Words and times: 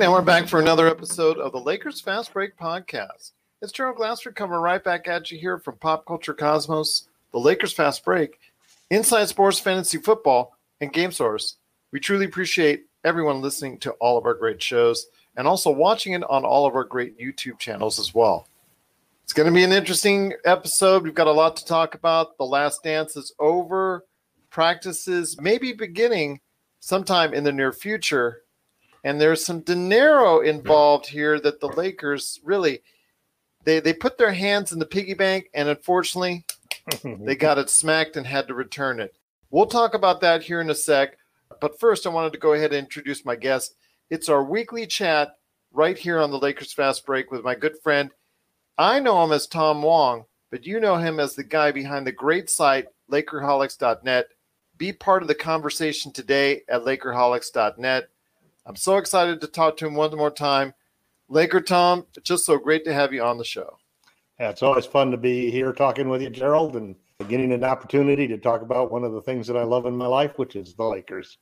And 0.00 0.12
we're 0.12 0.22
back 0.22 0.46
for 0.46 0.60
another 0.60 0.86
episode 0.86 1.38
of 1.38 1.50
the 1.50 1.58
Lakers 1.58 2.00
Fast 2.00 2.32
Break 2.32 2.56
Podcast. 2.56 3.32
It's 3.60 3.72
Gerald 3.72 3.96
Glassford 3.96 4.36
coming 4.36 4.56
right 4.56 4.82
back 4.82 5.08
at 5.08 5.32
you 5.32 5.38
here 5.40 5.58
from 5.58 5.76
Pop 5.78 6.06
Culture 6.06 6.34
Cosmos, 6.34 7.08
the 7.32 7.40
Lakers 7.40 7.72
Fast 7.72 8.04
Break, 8.04 8.38
Inside 8.90 9.24
Sports 9.24 9.58
Fantasy 9.58 9.98
Football, 9.98 10.56
and 10.80 10.92
Game 10.92 11.10
Source. 11.10 11.56
We 11.90 11.98
truly 11.98 12.26
appreciate 12.26 12.86
everyone 13.02 13.42
listening 13.42 13.76
to 13.78 13.90
all 13.94 14.16
of 14.16 14.24
our 14.24 14.34
great 14.34 14.62
shows 14.62 15.08
and 15.36 15.48
also 15.48 15.68
watching 15.68 16.12
it 16.12 16.22
on 16.30 16.44
all 16.44 16.64
of 16.64 16.76
our 16.76 16.84
great 16.84 17.18
YouTube 17.18 17.58
channels 17.58 17.98
as 17.98 18.14
well. 18.14 18.46
It's 19.24 19.32
going 19.32 19.48
to 19.48 19.54
be 19.54 19.64
an 19.64 19.72
interesting 19.72 20.32
episode. 20.44 21.02
We've 21.02 21.12
got 21.12 21.26
a 21.26 21.32
lot 21.32 21.56
to 21.56 21.66
talk 21.66 21.96
about. 21.96 22.38
The 22.38 22.46
last 22.46 22.84
dance 22.84 23.16
is 23.16 23.34
over. 23.40 24.04
Practices 24.48 25.40
may 25.40 25.58
be 25.58 25.72
beginning 25.72 26.38
sometime 26.78 27.34
in 27.34 27.42
the 27.42 27.52
near 27.52 27.72
future 27.72 28.42
and 29.04 29.20
there's 29.20 29.44
some 29.44 29.60
dinero 29.60 30.40
involved 30.40 31.06
here 31.06 31.40
that 31.40 31.60
the 31.60 31.68
Lakers 31.68 32.40
really 32.44 32.82
they 33.64 33.80
they 33.80 33.92
put 33.92 34.18
their 34.18 34.32
hands 34.32 34.72
in 34.72 34.78
the 34.78 34.86
piggy 34.86 35.14
bank 35.14 35.50
and 35.54 35.68
unfortunately 35.68 36.44
they 37.04 37.36
got 37.36 37.58
it 37.58 37.70
smacked 37.70 38.16
and 38.16 38.26
had 38.26 38.48
to 38.48 38.54
return 38.54 39.00
it. 39.00 39.14
We'll 39.50 39.66
talk 39.66 39.94
about 39.94 40.20
that 40.22 40.42
here 40.42 40.60
in 40.60 40.70
a 40.70 40.74
sec, 40.74 41.16
but 41.60 41.78
first 41.78 42.06
I 42.06 42.10
wanted 42.10 42.32
to 42.32 42.38
go 42.38 42.52
ahead 42.52 42.72
and 42.72 42.84
introduce 42.84 43.24
my 43.24 43.36
guest. 43.36 43.74
It's 44.10 44.28
our 44.28 44.44
weekly 44.44 44.86
chat 44.86 45.36
right 45.72 45.96
here 45.96 46.18
on 46.18 46.30
the 46.30 46.38
Lakers 46.38 46.72
Fast 46.72 47.04
Break 47.04 47.30
with 47.30 47.44
my 47.44 47.54
good 47.54 47.78
friend. 47.82 48.10
I 48.76 49.00
know 49.00 49.22
him 49.24 49.32
as 49.32 49.46
Tom 49.46 49.82
Wong, 49.82 50.24
but 50.50 50.66
you 50.66 50.80
know 50.80 50.96
him 50.96 51.20
as 51.20 51.34
the 51.34 51.44
guy 51.44 51.72
behind 51.72 52.06
the 52.06 52.12
great 52.12 52.48
site 52.48 52.86
lakerholics.net. 53.10 54.28
Be 54.76 54.92
part 54.92 55.22
of 55.22 55.28
the 55.28 55.34
conversation 55.34 56.12
today 56.12 56.62
at 56.68 56.82
lakerholics.net. 56.84 58.08
I'm 58.68 58.76
so 58.76 58.98
excited 58.98 59.40
to 59.40 59.46
talk 59.46 59.78
to 59.78 59.86
him 59.86 59.94
one 59.94 60.14
more 60.14 60.30
time. 60.30 60.74
Laker 61.30 61.62
Tom, 61.62 62.04
it's 62.14 62.28
just 62.28 62.44
so 62.44 62.58
great 62.58 62.84
to 62.84 62.92
have 62.92 63.14
you 63.14 63.22
on 63.22 63.38
the 63.38 63.44
show. 63.44 63.78
Yeah, 64.38 64.50
it's 64.50 64.62
always 64.62 64.84
fun 64.84 65.10
to 65.10 65.16
be 65.16 65.50
here 65.50 65.72
talking 65.72 66.10
with 66.10 66.20
you, 66.20 66.28
Gerald, 66.28 66.76
and 66.76 66.94
getting 67.28 67.50
an 67.52 67.64
opportunity 67.64 68.28
to 68.28 68.36
talk 68.36 68.60
about 68.60 68.92
one 68.92 69.04
of 69.04 69.12
the 69.12 69.22
things 69.22 69.46
that 69.46 69.56
I 69.56 69.62
love 69.62 69.86
in 69.86 69.96
my 69.96 70.06
life, 70.06 70.36
which 70.36 70.54
is 70.54 70.74
the 70.74 70.84
Lakers. 70.84 71.38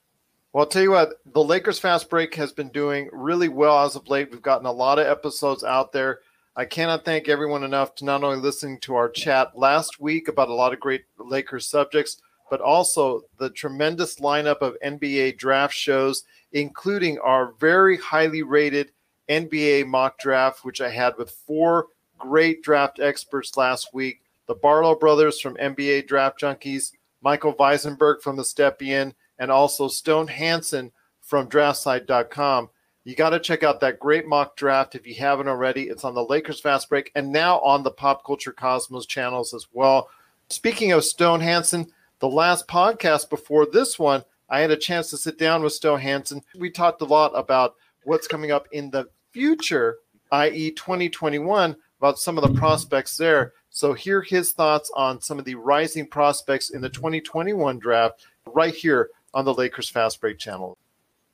Well, 0.52 0.62
I'll 0.62 0.70
tell 0.70 0.84
you 0.84 0.92
what, 0.92 1.14
the 1.26 1.42
Lakers 1.42 1.80
Fast 1.80 2.08
Break 2.08 2.32
has 2.36 2.52
been 2.52 2.68
doing 2.68 3.10
really 3.12 3.48
well 3.48 3.84
as 3.84 3.96
of 3.96 4.08
late. 4.08 4.30
We've 4.30 4.40
gotten 4.40 4.66
a 4.66 4.72
lot 4.72 5.00
of 5.00 5.08
episodes 5.08 5.64
out 5.64 5.90
there. 5.90 6.20
I 6.54 6.64
cannot 6.64 7.04
thank 7.04 7.28
everyone 7.28 7.64
enough 7.64 7.96
to 7.96 8.04
not 8.04 8.22
only 8.22 8.38
listening 8.38 8.78
to 8.82 8.94
our 8.94 9.08
chat 9.08 9.58
last 9.58 10.00
week 10.00 10.28
about 10.28 10.48
a 10.48 10.54
lot 10.54 10.72
of 10.72 10.78
great 10.78 11.02
Lakers 11.18 11.66
subjects, 11.66 12.18
but 12.50 12.60
also 12.60 13.22
the 13.38 13.50
tremendous 13.50 14.16
lineup 14.16 14.60
of 14.60 14.76
NBA 14.84 15.38
draft 15.38 15.74
shows 15.74 16.24
including 16.52 17.18
our 17.18 17.52
very 17.58 17.98
highly 17.98 18.42
rated 18.42 18.92
NBA 19.28 19.86
mock 19.86 20.18
draft, 20.18 20.64
which 20.64 20.80
I 20.80 20.88
had 20.88 21.14
with 21.18 21.30
four 21.30 21.88
great 22.18 22.62
draft 22.62 22.98
experts 22.98 23.56
last 23.56 23.92
week 23.92 24.22
the 24.46 24.54
Barlow 24.54 24.94
brothers 24.94 25.40
from 25.40 25.56
NBA 25.56 26.06
Draft 26.06 26.40
Junkies, 26.40 26.92
Michael 27.20 27.52
Weisenberg 27.54 28.22
from 28.22 28.36
the 28.36 28.44
Step 28.44 28.80
In, 28.80 29.12
and 29.40 29.50
also 29.50 29.88
Stone 29.88 30.28
Hansen 30.28 30.92
from 31.20 31.48
DraftSide.com. 31.48 32.70
You 33.02 33.16
got 33.16 33.30
to 33.30 33.40
check 33.40 33.64
out 33.64 33.80
that 33.80 33.98
great 33.98 34.26
mock 34.26 34.56
draft 34.56 34.94
if 34.94 35.04
you 35.04 35.16
haven't 35.16 35.48
already. 35.48 35.84
It's 35.88 36.04
on 36.04 36.14
the 36.14 36.24
Lakers 36.24 36.60
Fast 36.60 36.88
Break 36.88 37.10
and 37.16 37.32
now 37.32 37.58
on 37.58 37.82
the 37.82 37.90
Pop 37.90 38.24
Culture 38.24 38.52
Cosmos 38.52 39.06
channels 39.06 39.52
as 39.52 39.66
well. 39.72 40.08
Speaking 40.48 40.92
of 40.92 41.04
Stone 41.04 41.40
Hansen, 41.40 41.92
the 42.18 42.28
last 42.28 42.66
podcast 42.66 43.28
before 43.30 43.66
this 43.66 43.98
one, 43.98 44.24
I 44.48 44.60
had 44.60 44.70
a 44.70 44.76
chance 44.76 45.10
to 45.10 45.16
sit 45.16 45.38
down 45.38 45.62
with 45.62 45.72
Stowe 45.72 45.96
Hansen. 45.96 46.42
We 46.58 46.70
talked 46.70 47.02
a 47.02 47.06
lot 47.06 47.32
about 47.34 47.74
what's 48.04 48.28
coming 48.28 48.52
up 48.52 48.68
in 48.72 48.90
the 48.90 49.08
future, 49.32 49.98
i.e., 50.32 50.70
2021, 50.70 51.76
about 51.98 52.18
some 52.18 52.38
of 52.38 52.44
the 52.44 52.58
prospects 52.58 53.16
there. 53.16 53.52
So, 53.70 53.92
here 53.92 54.22
his 54.22 54.52
thoughts 54.52 54.90
on 54.96 55.20
some 55.20 55.38
of 55.38 55.44
the 55.44 55.56
rising 55.56 56.06
prospects 56.06 56.70
in 56.70 56.80
the 56.80 56.88
2021 56.88 57.78
draft 57.78 58.24
right 58.46 58.74
here 58.74 59.10
on 59.34 59.44
the 59.44 59.52
Lakers 59.52 59.90
Fast 59.90 60.20
Break 60.20 60.38
channel. 60.38 60.78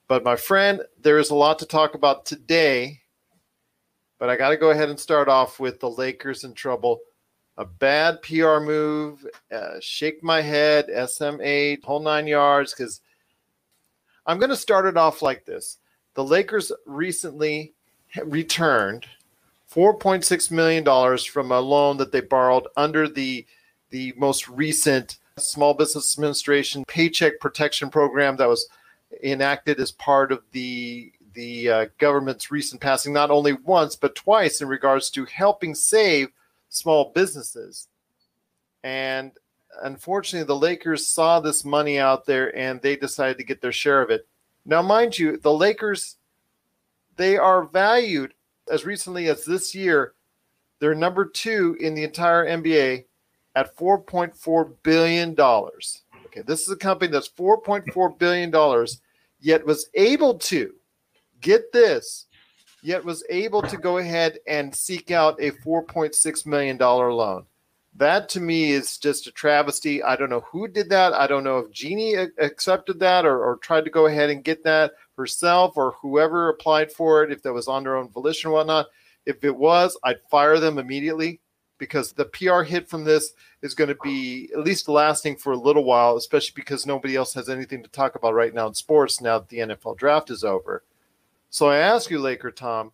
But, 0.08 0.24
my 0.24 0.34
friend, 0.34 0.82
there 1.00 1.18
is 1.18 1.30
a 1.30 1.36
lot 1.36 1.58
to 1.60 1.66
talk 1.66 1.94
about 1.94 2.26
today. 2.26 3.00
But 4.18 4.28
I 4.28 4.36
got 4.36 4.50
to 4.50 4.56
go 4.56 4.70
ahead 4.70 4.88
and 4.88 4.98
start 4.98 5.28
off 5.28 5.60
with 5.60 5.80
the 5.80 5.90
Lakers 5.90 6.44
in 6.44 6.54
trouble 6.54 7.00
a 7.58 7.64
bad 7.64 8.22
PR 8.22 8.58
move, 8.60 9.26
uh, 9.54 9.74
shake 9.80 10.22
my 10.22 10.40
head, 10.40 10.88
SMH, 10.88 11.84
whole 11.84 12.00
nine 12.00 12.26
yards. 12.26 12.72
Because 12.72 13.00
I'm 14.26 14.38
going 14.38 14.50
to 14.50 14.56
start 14.56 14.86
it 14.86 14.96
off 14.96 15.22
like 15.22 15.44
this: 15.44 15.78
the 16.14 16.24
Lakers 16.24 16.72
recently 16.86 17.74
returned 18.24 19.06
4.6 19.72 20.50
million 20.50 20.84
dollars 20.84 21.24
from 21.24 21.50
a 21.50 21.60
loan 21.60 21.96
that 21.98 22.12
they 22.12 22.20
borrowed 22.20 22.66
under 22.76 23.08
the 23.08 23.46
the 23.90 24.12
most 24.16 24.48
recent 24.48 25.18
Small 25.38 25.74
Business 25.74 26.16
Administration 26.16 26.84
Paycheck 26.86 27.40
Protection 27.40 27.90
Program 27.90 28.36
that 28.36 28.48
was 28.48 28.68
enacted 29.22 29.80
as 29.80 29.92
part 29.92 30.32
of 30.32 30.42
the 30.52 31.12
the 31.34 31.70
uh, 31.70 31.86
government's 31.98 32.50
recent 32.50 32.80
passing, 32.80 33.12
not 33.12 33.30
only 33.30 33.54
once 33.54 33.96
but 33.96 34.14
twice, 34.14 34.60
in 34.60 34.68
regards 34.68 35.08
to 35.10 35.24
helping 35.26 35.74
save 35.74 36.28
small 36.72 37.12
businesses. 37.14 37.88
And 38.82 39.32
unfortunately, 39.82 40.46
the 40.46 40.56
Lakers 40.56 41.06
saw 41.06 41.38
this 41.38 41.64
money 41.64 41.98
out 41.98 42.26
there 42.26 42.56
and 42.56 42.80
they 42.80 42.96
decided 42.96 43.38
to 43.38 43.44
get 43.44 43.60
their 43.60 43.72
share 43.72 44.02
of 44.02 44.10
it. 44.10 44.26
Now, 44.64 44.82
mind 44.82 45.18
you, 45.18 45.36
the 45.36 45.52
Lakers, 45.52 46.16
they 47.16 47.36
are 47.36 47.64
valued 47.64 48.34
as 48.70 48.84
recently 48.84 49.28
as 49.28 49.44
this 49.44 49.74
year. 49.74 50.14
They're 50.78 50.94
number 50.94 51.24
two 51.24 51.76
in 51.78 51.94
the 51.94 52.04
entire 52.04 52.46
NBA 52.46 53.04
at 53.54 53.76
$4.4 53.76 54.72
billion. 54.82 55.38
Okay, 55.38 56.42
this 56.46 56.62
is 56.62 56.70
a 56.70 56.76
company 56.76 57.10
that's 57.10 57.28
$4.4 57.28 58.18
billion, 58.18 58.86
yet 59.40 59.66
was 59.66 59.88
able 59.94 60.38
to 60.38 60.72
get 61.40 61.70
this 61.72 62.26
yet 62.82 63.04
was 63.04 63.24
able 63.30 63.62
to 63.62 63.76
go 63.76 63.98
ahead 63.98 64.38
and 64.46 64.74
seek 64.74 65.10
out 65.10 65.40
a 65.40 65.52
$4.6 65.52 66.46
million 66.46 66.76
loan. 66.76 67.46
That 67.94 68.28
to 68.30 68.40
me 68.40 68.72
is 68.72 68.98
just 68.98 69.26
a 69.26 69.32
travesty. 69.32 70.02
I 70.02 70.16
don't 70.16 70.30
know 70.30 70.44
who 70.50 70.66
did 70.66 70.88
that. 70.90 71.12
I 71.12 71.26
don't 71.26 71.44
know 71.44 71.58
if 71.58 71.70
Jeannie 71.70 72.14
accepted 72.14 72.98
that 73.00 73.24
or, 73.26 73.44
or 73.44 73.56
tried 73.58 73.84
to 73.84 73.90
go 73.90 74.06
ahead 74.06 74.30
and 74.30 74.42
get 74.42 74.64
that 74.64 74.92
herself 75.16 75.76
or 75.76 75.92
whoever 76.00 76.48
applied 76.48 76.90
for 76.90 77.22
it, 77.22 77.30
if 77.30 77.42
that 77.42 77.52
was 77.52 77.68
on 77.68 77.84
their 77.84 77.96
own 77.96 78.08
volition 78.08 78.50
or 78.50 78.54
whatnot. 78.54 78.86
If 79.26 79.44
it 79.44 79.54
was, 79.54 79.96
I'd 80.02 80.20
fire 80.30 80.58
them 80.58 80.78
immediately 80.78 81.40
because 81.78 82.12
the 82.12 82.24
PR 82.24 82.62
hit 82.62 82.88
from 82.88 83.04
this 83.04 83.32
is 83.60 83.74
going 83.74 83.88
to 83.88 83.98
be 84.02 84.50
at 84.54 84.64
least 84.64 84.88
lasting 84.88 85.36
for 85.36 85.52
a 85.52 85.58
little 85.58 85.84
while, 85.84 86.16
especially 86.16 86.54
because 86.56 86.86
nobody 86.86 87.14
else 87.14 87.34
has 87.34 87.48
anything 87.48 87.82
to 87.82 87.90
talk 87.90 88.14
about 88.14 88.34
right 88.34 88.54
now 88.54 88.66
in 88.66 88.74
sports 88.74 89.20
now 89.20 89.38
that 89.38 89.48
the 89.48 89.58
NFL 89.58 89.98
draft 89.98 90.30
is 90.30 90.44
over. 90.44 90.82
So 91.52 91.68
I 91.68 91.76
ask 91.76 92.10
you, 92.10 92.18
Laker 92.18 92.50
Tom, 92.50 92.92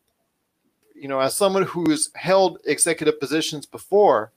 you 0.93 1.07
know, 1.07 1.21
as 1.21 1.37
someone 1.37 1.63
who's 1.63 2.11
held 2.17 2.59
executive 2.65 3.21
positions 3.21 3.67
before, 3.67 4.33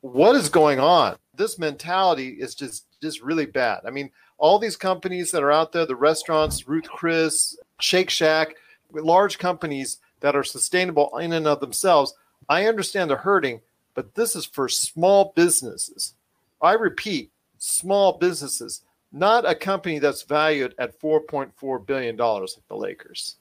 what 0.00 0.34
is 0.34 0.48
going 0.48 0.80
on? 0.80 1.16
This 1.36 1.56
mentality 1.56 2.30
is 2.30 2.56
just 2.56 2.86
just 3.00 3.22
really 3.22 3.46
bad. 3.46 3.82
I 3.86 3.90
mean, 3.90 4.10
all 4.38 4.58
these 4.58 4.76
companies 4.76 5.30
that 5.30 5.44
are 5.44 5.52
out 5.52 5.70
there, 5.70 5.86
the 5.86 5.94
restaurants, 5.94 6.66
Ruth 6.66 6.88
Chris, 6.88 7.56
Shake 7.78 8.10
Shack, 8.10 8.56
large 8.92 9.38
companies 9.38 9.98
that 10.18 10.34
are 10.34 10.42
sustainable 10.42 11.16
in 11.18 11.32
and 11.32 11.46
of 11.46 11.60
themselves. 11.60 12.14
I 12.48 12.66
understand 12.66 13.08
they're 13.08 13.18
hurting, 13.18 13.60
but 13.94 14.16
this 14.16 14.34
is 14.34 14.46
for 14.46 14.68
small 14.68 15.32
businesses. 15.36 16.14
I 16.60 16.72
repeat, 16.72 17.30
small 17.58 18.14
businesses, 18.14 18.82
not 19.12 19.48
a 19.48 19.54
company 19.54 19.98
that's 19.98 20.22
valued 20.22 20.74
at 20.78 21.00
$4.4 21.00 21.86
billion 21.86 22.16
like 22.16 22.48
the 22.68 22.76
Lakers. 22.76 23.36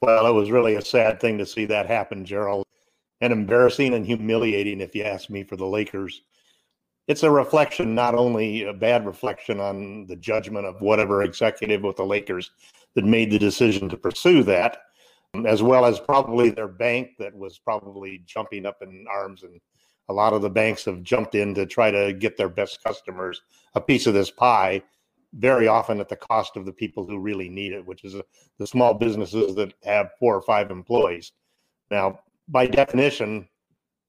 Well, 0.00 0.26
it 0.26 0.32
was 0.32 0.50
really 0.50 0.76
a 0.76 0.82
sad 0.82 1.20
thing 1.20 1.38
to 1.38 1.46
see 1.46 1.64
that 1.66 1.86
happen, 1.86 2.24
Gerald, 2.24 2.66
and 3.20 3.32
embarrassing 3.32 3.94
and 3.94 4.04
humiliating, 4.04 4.80
if 4.80 4.94
you 4.94 5.04
ask 5.04 5.30
me, 5.30 5.44
for 5.44 5.56
the 5.56 5.66
Lakers. 5.66 6.22
It's 7.08 7.22
a 7.22 7.30
reflection, 7.30 7.94
not 7.94 8.14
only 8.14 8.64
a 8.64 8.72
bad 8.72 9.06
reflection 9.06 9.60
on 9.60 10.06
the 10.06 10.16
judgment 10.16 10.66
of 10.66 10.80
whatever 10.80 11.22
executive 11.22 11.82
with 11.82 11.96
the 11.96 12.06
Lakers 12.06 12.50
that 12.94 13.04
made 13.04 13.30
the 13.30 13.38
decision 13.38 13.88
to 13.88 13.96
pursue 13.96 14.42
that, 14.44 14.78
as 15.46 15.62
well 15.62 15.84
as 15.84 15.98
probably 15.98 16.50
their 16.50 16.68
bank 16.68 17.10
that 17.18 17.34
was 17.34 17.58
probably 17.58 18.22
jumping 18.26 18.66
up 18.66 18.82
in 18.82 19.04
arms. 19.10 19.42
And 19.42 19.60
a 20.08 20.12
lot 20.12 20.32
of 20.32 20.42
the 20.42 20.50
banks 20.50 20.84
have 20.84 21.02
jumped 21.02 21.34
in 21.34 21.54
to 21.54 21.66
try 21.66 21.90
to 21.90 22.12
get 22.12 22.36
their 22.36 22.48
best 22.48 22.82
customers 22.82 23.42
a 23.74 23.80
piece 23.80 24.06
of 24.06 24.14
this 24.14 24.30
pie 24.30 24.82
very 25.34 25.66
often 25.66 26.00
at 26.00 26.08
the 26.08 26.16
cost 26.16 26.56
of 26.56 26.66
the 26.66 26.72
people 26.72 27.06
who 27.06 27.18
really 27.18 27.48
need 27.48 27.72
it, 27.72 27.86
which 27.86 28.04
is 28.04 28.14
uh, 28.14 28.22
the 28.58 28.66
small 28.66 28.92
businesses 28.94 29.54
that 29.54 29.72
have 29.82 30.10
four 30.18 30.36
or 30.36 30.42
five 30.42 30.70
employees. 30.70 31.32
Now, 31.90 32.20
by 32.48 32.66
definition, 32.66 33.48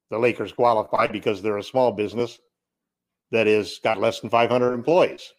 the 0.09 0.17
Lakers 0.17 0.51
qualify 0.51 1.07
because 1.07 1.41
they're 1.41 1.57
a 1.57 1.63
small 1.63 1.91
business 1.91 2.39
that 3.31 3.47
is 3.47 3.79
got 3.83 3.99
less 3.99 4.19
than 4.19 4.29
500 4.29 4.73
employees. 4.73 5.33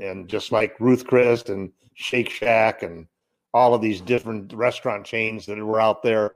And 0.00 0.28
just 0.28 0.52
like 0.52 0.78
Ruth 0.80 1.06
Chris 1.06 1.42
and 1.48 1.72
Shake 1.94 2.30
Shack 2.30 2.82
and 2.82 3.06
all 3.54 3.74
of 3.74 3.82
these 3.82 4.00
different 4.00 4.52
restaurant 4.52 5.04
chains 5.04 5.46
that 5.46 5.58
were 5.58 5.80
out 5.80 6.02
there, 6.02 6.32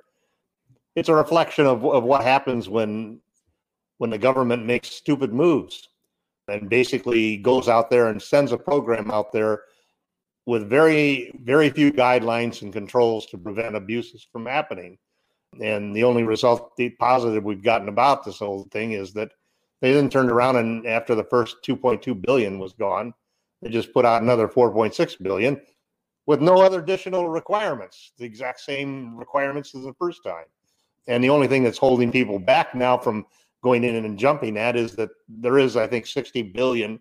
it's 0.95 1.09
a 1.09 1.15
reflection 1.15 1.67
of, 1.67 1.85
of 1.85 2.03
what 2.05 2.23
happens 2.23 2.69
when 2.69 3.21
when 3.99 4.11
the 4.11 4.19
government 4.19 4.65
makes 4.67 4.89
stupid 4.89 5.33
moves 5.33 5.89
and 6.49 6.69
basically 6.69 7.37
goes 7.39 7.69
out 7.69 7.91
there 7.91 8.09
and 8.09 8.21
sends 8.21 8.53
a 8.53 8.59
program 8.59 9.11
out 9.11 9.33
there 9.33 9.63
with 10.47 10.69
very 10.69 11.33
very 11.43 11.71
few 11.71 11.93
guidelines 11.93 12.63
and 12.63 12.73
controls 12.73 13.27
to 13.27 13.39
prevent 13.39 13.77
abuses 13.77 14.27
from 14.31 14.47
happening. 14.47 14.99
And 15.61 15.97
the 15.97 16.05
only 16.05 16.23
result 16.23 16.77
the 16.77 16.91
positive 16.91 17.45
we've 17.45 17.63
gotten 17.63 17.89
about 17.89 18.25
this 18.25 18.39
whole 18.39 18.69
thing 18.71 18.93
is 18.93 19.13
that 19.15 19.33
they 19.81 19.93
then 19.93 20.11
turned 20.11 20.31
around 20.31 20.57
and 20.57 20.87
after 20.87 21.15
the 21.15 21.25
first 21.25 21.57
2.2 21.67 22.21
billion 22.23 22.59
was 22.59 22.73
gone 22.73 23.13
they 23.63 23.71
just 23.71 23.93
put 23.93 24.05
out 24.05 24.23
another 24.23 24.49
4.6 24.49 25.23
billion 25.23 25.61
with 26.27 26.41
no 26.41 26.61
other 26.61 26.81
additional 26.81 27.29
requirements 27.29 28.13
the 28.19 28.25
exact 28.25 28.61
same 28.61 29.17
requirements 29.17 29.75
as 29.75 29.83
the 29.85 29.95
first 29.95 30.23
time. 30.25 30.45
And 31.09 31.23
the 31.23 31.31
only 31.31 31.47
thing 31.47 31.63
that's 31.63 31.79
holding 31.79 32.11
people 32.11 32.39
back 32.39 32.75
now 32.75 32.99
from 32.99 33.27
going 33.63 33.85
in 33.85 34.05
and 34.05 34.19
jumping 34.19 34.57
at 34.57 34.77
is 34.77 34.95
that 34.97 35.11
there 35.29 35.59
is, 35.59 35.77
I 35.77 35.87
think, 35.87 36.07
60 36.07 36.43
billion 36.43 37.01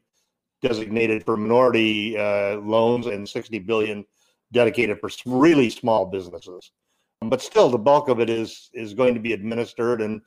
designated 0.62 1.24
for 1.24 1.38
minority 1.38 2.18
uh, 2.18 2.58
loans 2.58 3.08
and 3.08 3.28
60 3.28 3.60
billion 3.60 4.06
dedicated 4.52 5.00
for 5.00 5.10
really 5.26 5.70
small 5.70 6.06
businesses. 6.06 6.72
But 7.22 7.42
still, 7.42 7.70
the 7.70 7.78
bulk 7.78 8.10
of 8.10 8.20
it 8.20 8.30
is 8.30 8.70
is 8.74 8.94
going 8.94 9.14
to 9.14 9.20
be 9.20 9.34
administered, 9.34 10.02
and 10.02 10.22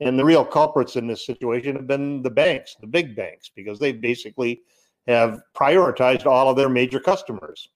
and 0.00 0.18
the 0.18 0.24
real 0.24 0.44
culprits 0.44 0.96
in 0.96 1.06
this 1.06 1.24
situation 1.24 1.76
have 1.76 1.86
been 1.86 2.22
the 2.22 2.30
banks, 2.30 2.76
the 2.80 2.86
big 2.86 3.16
banks, 3.16 3.50
because 3.54 3.78
they 3.78 3.92
basically 3.92 4.62
have 5.06 5.40
prioritized 5.56 6.26
all 6.26 6.48
of 6.48 6.56
their 6.56 6.68
major 6.68 7.00
customers. 7.00 7.68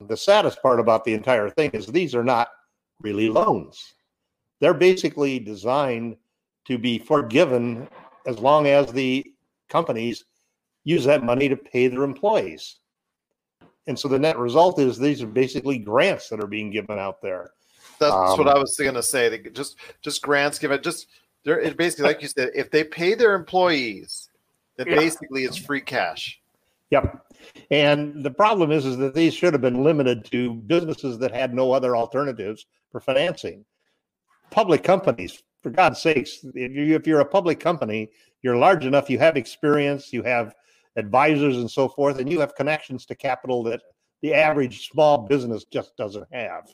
The 0.00 0.16
saddest 0.16 0.60
part 0.60 0.80
about 0.80 1.04
the 1.04 1.14
entire 1.14 1.48
thing 1.50 1.70
is 1.70 1.86
these 1.86 2.14
are 2.14 2.24
not 2.24 2.48
really 3.00 3.28
loans. 3.28 3.94
They're 4.60 4.74
basically 4.74 5.38
designed 5.38 6.16
to 6.66 6.78
be 6.78 6.98
forgiven 6.98 7.88
as 8.26 8.38
long 8.38 8.66
as 8.66 8.92
the 8.92 9.24
companies 9.68 10.24
use 10.84 11.04
that 11.04 11.24
money 11.24 11.48
to 11.48 11.56
pay 11.56 11.88
their 11.88 12.02
employees. 12.02 12.76
And 13.86 13.98
so 13.98 14.08
the 14.08 14.18
net 14.18 14.38
result 14.38 14.78
is 14.78 14.98
these 14.98 15.22
are 15.22 15.26
basically 15.26 15.78
grants 15.78 16.28
that 16.28 16.42
are 16.42 16.46
being 16.46 16.70
given 16.70 16.98
out 16.98 17.20
there. 17.20 17.50
That's 17.98 18.12
um, 18.12 18.38
what 18.38 18.48
I 18.48 18.58
was 18.58 18.76
going 18.76 18.94
to 18.94 19.02
say. 19.02 19.38
Just 19.52 19.76
just 20.02 20.22
grants 20.22 20.58
given. 20.58 20.82
Just 20.82 21.08
they're 21.44 21.60
it 21.60 21.76
basically 21.76 22.06
like 22.06 22.22
you 22.22 22.28
said. 22.28 22.50
If 22.54 22.70
they 22.70 22.84
pay 22.84 23.14
their 23.14 23.34
employees, 23.34 24.30
then 24.76 24.88
yeah. 24.88 24.96
basically 24.96 25.44
it's 25.44 25.56
free 25.56 25.80
cash. 25.80 26.40
Yep. 26.90 27.26
And 27.70 28.24
the 28.24 28.30
problem 28.30 28.70
is, 28.70 28.86
is 28.86 28.96
that 28.98 29.14
these 29.14 29.34
should 29.34 29.52
have 29.52 29.62
been 29.62 29.84
limited 29.84 30.24
to 30.26 30.54
businesses 30.54 31.18
that 31.18 31.32
had 31.32 31.52
no 31.52 31.72
other 31.72 31.96
alternatives 31.96 32.66
for 32.90 33.00
financing. 33.00 33.64
Public 34.50 34.82
companies, 34.82 35.42
for 35.64 35.70
God's 35.70 35.98
sakes, 35.98 36.44
if, 36.54 36.72
you, 36.72 36.94
if 36.94 37.06
you're 37.06 37.20
a 37.20 37.24
public 37.24 37.58
company, 37.58 38.10
you're 38.42 38.54
large 38.54 38.84
enough, 38.84 39.08
you 39.08 39.18
have 39.18 39.38
experience, 39.38 40.12
you 40.12 40.22
have 40.22 40.54
advisors 40.96 41.56
and 41.56 41.70
so 41.70 41.88
forth, 41.88 42.18
and 42.18 42.30
you 42.30 42.38
have 42.38 42.54
connections 42.54 43.06
to 43.06 43.14
capital 43.14 43.62
that 43.62 43.80
the 44.20 44.34
average 44.34 44.90
small 44.90 45.16
business 45.26 45.64
just 45.64 45.96
doesn't 45.96 46.26
have. 46.30 46.68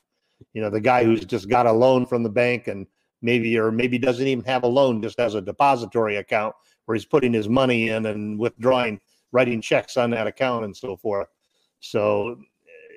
You 0.55 0.61
know, 0.61 0.71
the 0.71 0.81
guy 0.81 1.05
who's 1.05 1.25
just 1.25 1.49
got 1.49 1.67
a 1.67 1.73
loan 1.73 2.05
from 2.05 2.25
the 2.25 2.29
bank 2.29 2.67
and 2.67 2.85
maybe 3.23 3.57
or 3.57 3.71
maybe 3.71 3.97
doesn't 3.97 4.27
even 4.27 4.45
have 4.45 4.65
a 4.65 4.69
loan, 4.69 5.01
just 5.01 5.21
has 5.21 5.37
a 5.37 5.41
depository 5.41 6.17
account 6.17 6.57
where 6.87 6.97
he's 6.97 7.05
putting 7.05 7.33
his 7.33 7.49
money 7.49 7.91
in 7.91 8.07
and 8.07 8.41
withdrawing, 8.41 9.01
writing 9.31 9.61
checks 9.61 9.97
on 9.97 10.11
that 10.11 10.27
account 10.27 10.65
and 10.65 10.77
so 10.77 10.97
forth. 10.97 11.29
So 11.79 12.41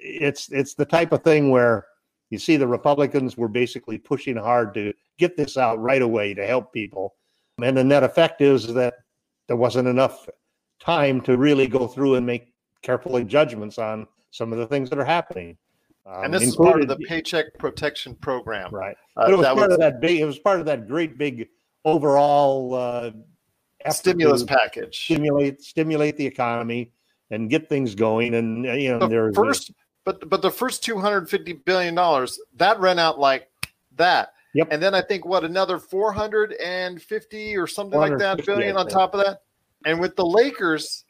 it's 0.02 0.52
it's 0.52 0.74
the 0.74 0.86
type 0.86 1.12
of 1.12 1.24
thing 1.24 1.52
where 1.52 1.86
you 2.32 2.40
see 2.40 2.58
the 2.58 2.68
Republicans 2.68 3.38
were 3.38 3.48
basically 3.48 4.00
pushing 4.00 4.38
hard 4.38 4.74
to 4.74 4.92
get 5.18 5.38
this 5.38 5.58
out 5.58 5.80
right 5.80 6.02
away 6.02 6.34
to 6.34 6.46
help 6.46 6.74
people. 6.74 7.16
And 7.62 7.78
the 7.78 7.84
net 7.84 8.04
effect 8.04 8.42
is 8.42 8.74
that 8.74 8.96
there 9.48 9.58
wasn't 9.58 9.88
enough 9.88 10.28
time 10.80 11.22
to 11.22 11.38
really 11.38 11.68
go 11.68 11.88
through 11.88 12.16
and 12.16 12.26
make 12.26 12.54
careful 12.82 13.22
judgments 13.24 13.78
on 13.78 14.08
some 14.32 14.52
of 14.52 14.60
the 14.60 14.68
things 14.68 14.90
that 14.90 15.00
are 15.00 15.06
happening. 15.06 15.58
Um, 16.06 16.26
and 16.26 16.34
this 16.34 16.44
is 16.44 16.56
part 16.56 16.82
of 16.82 16.88
the 16.90 16.98
Paycheck 16.98 17.58
Protection 17.58 18.16
Program, 18.16 18.74
right? 18.74 18.98
Uh, 19.16 19.28
it 19.30 19.38
was 19.38 19.46
part 19.46 19.58
was, 19.58 19.74
of 19.74 19.80
that 19.80 20.02
big. 20.02 20.20
It 20.20 20.26
was 20.26 20.38
part 20.40 20.60
of 20.60 20.66
that 20.66 20.88
great 20.88 21.18
big 21.18 21.48
overall 21.86 22.74
uh, 22.74 23.12
stimulus 23.90 24.44
package. 24.44 25.06
Stimulate, 25.06 25.62
stimulate 25.62 26.18
the 26.18 26.26
economy 26.26 26.92
and 27.32 27.50
get 27.50 27.70
things 27.70 27.96
going. 27.96 28.36
And 28.36 28.66
you 28.66 28.98
know, 28.98 29.08
the 29.08 29.32
first 29.34 29.72
but 30.04 30.30
but 30.30 30.42
the 30.42 30.52
first 30.52 30.84
250 30.84 31.54
billion 31.54 31.96
dollars 31.96 32.40
that 32.56 32.80
ran 32.80 33.00
out 33.00 33.20
like 33.20 33.50
that. 33.96 34.34
Yep. 34.54 34.68
And 34.72 34.82
then 34.82 34.94
I 34.94 35.02
think 35.02 35.26
what 35.26 35.44
another 35.44 35.80
450 35.80 37.58
or 37.58 37.68
something 37.68 38.00
like 38.00 38.18
that 38.20 38.46
billion 38.46 38.78
on 38.78 38.88
top 38.88 39.16
of 39.16 39.26
that. 39.26 39.42
And 39.86 40.00
with 40.00 40.16
the 40.16 40.26
Lakers, 40.26 41.06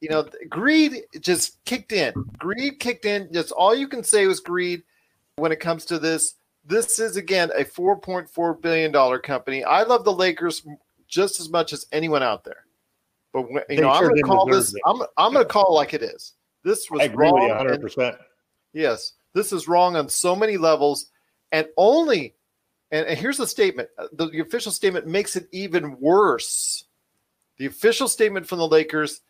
you 0.00 0.08
know, 0.08 0.26
greed 0.48 1.02
just 1.20 1.62
kicked 1.64 1.92
in. 1.92 2.14
Greed 2.38 2.78
kicked 2.78 3.04
in. 3.04 3.32
Just 3.32 3.50
all 3.52 3.74
you 3.74 3.88
can 3.88 4.04
say 4.04 4.26
was 4.26 4.40
greed 4.40 4.82
when 5.36 5.50
it 5.50 5.60
comes 5.60 5.84
to 5.86 5.98
this. 5.98 6.36
This 6.64 7.00
is 7.00 7.16
again 7.16 7.50
a 7.56 7.64
4.4 7.64 8.62
billion 8.62 8.92
dollar 8.92 9.18
company. 9.18 9.64
I 9.64 9.82
love 9.82 10.04
the 10.04 10.12
Lakers 10.12 10.64
just 11.08 11.40
as 11.40 11.50
much 11.50 11.72
as 11.72 11.86
anyone 11.90 12.22
out 12.22 12.44
there. 12.44 12.64
But 13.32 13.50
when, 13.50 13.64
you 13.68 13.76
they 13.76 13.82
know, 13.82 13.90
I'm 13.90 14.04
going 14.04 14.16
to 14.16 14.22
call 14.22 14.46
this. 14.46 14.72
I'm 14.86 15.02
I'm 15.16 15.32
going 15.32 15.44
to 15.44 15.52
call 15.52 15.72
it 15.72 15.74
like 15.74 15.94
it 15.94 16.02
is. 16.02 16.34
This 16.62 16.88
was 16.92 17.00
I 17.00 17.04
agree 17.04 17.26
wrong. 17.26 17.66
With 17.66 17.80
you 17.80 17.88
100%. 17.88 18.08
And, 18.10 18.18
yes, 18.72 19.14
this 19.34 19.52
is 19.52 19.66
wrong 19.66 19.96
on 19.96 20.08
so 20.08 20.36
many 20.36 20.56
levels, 20.56 21.10
and 21.50 21.66
only. 21.76 22.36
And, 22.92 23.06
and 23.06 23.18
here's 23.18 23.38
the 23.38 23.46
statement: 23.46 23.88
uh, 23.98 24.06
the, 24.12 24.28
the 24.28 24.40
official 24.40 24.70
statement 24.70 25.06
makes 25.08 25.34
it 25.34 25.48
even 25.50 25.98
worse. 25.98 26.84
The 27.58 27.66
official 27.66 28.06
statement 28.06 28.46
from 28.46 28.58
the 28.58 28.68
Lakers: 28.68 29.22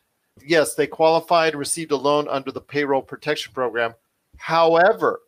yes, 0.45 0.75
they 0.75 0.87
qualified, 0.87 1.54
received 1.54 1.92
a 1.92 1.97
loan 1.97 2.28
under 2.28 2.52
the 2.52 2.61
payroll 2.61 3.02
protection 3.02 3.54
program. 3.54 3.95
However, 4.37 5.21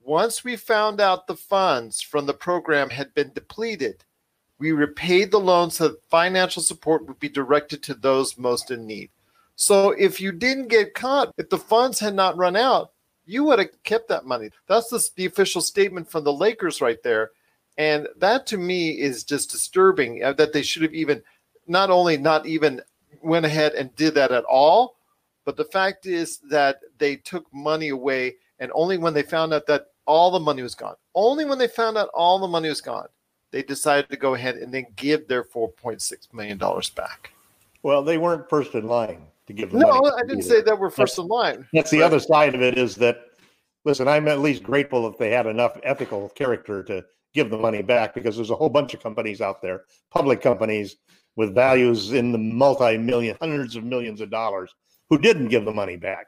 once 0.00 0.44
we 0.44 0.56
found 0.56 1.00
out 1.00 1.26
the 1.26 1.36
funds 1.36 2.00
from 2.00 2.26
the 2.26 2.34
program 2.34 2.88
had 2.88 3.12
been 3.14 3.32
depleted, 3.34 4.04
we 4.58 4.70
repaid 4.72 5.30
the 5.30 5.40
loan 5.40 5.70
so 5.70 5.88
that 5.88 6.08
financial 6.08 6.62
support 6.62 7.06
would 7.06 7.18
be 7.18 7.28
directed 7.28 7.82
to 7.82 7.94
those 7.94 8.38
most 8.38 8.70
in 8.70 8.86
need. 8.86 9.10
So 9.56 9.90
if 9.90 10.20
you 10.20 10.32
didn't 10.32 10.68
get 10.68 10.94
caught, 10.94 11.32
if 11.38 11.48
the 11.48 11.58
funds 11.58 11.98
had 11.98 12.14
not 12.14 12.36
run 12.36 12.56
out, 12.56 12.92
you 13.24 13.42
would 13.44 13.58
have 13.58 13.82
kept 13.82 14.08
that 14.08 14.26
money. 14.26 14.50
That's 14.68 14.88
the, 14.88 15.04
the 15.16 15.26
official 15.26 15.60
statement 15.60 16.08
from 16.08 16.22
the 16.22 16.32
Lakers 16.32 16.80
right 16.80 17.02
there. 17.02 17.30
And 17.78 18.08
that 18.16 18.46
to 18.48 18.58
me 18.58 18.90
is 18.90 19.24
just 19.24 19.50
disturbing 19.50 20.22
uh, 20.22 20.32
that 20.34 20.52
they 20.52 20.62
should 20.62 20.82
have 20.82 20.94
even 20.94 21.22
not 21.66 21.90
only 21.90 22.16
not 22.16 22.46
even 22.46 22.80
went 23.22 23.44
ahead 23.44 23.74
and 23.74 23.94
did 23.96 24.14
that 24.14 24.32
at 24.32 24.44
all, 24.44 24.96
but 25.44 25.56
the 25.56 25.64
fact 25.64 26.06
is 26.06 26.38
that 26.50 26.80
they 26.98 27.16
took 27.16 27.46
money 27.52 27.88
away 27.88 28.36
and 28.58 28.70
only 28.74 28.98
when 28.98 29.14
they 29.14 29.22
found 29.22 29.52
out 29.52 29.66
that 29.66 29.88
all 30.06 30.30
the 30.30 30.40
money 30.40 30.62
was 30.62 30.74
gone, 30.74 30.94
only 31.14 31.44
when 31.44 31.58
they 31.58 31.68
found 31.68 31.98
out 31.98 32.08
all 32.14 32.38
the 32.38 32.48
money 32.48 32.68
was 32.68 32.80
gone, 32.80 33.08
they 33.50 33.62
decided 33.62 34.08
to 34.10 34.16
go 34.16 34.34
ahead 34.34 34.56
and 34.56 34.72
then 34.72 34.86
give 34.96 35.28
their 35.28 35.44
$4.6 35.44 36.32
million 36.32 36.58
back. 36.94 37.32
Well, 37.82 38.02
they 38.02 38.18
weren't 38.18 38.48
first 38.48 38.74
in 38.74 38.86
line 38.86 39.22
to 39.46 39.52
give 39.52 39.72
no, 39.72 39.88
I 39.88 40.22
didn't 40.22 40.42
say 40.42 40.60
that 40.62 40.78
we're 40.78 40.90
first 40.90 41.16
that's, 41.16 41.24
in 41.24 41.28
line. 41.28 41.68
That's 41.72 41.90
the 41.90 42.02
other 42.02 42.18
side 42.18 42.54
of 42.54 42.62
it 42.62 42.76
is 42.76 42.96
that 42.96 43.18
listen, 43.84 44.08
I'm 44.08 44.26
at 44.26 44.40
least 44.40 44.62
grateful 44.62 45.06
if 45.06 45.16
they 45.18 45.30
had 45.30 45.46
enough 45.46 45.78
ethical 45.84 46.28
character 46.30 46.82
to 46.84 47.04
give 47.36 47.50
the 47.50 47.58
money 47.58 47.82
back 47.82 48.14
because 48.14 48.34
there's 48.34 48.50
a 48.50 48.56
whole 48.56 48.68
bunch 48.68 48.94
of 48.94 49.02
companies 49.02 49.40
out 49.40 49.62
there, 49.62 49.84
public 50.10 50.40
companies 50.40 50.96
with 51.36 51.54
values 51.54 52.12
in 52.12 52.32
the 52.32 52.38
multi-million, 52.38 53.36
hundreds 53.40 53.76
of 53.76 53.84
millions 53.84 54.20
of 54.20 54.30
dollars, 54.30 54.74
who 55.10 55.18
didn't 55.18 55.48
give 55.48 55.64
the 55.64 55.72
money 55.72 55.96
back. 55.96 56.26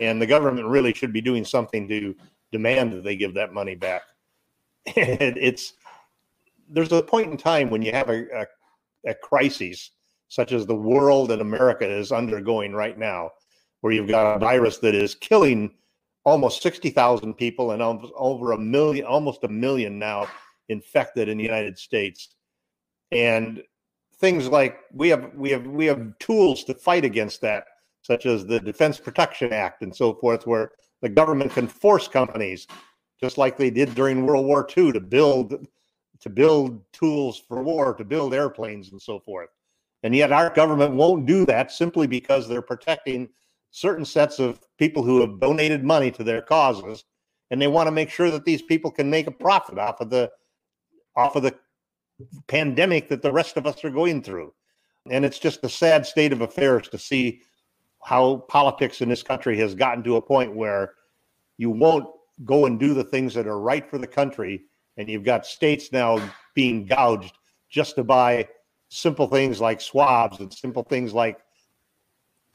And 0.00 0.22
the 0.22 0.26
government 0.26 0.68
really 0.68 0.94
should 0.94 1.12
be 1.12 1.20
doing 1.20 1.44
something 1.44 1.86
to 1.88 2.14
demand 2.52 2.92
that 2.92 3.04
they 3.04 3.16
give 3.16 3.34
that 3.34 3.52
money 3.52 3.74
back. 3.74 4.02
And 4.96 5.36
it's 5.38 5.74
there's 6.68 6.92
a 6.92 7.02
point 7.02 7.30
in 7.30 7.36
time 7.36 7.68
when 7.68 7.82
you 7.82 7.92
have 7.92 8.08
a, 8.08 8.24
a, 8.40 8.46
a 9.10 9.14
crisis 9.14 9.90
such 10.28 10.52
as 10.52 10.66
the 10.66 10.74
world 10.74 11.30
and 11.30 11.42
America 11.42 11.86
is 11.86 12.12
undergoing 12.12 12.72
right 12.72 12.98
now, 12.98 13.30
where 13.80 13.92
you've 13.92 14.08
got 14.08 14.36
a 14.36 14.38
virus 14.38 14.78
that 14.78 14.94
is 14.94 15.14
killing 15.14 15.70
almost 16.24 16.62
60,000 16.62 17.34
people 17.34 17.72
and 17.72 17.82
over 17.82 18.52
a 18.52 18.58
million, 18.58 19.04
almost 19.04 19.44
a 19.44 19.48
million 19.48 19.98
now 19.98 20.26
infected 20.68 21.28
in 21.28 21.38
the 21.38 21.44
United 21.44 21.78
States. 21.78 22.34
And 23.12 23.62
things 24.18 24.48
like 24.48 24.78
we 24.92 25.08
have 25.08 25.32
we 25.34 25.50
have 25.50 25.66
we 25.66 25.86
have 25.86 26.18
tools 26.18 26.64
to 26.64 26.74
fight 26.74 27.04
against 27.04 27.40
that, 27.42 27.64
such 28.02 28.26
as 28.26 28.46
the 28.46 28.60
Defense 28.60 28.98
Production 28.98 29.52
Act 29.52 29.82
and 29.82 29.94
so 29.94 30.14
forth, 30.14 30.46
where 30.46 30.72
the 31.02 31.08
government 31.08 31.52
can 31.52 31.68
force 31.68 32.08
companies, 32.08 32.66
just 33.20 33.38
like 33.38 33.56
they 33.56 33.70
did 33.70 33.94
during 33.94 34.26
World 34.26 34.46
War 34.46 34.66
II, 34.76 34.92
to 34.92 35.00
build 35.00 35.66
to 36.20 36.30
build 36.30 36.80
tools 36.92 37.42
for 37.46 37.62
war, 37.62 37.94
to 37.94 38.04
build 38.04 38.32
airplanes 38.32 38.92
and 38.92 39.02
so 39.02 39.20
forth. 39.20 39.50
And 40.02 40.14
yet 40.14 40.32
our 40.32 40.50
government 40.50 40.94
won't 40.94 41.26
do 41.26 41.44
that 41.46 41.72
simply 41.72 42.06
because 42.06 42.48
they're 42.48 42.62
protecting 42.62 43.28
certain 43.70 44.04
sets 44.04 44.38
of 44.38 44.60
people 44.78 45.02
who 45.02 45.20
have 45.20 45.40
donated 45.40 45.82
money 45.82 46.10
to 46.12 46.22
their 46.22 46.40
causes 46.40 47.04
and 47.50 47.60
they 47.60 47.66
want 47.66 47.86
to 47.86 47.92
make 47.92 48.10
sure 48.10 48.30
that 48.30 48.44
these 48.44 48.62
people 48.62 48.90
can 48.90 49.10
make 49.10 49.26
a 49.26 49.32
profit 49.32 49.78
off 49.78 50.00
of 50.00 50.10
the 50.10 50.30
off 51.16 51.36
of 51.36 51.42
the 51.42 51.54
pandemic 52.46 53.08
that 53.08 53.22
the 53.22 53.32
rest 53.32 53.56
of 53.56 53.66
us 53.66 53.84
are 53.84 53.90
going 53.90 54.22
through. 54.22 54.52
And 55.10 55.24
it's 55.24 55.38
just 55.38 55.64
a 55.64 55.68
sad 55.68 56.06
state 56.06 56.32
of 56.32 56.40
affairs 56.40 56.88
to 56.88 56.98
see 56.98 57.42
how 58.02 58.36
politics 58.48 59.00
in 59.00 59.08
this 59.08 59.22
country 59.22 59.58
has 59.58 59.74
gotten 59.74 60.02
to 60.04 60.16
a 60.16 60.22
point 60.22 60.54
where 60.54 60.92
you 61.56 61.70
won't 61.70 62.06
go 62.44 62.66
and 62.66 62.78
do 62.78 62.94
the 62.94 63.04
things 63.04 63.34
that 63.34 63.46
are 63.46 63.60
right 63.60 63.88
for 63.88 63.98
the 63.98 64.06
country 64.06 64.64
and 64.96 65.08
you've 65.08 65.24
got 65.24 65.46
states 65.46 65.92
now 65.92 66.18
being 66.54 66.86
gouged 66.86 67.36
just 67.68 67.96
to 67.96 68.04
buy 68.04 68.46
simple 68.88 69.26
things 69.26 69.60
like 69.60 69.80
swabs 69.80 70.40
and 70.40 70.52
simple 70.52 70.82
things 70.82 71.12
like 71.12 71.38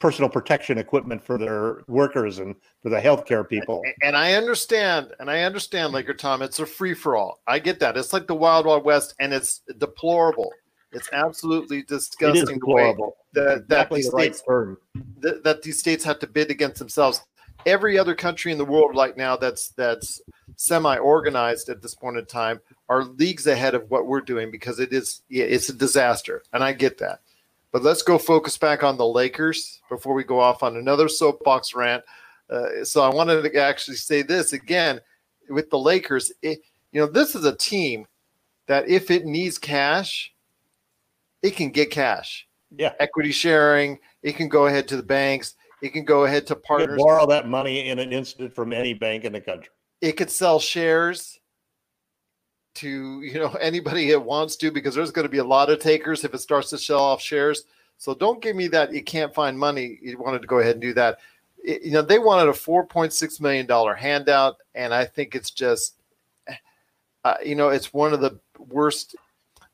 personal 0.00 0.30
protection 0.30 0.78
equipment 0.78 1.22
for 1.22 1.38
their 1.38 1.84
workers 1.86 2.38
and 2.38 2.56
for 2.82 2.88
the 2.88 2.98
healthcare 2.98 3.46
people. 3.46 3.82
And 4.02 4.16
I 4.16 4.32
understand, 4.32 5.12
and 5.20 5.30
I 5.30 5.42
understand, 5.42 5.92
Laker 5.92 6.14
Tom, 6.14 6.42
it's 6.42 6.58
a 6.58 6.66
free 6.66 6.94
for 6.94 7.16
all. 7.16 7.40
I 7.46 7.58
get 7.58 7.78
that. 7.80 7.96
It's 7.96 8.12
like 8.12 8.26
the 8.26 8.34
Wild 8.34 8.66
Wild 8.66 8.84
West, 8.84 9.14
and 9.20 9.32
it's 9.32 9.60
deplorable. 9.78 10.50
It's 10.92 11.08
absolutely 11.12 11.82
disgusting. 11.82 12.40
It 12.40 12.42
is 12.44 12.54
deplorable. 12.54 13.16
that, 13.34 13.58
exactly 13.58 13.68
that, 13.68 13.94
these 13.94 14.10
states, 14.10 14.42
right 14.48 14.76
that, 15.20 15.44
that 15.44 15.62
these 15.62 15.78
states 15.78 16.02
have 16.04 16.18
to 16.20 16.26
bid 16.26 16.50
against 16.50 16.78
themselves. 16.78 17.20
Every 17.66 17.98
other 17.98 18.14
country 18.14 18.52
in 18.52 18.58
the 18.58 18.64
world 18.64 18.96
right 18.96 19.14
now 19.16 19.36
that's 19.36 19.68
that's 19.72 20.20
semi-organized 20.56 21.68
at 21.68 21.82
this 21.82 21.94
point 21.94 22.16
in 22.16 22.24
time 22.24 22.60
are 22.88 23.04
leagues 23.04 23.46
ahead 23.46 23.74
of 23.74 23.90
what 23.90 24.06
we're 24.06 24.22
doing 24.22 24.50
because 24.50 24.80
it 24.80 24.94
is 24.94 25.20
it's 25.28 25.68
a 25.68 25.74
disaster, 25.74 26.42
and 26.54 26.64
I 26.64 26.72
get 26.72 26.96
that. 26.98 27.20
But 27.72 27.82
let's 27.82 28.02
go 28.02 28.18
focus 28.18 28.58
back 28.58 28.82
on 28.82 28.96
the 28.96 29.06
Lakers 29.06 29.80
before 29.88 30.14
we 30.14 30.24
go 30.24 30.40
off 30.40 30.62
on 30.62 30.76
another 30.76 31.08
soapbox 31.08 31.74
rant. 31.74 32.02
Uh, 32.48 32.84
so 32.84 33.02
I 33.02 33.14
wanted 33.14 33.42
to 33.42 33.60
actually 33.60 33.96
say 33.96 34.22
this 34.22 34.52
again 34.52 35.00
with 35.48 35.70
the 35.70 35.78
Lakers. 35.78 36.32
It, 36.42 36.60
you 36.92 37.00
know, 37.00 37.06
this 37.06 37.34
is 37.34 37.44
a 37.44 37.54
team 37.54 38.06
that 38.66 38.88
if 38.88 39.10
it 39.10 39.24
needs 39.24 39.56
cash, 39.58 40.32
it 41.42 41.56
can 41.56 41.70
get 41.70 41.90
cash. 41.90 42.46
Yeah, 42.76 42.92
equity 43.00 43.32
sharing. 43.32 43.98
It 44.22 44.36
can 44.36 44.48
go 44.48 44.66
ahead 44.66 44.86
to 44.88 44.96
the 44.96 45.02
banks. 45.02 45.54
It 45.82 45.92
can 45.92 46.04
go 46.04 46.24
ahead 46.24 46.46
to 46.48 46.56
partners. 46.56 47.00
borrow 47.02 47.26
that 47.26 47.48
money 47.48 47.88
in 47.88 47.98
an 47.98 48.12
instant 48.12 48.54
from 48.54 48.72
any 48.72 48.94
bank 48.94 49.24
in 49.24 49.32
the 49.32 49.40
country. 49.40 49.72
It 50.00 50.12
could 50.12 50.30
sell 50.30 50.60
shares 50.60 51.39
to 52.80 53.22
you 53.22 53.34
know 53.34 53.50
anybody 53.60 54.10
that 54.10 54.20
wants 54.20 54.56
to 54.56 54.70
because 54.70 54.94
there's 54.94 55.10
going 55.10 55.26
to 55.26 55.30
be 55.30 55.38
a 55.38 55.44
lot 55.44 55.70
of 55.70 55.80
takers 55.80 56.24
if 56.24 56.34
it 56.34 56.38
starts 56.38 56.70
to 56.70 56.78
sell 56.78 57.00
off 57.00 57.20
shares. 57.20 57.64
So 57.98 58.14
don't 58.14 58.42
give 58.42 58.56
me 58.56 58.66
that 58.68 58.94
you 58.94 59.02
can't 59.02 59.34
find 59.34 59.58
money. 59.58 59.98
You 60.00 60.18
wanted 60.18 60.42
to 60.42 60.48
go 60.48 60.58
ahead 60.58 60.72
and 60.72 60.80
do 60.80 60.94
that. 60.94 61.18
It, 61.62 61.82
you 61.82 61.92
know 61.92 62.02
they 62.02 62.18
wanted 62.18 62.48
a 62.48 62.52
4.6 62.52 63.40
million 63.40 63.66
dollar 63.66 63.94
handout, 63.94 64.56
and 64.74 64.94
I 64.94 65.04
think 65.04 65.34
it's 65.34 65.50
just 65.50 65.96
uh, 67.24 67.34
you 67.44 67.54
know 67.54 67.68
it's 67.68 67.92
one 67.92 68.12
of 68.12 68.20
the 68.20 68.38
worst. 68.58 69.16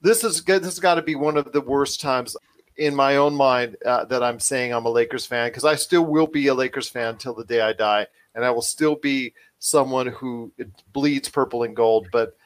This 0.03 0.25
is 0.25 0.41
good. 0.41 0.63
This 0.63 0.75
has 0.75 0.81
got 0.81 0.97
to 0.97 1.03
be 1.03 1.15
one 1.15 1.37
of 1.37 1.53
the 1.53 1.61
worst 1.61 2.01
times 2.01 2.37
in 2.77 2.95
my 2.95 3.17
own 3.17 3.35
mind 3.35 3.77
uh, 3.87 4.05
that 4.05 4.23
I'm 4.23 4.39
saying 4.39 4.73
I'm 4.73 4.85
a 4.85 4.91
Lakers 4.91 5.25
fan 5.25 5.49
because 5.49 5.65
I 5.65 5.77
still 5.77 6.05
will 6.05 6.27
be 6.27 6.49
a 6.49 6.55
Lakers 6.55 6.89
fan 6.89 7.09
until 7.09 7.35
the 7.35 7.45
day 7.45 7.61
I 7.61 7.73
die, 7.73 8.07
and 8.35 8.45
I 8.45 8.51
will 8.51 8.63
still 8.63 8.97
be 8.97 9.33
someone 9.59 10.09
who 10.09 10.53
bleeds 10.93 11.29
purple 11.29 11.63
and 11.63 11.75
gold. 11.75 12.09
But 12.13 12.37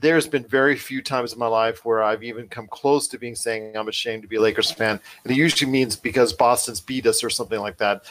there's 0.00 0.26
been 0.26 0.44
very 0.44 0.76
few 0.76 1.02
times 1.02 1.32
in 1.32 1.38
my 1.38 1.46
life 1.46 1.84
where 1.84 2.02
I've 2.02 2.22
even 2.22 2.48
come 2.48 2.68
close 2.68 3.08
to 3.08 3.18
being 3.18 3.34
saying 3.34 3.76
I'm 3.76 3.88
ashamed 3.88 4.22
to 4.22 4.28
be 4.28 4.36
a 4.36 4.40
Lakers 4.40 4.70
fan. 4.70 5.00
And 5.24 5.32
it 5.32 5.36
usually 5.36 5.70
means 5.70 5.96
because 5.96 6.32
Boston's 6.32 6.80
beat 6.80 7.06
us 7.06 7.24
or 7.24 7.30
something 7.30 7.60
like 7.60 7.78
that. 7.78 8.04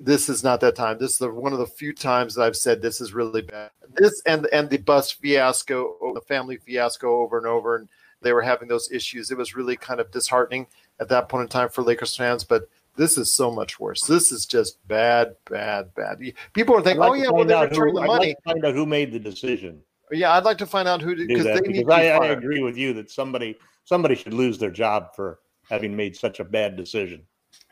This 0.00 0.28
is 0.28 0.44
not 0.44 0.60
that 0.60 0.76
time. 0.76 0.98
This 0.98 1.12
is 1.12 1.18
the, 1.18 1.30
one 1.30 1.52
of 1.52 1.58
the 1.58 1.66
few 1.66 1.92
times 1.92 2.34
that 2.34 2.42
I've 2.42 2.56
said 2.56 2.80
this 2.80 3.00
is 3.00 3.12
really 3.12 3.42
bad. 3.42 3.70
This 3.94 4.22
and 4.26 4.46
and 4.52 4.70
the 4.70 4.76
Buss 4.78 5.10
fiasco, 5.10 6.12
the 6.14 6.20
family 6.20 6.56
fiasco 6.56 7.20
over 7.20 7.38
and 7.38 7.46
over, 7.46 7.76
and 7.76 7.88
they 8.22 8.32
were 8.32 8.42
having 8.42 8.68
those 8.68 8.92
issues. 8.92 9.30
It 9.30 9.38
was 9.38 9.56
really 9.56 9.76
kind 9.76 9.98
of 9.98 10.10
disheartening 10.12 10.66
at 11.00 11.08
that 11.08 11.28
point 11.28 11.42
in 11.42 11.48
time 11.48 11.68
for 11.68 11.82
Lakers 11.82 12.16
fans. 12.16 12.44
But 12.44 12.68
this 12.96 13.18
is 13.18 13.32
so 13.32 13.50
much 13.50 13.80
worse. 13.80 14.02
This 14.02 14.30
is 14.30 14.46
just 14.46 14.86
bad, 14.86 15.34
bad, 15.50 15.92
bad. 15.94 16.20
People 16.52 16.76
are 16.76 16.82
thinking, 16.82 17.00
like 17.00 17.10
"Oh 17.10 17.14
yeah, 17.14 17.30
well 17.30 17.44
they 17.44 17.54
returned 17.54 17.96
the 17.96 18.02
money." 18.02 18.28
Like 18.28 18.44
find 18.44 18.64
out 18.64 18.74
who 18.74 18.86
made 18.86 19.10
the 19.10 19.18
decision. 19.18 19.82
Yeah, 20.10 20.32
I'd 20.32 20.44
like 20.44 20.58
to 20.58 20.66
find 20.66 20.88
out 20.88 21.02
who 21.02 21.14
did 21.14 21.28
because 21.28 21.44
they 21.44 21.60
because 21.60 21.84
I, 21.88 22.08
I 22.08 22.26
agree 22.28 22.62
with 22.62 22.76
you 22.76 22.92
that 22.94 23.10
somebody 23.10 23.56
somebody 23.84 24.14
should 24.14 24.34
lose 24.34 24.58
their 24.58 24.70
job 24.70 25.14
for 25.14 25.40
having 25.68 25.94
made 25.94 26.16
such 26.16 26.40
a 26.40 26.44
bad 26.44 26.76
decision. 26.76 27.22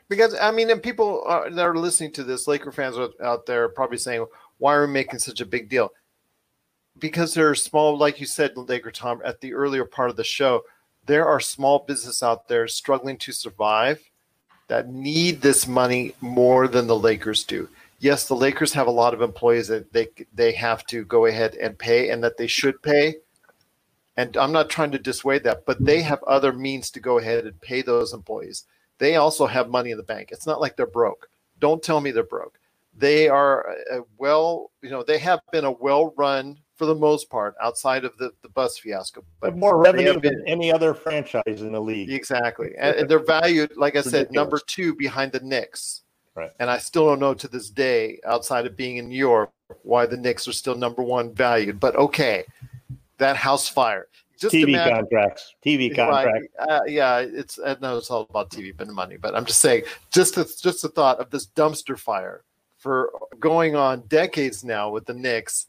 Because 0.09 0.37
I 0.41 0.51
mean, 0.51 0.71
and 0.71 0.83
people 0.83 1.23
are, 1.27 1.51
that 1.51 1.67
are 1.67 1.77
listening 1.77 2.13
to 2.13 2.25
this, 2.25 2.47
Laker 2.47 2.73
fans 2.73 2.97
out 3.23 3.47
there, 3.47 3.69
probably 3.69 3.99
saying, 3.99 4.27
"Why 4.59 4.75
are 4.75 4.87
we 4.87 4.93
making 4.93 5.19
such 5.19 5.41
a 5.41 5.47
big 5.47 5.69
deal?" 5.69 5.91
Because 6.99 7.35
there 7.35 7.51
are 7.51 7.55
small, 7.55 7.99
like 7.99 8.21
you 8.21 8.27
said, 8.27 8.57
Laker 8.57 8.91
Tom, 8.91 9.21
at 9.25 9.41
the 9.41 9.53
earlier 9.53 9.85
part 9.85 10.09
of 10.09 10.17
the 10.17 10.25
show, 10.25 10.63
there 11.05 11.27
are 11.27 11.41
small 11.41 11.81
business 11.81 12.23
out 12.23 12.49
there 12.49 12.67
struggling 12.69 13.19
to 13.19 13.33
survive 13.33 14.01
that 14.69 14.89
need 14.89 15.41
this 15.43 15.67
money 15.67 16.15
more 16.21 16.69
than 16.69 16.87
the 16.87 16.97
Lakers 16.97 17.45
do 17.45 17.69
yes, 17.99 18.29
the 18.29 18.35
Lakers 18.37 18.73
have 18.73 18.87
a 18.87 18.93
lot 18.93 19.15
of 19.15 19.23
employees 19.23 19.69
that 19.69 19.93
they 19.93 20.09
they 20.35 20.53
have 20.53 20.85
to 20.87 21.05
go 21.05 21.27
ahead 21.27 21.55
and 21.57 21.79
pay, 21.79 22.11
and 22.11 22.23
that 22.25 22.37
they 22.37 22.47
should 22.47 22.83
pay. 22.83 23.17
And 24.17 24.37
I'm 24.37 24.53
not 24.53 24.71
trying 24.71 24.93
to 24.93 24.99
dissuade 24.99 25.45
that, 25.45 25.67
but 25.67 25.85
they 25.85 26.01
have 26.01 26.23
other 26.23 26.53
means 26.53 26.91
to 26.93 27.01
go 27.01 27.19
ahead 27.19 27.45
and 27.45 27.61
pay 27.61 27.83
those 27.83 28.15
employees. 28.15 28.65
They 28.99 29.17
also 29.17 29.47
have 29.47 29.69
money 29.69 29.91
in 29.91 29.99
the 29.99 30.03
bank. 30.03 30.31
It's 30.33 30.47
not 30.47 30.61
like 30.61 30.77
they're 30.77 30.87
broke. 30.87 31.29
Don't 31.61 31.83
tell 31.83 32.01
me 32.01 32.11
they're 32.11 32.23
broke. 32.23 32.59
They 32.97 33.29
are 33.29 33.77
a 33.93 34.01
well, 34.17 34.71
you 34.81 34.91
know, 34.91 35.03
they 35.03 35.19
have 35.19 35.41
been 35.53 35.67
a 35.67 35.73
well 35.73 36.15
run 36.17 36.59
for 36.77 36.87
the 36.87 36.95
most 36.95 37.31
part 37.31 37.55
outside 37.61 38.05
of 38.05 38.17
the, 38.19 38.31
the 38.43 38.49
Buss 38.51 38.79
fiasco. 38.79 39.25
But 39.41 39.57
more 39.57 39.79
revenue 39.79 40.19
been, 40.19 40.35
than 40.35 40.45
any 40.47 40.73
other 40.73 40.95
franchise 40.95 41.43
in 41.47 41.73
the 41.73 41.81
league. 41.81 42.11
Exactly. 42.11 42.73
And, 42.79 42.97
and 42.97 43.09
they're 43.09 43.25
valued, 43.25 43.77
like 43.77 43.97
I 43.97 44.03
said, 44.03 44.31
number 44.31 44.61
two 44.67 44.95
behind 44.95 45.33
the 45.33 45.41
Knicks. 45.41 46.03
Right. 46.37 46.53
And 46.59 46.71
I 46.71 46.79
still 46.79 47.07
don't 47.07 47.19
know 47.19 47.33
to 47.33 47.49
this 47.49 47.71
day, 47.71 48.21
outside 48.27 48.67
of 48.67 48.77
being 48.77 48.99
in 48.99 49.09
New 49.09 49.17
York, 49.17 49.51
why 49.83 50.05
the 50.05 50.19
Knicks 50.19 50.47
are 50.47 50.53
still 50.53 50.77
number 50.77 51.03
one 51.03 51.33
valued. 51.33 51.81
But 51.81 51.97
okay, 51.97 52.45
that 53.17 53.37
house 53.37 53.69
fire. 53.69 54.07
Just 54.39 54.55
TV 54.55 54.69
imagine, 54.69 54.97
contracts, 54.97 55.55
TV 55.65 55.97
contracts. 55.97 56.49
Right, 56.59 56.69
uh, 56.69 56.81
yeah, 56.87 57.21
it's 57.21 57.59
I 57.59 57.75
know 57.81 57.97
it's 57.97 58.11
all 58.11 58.27
about 58.29 58.51
TV 58.51 58.79
and 58.79 58.93
money, 58.93 59.17
but 59.17 59.35
I'm 59.35 59.47
just 59.47 59.61
saying, 59.61 59.85
just 60.11 60.35
the, 60.35 60.45
just 60.61 60.83
the 60.83 60.91
thought 60.91 61.19
of 61.21 61.31
this 61.31 61.47
dumpster 61.47 61.99
fire 61.99 62.43
for 62.77 63.11
going 63.41 63.77
on 63.77 64.03
decades 64.09 64.63
now 64.63 64.91
with 64.91 65.07
the 65.07 65.15
Knicks, 65.15 65.69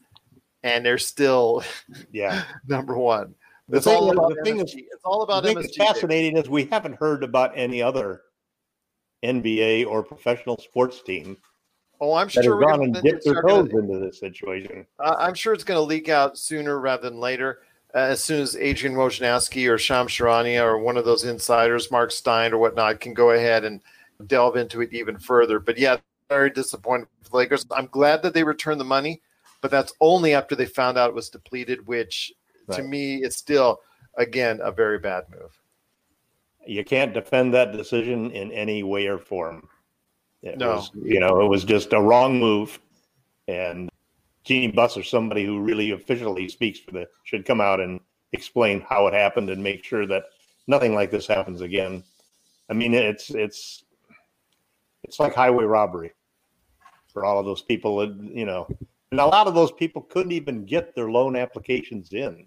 and 0.62 0.84
they're 0.84 0.98
still 0.98 1.64
yeah 2.12 2.42
number 2.66 2.96
one. 2.96 3.34
It's 3.70 3.86
all 3.86 4.10
about 4.10 4.34
the 4.34 4.42
thing 4.42 4.60
is, 4.60 4.74
it's 4.74 5.04
all 5.04 5.22
about 5.22 5.44
MSG. 5.44 5.76
fascinating 5.76 6.36
is 6.36 6.48
we 6.50 6.64
haven't 6.66 6.96
heard 6.96 7.24
about 7.24 7.52
any 7.54 7.80
other 7.80 8.22
NBA 9.22 9.86
or 9.86 10.02
professional 10.02 10.58
sports 10.58 11.02
team. 11.02 11.36
Oh, 12.00 12.14
I'm 12.14 12.28
sure 12.28 12.56
we're 12.56 12.64
gone 12.64 12.82
and 12.84 12.94
dipped 12.94 13.24
their 13.24 13.42
toes 13.42 13.68
gonna, 13.68 13.92
into 13.92 13.98
this 13.98 14.20
situation. 14.20 14.86
Uh, 15.00 15.16
I'm 15.18 15.34
sure 15.34 15.52
it's 15.52 15.64
going 15.64 15.78
to 15.78 15.82
leak 15.82 16.08
out 16.08 16.38
sooner 16.38 16.78
rather 16.78 17.10
than 17.10 17.18
later. 17.18 17.60
Uh, 17.94 17.98
as 17.98 18.22
soon 18.22 18.40
as 18.40 18.54
Adrian 18.54 18.94
Wojnarowski 18.94 19.68
or 19.68 19.78
Shams 19.78 20.12
Charania 20.12 20.62
or 20.62 20.78
one 20.78 20.96
of 20.96 21.04
those 21.04 21.24
insiders, 21.24 21.90
Mark 21.90 22.12
Stein 22.12 22.52
or 22.52 22.58
whatnot, 22.58 23.00
can 23.00 23.14
go 23.14 23.30
ahead 23.30 23.64
and 23.64 23.80
delve 24.26 24.56
into 24.56 24.80
it 24.80 24.92
even 24.92 25.18
further. 25.18 25.58
But 25.58 25.78
yeah, 25.78 25.96
very 26.28 26.50
disappointed 26.50 27.08
with 27.18 27.30
the 27.30 27.36
Lakers. 27.36 27.66
I'm 27.74 27.86
glad 27.86 28.22
that 28.22 28.34
they 28.34 28.44
returned 28.44 28.80
the 28.80 28.84
money. 28.84 29.22
but 29.60 29.70
that's 29.70 29.92
only 30.00 30.34
after 30.34 30.54
they 30.54 30.66
found 30.66 30.96
out 30.96 31.10
it 31.10 31.14
was 31.14 31.30
depleted, 31.30 31.86
which 31.86 32.32
to 32.70 32.82
me 32.82 33.16
is 33.24 33.36
still 33.36 33.80
again 34.16 34.60
a 34.62 34.70
very 34.70 34.98
bad 34.98 35.24
move. 35.30 35.58
You 36.66 36.84
can't 36.84 37.14
defend 37.14 37.54
that 37.54 37.72
decision 37.72 38.30
in 38.30 38.52
any 38.52 38.82
way 38.82 39.06
or 39.06 39.18
form. 39.18 39.68
It 40.42 40.58
No. 40.58 40.76
was, 40.76 40.90
you 40.94 41.20
know, 41.20 41.40
it 41.40 41.48
was 41.48 41.64
just 41.64 41.92
a 41.92 42.00
wrong 42.00 42.38
move. 42.38 42.78
And 43.48 43.90
Jeannie 44.44 44.72
Buss 44.72 44.96
or 44.96 45.02
somebody 45.02 45.44
who 45.44 45.60
really 45.60 45.92
officially 45.92 46.48
speaks 46.48 46.78
for 46.78 46.92
the 46.92 47.08
should 47.24 47.44
come 47.44 47.60
out 47.60 47.80
and 47.80 48.00
explain 48.32 48.80
how 48.80 49.06
it 49.06 49.14
happened 49.14 49.50
and 49.50 49.62
make 49.62 49.84
sure 49.84 50.06
that 50.06 50.24
nothing 50.66 50.94
like 50.94 51.10
this 51.10 51.26
happens 51.26 51.60
again. 51.60 52.02
I 52.68 52.74
mean, 52.74 52.92
it's 52.92 53.30
it's 53.30 53.84
it's 55.04 55.18
like 55.18 55.34
highway 55.34 55.64
robbery 55.64 56.12
for 57.12 57.24
all 57.24 57.38
of 57.38 57.46
those 57.46 57.62
people. 57.62 58.04
You 58.06 58.44
know, 58.44 58.68
and 59.10 59.20
a 59.20 59.26
lot 59.26 59.46
of 59.46 59.54
those 59.54 59.72
people 59.72 60.02
couldn't 60.02 60.32
even 60.32 60.64
get 60.66 60.94
their 60.94 61.10
loan 61.10 61.34
applications 61.36 62.12
in 62.12 62.46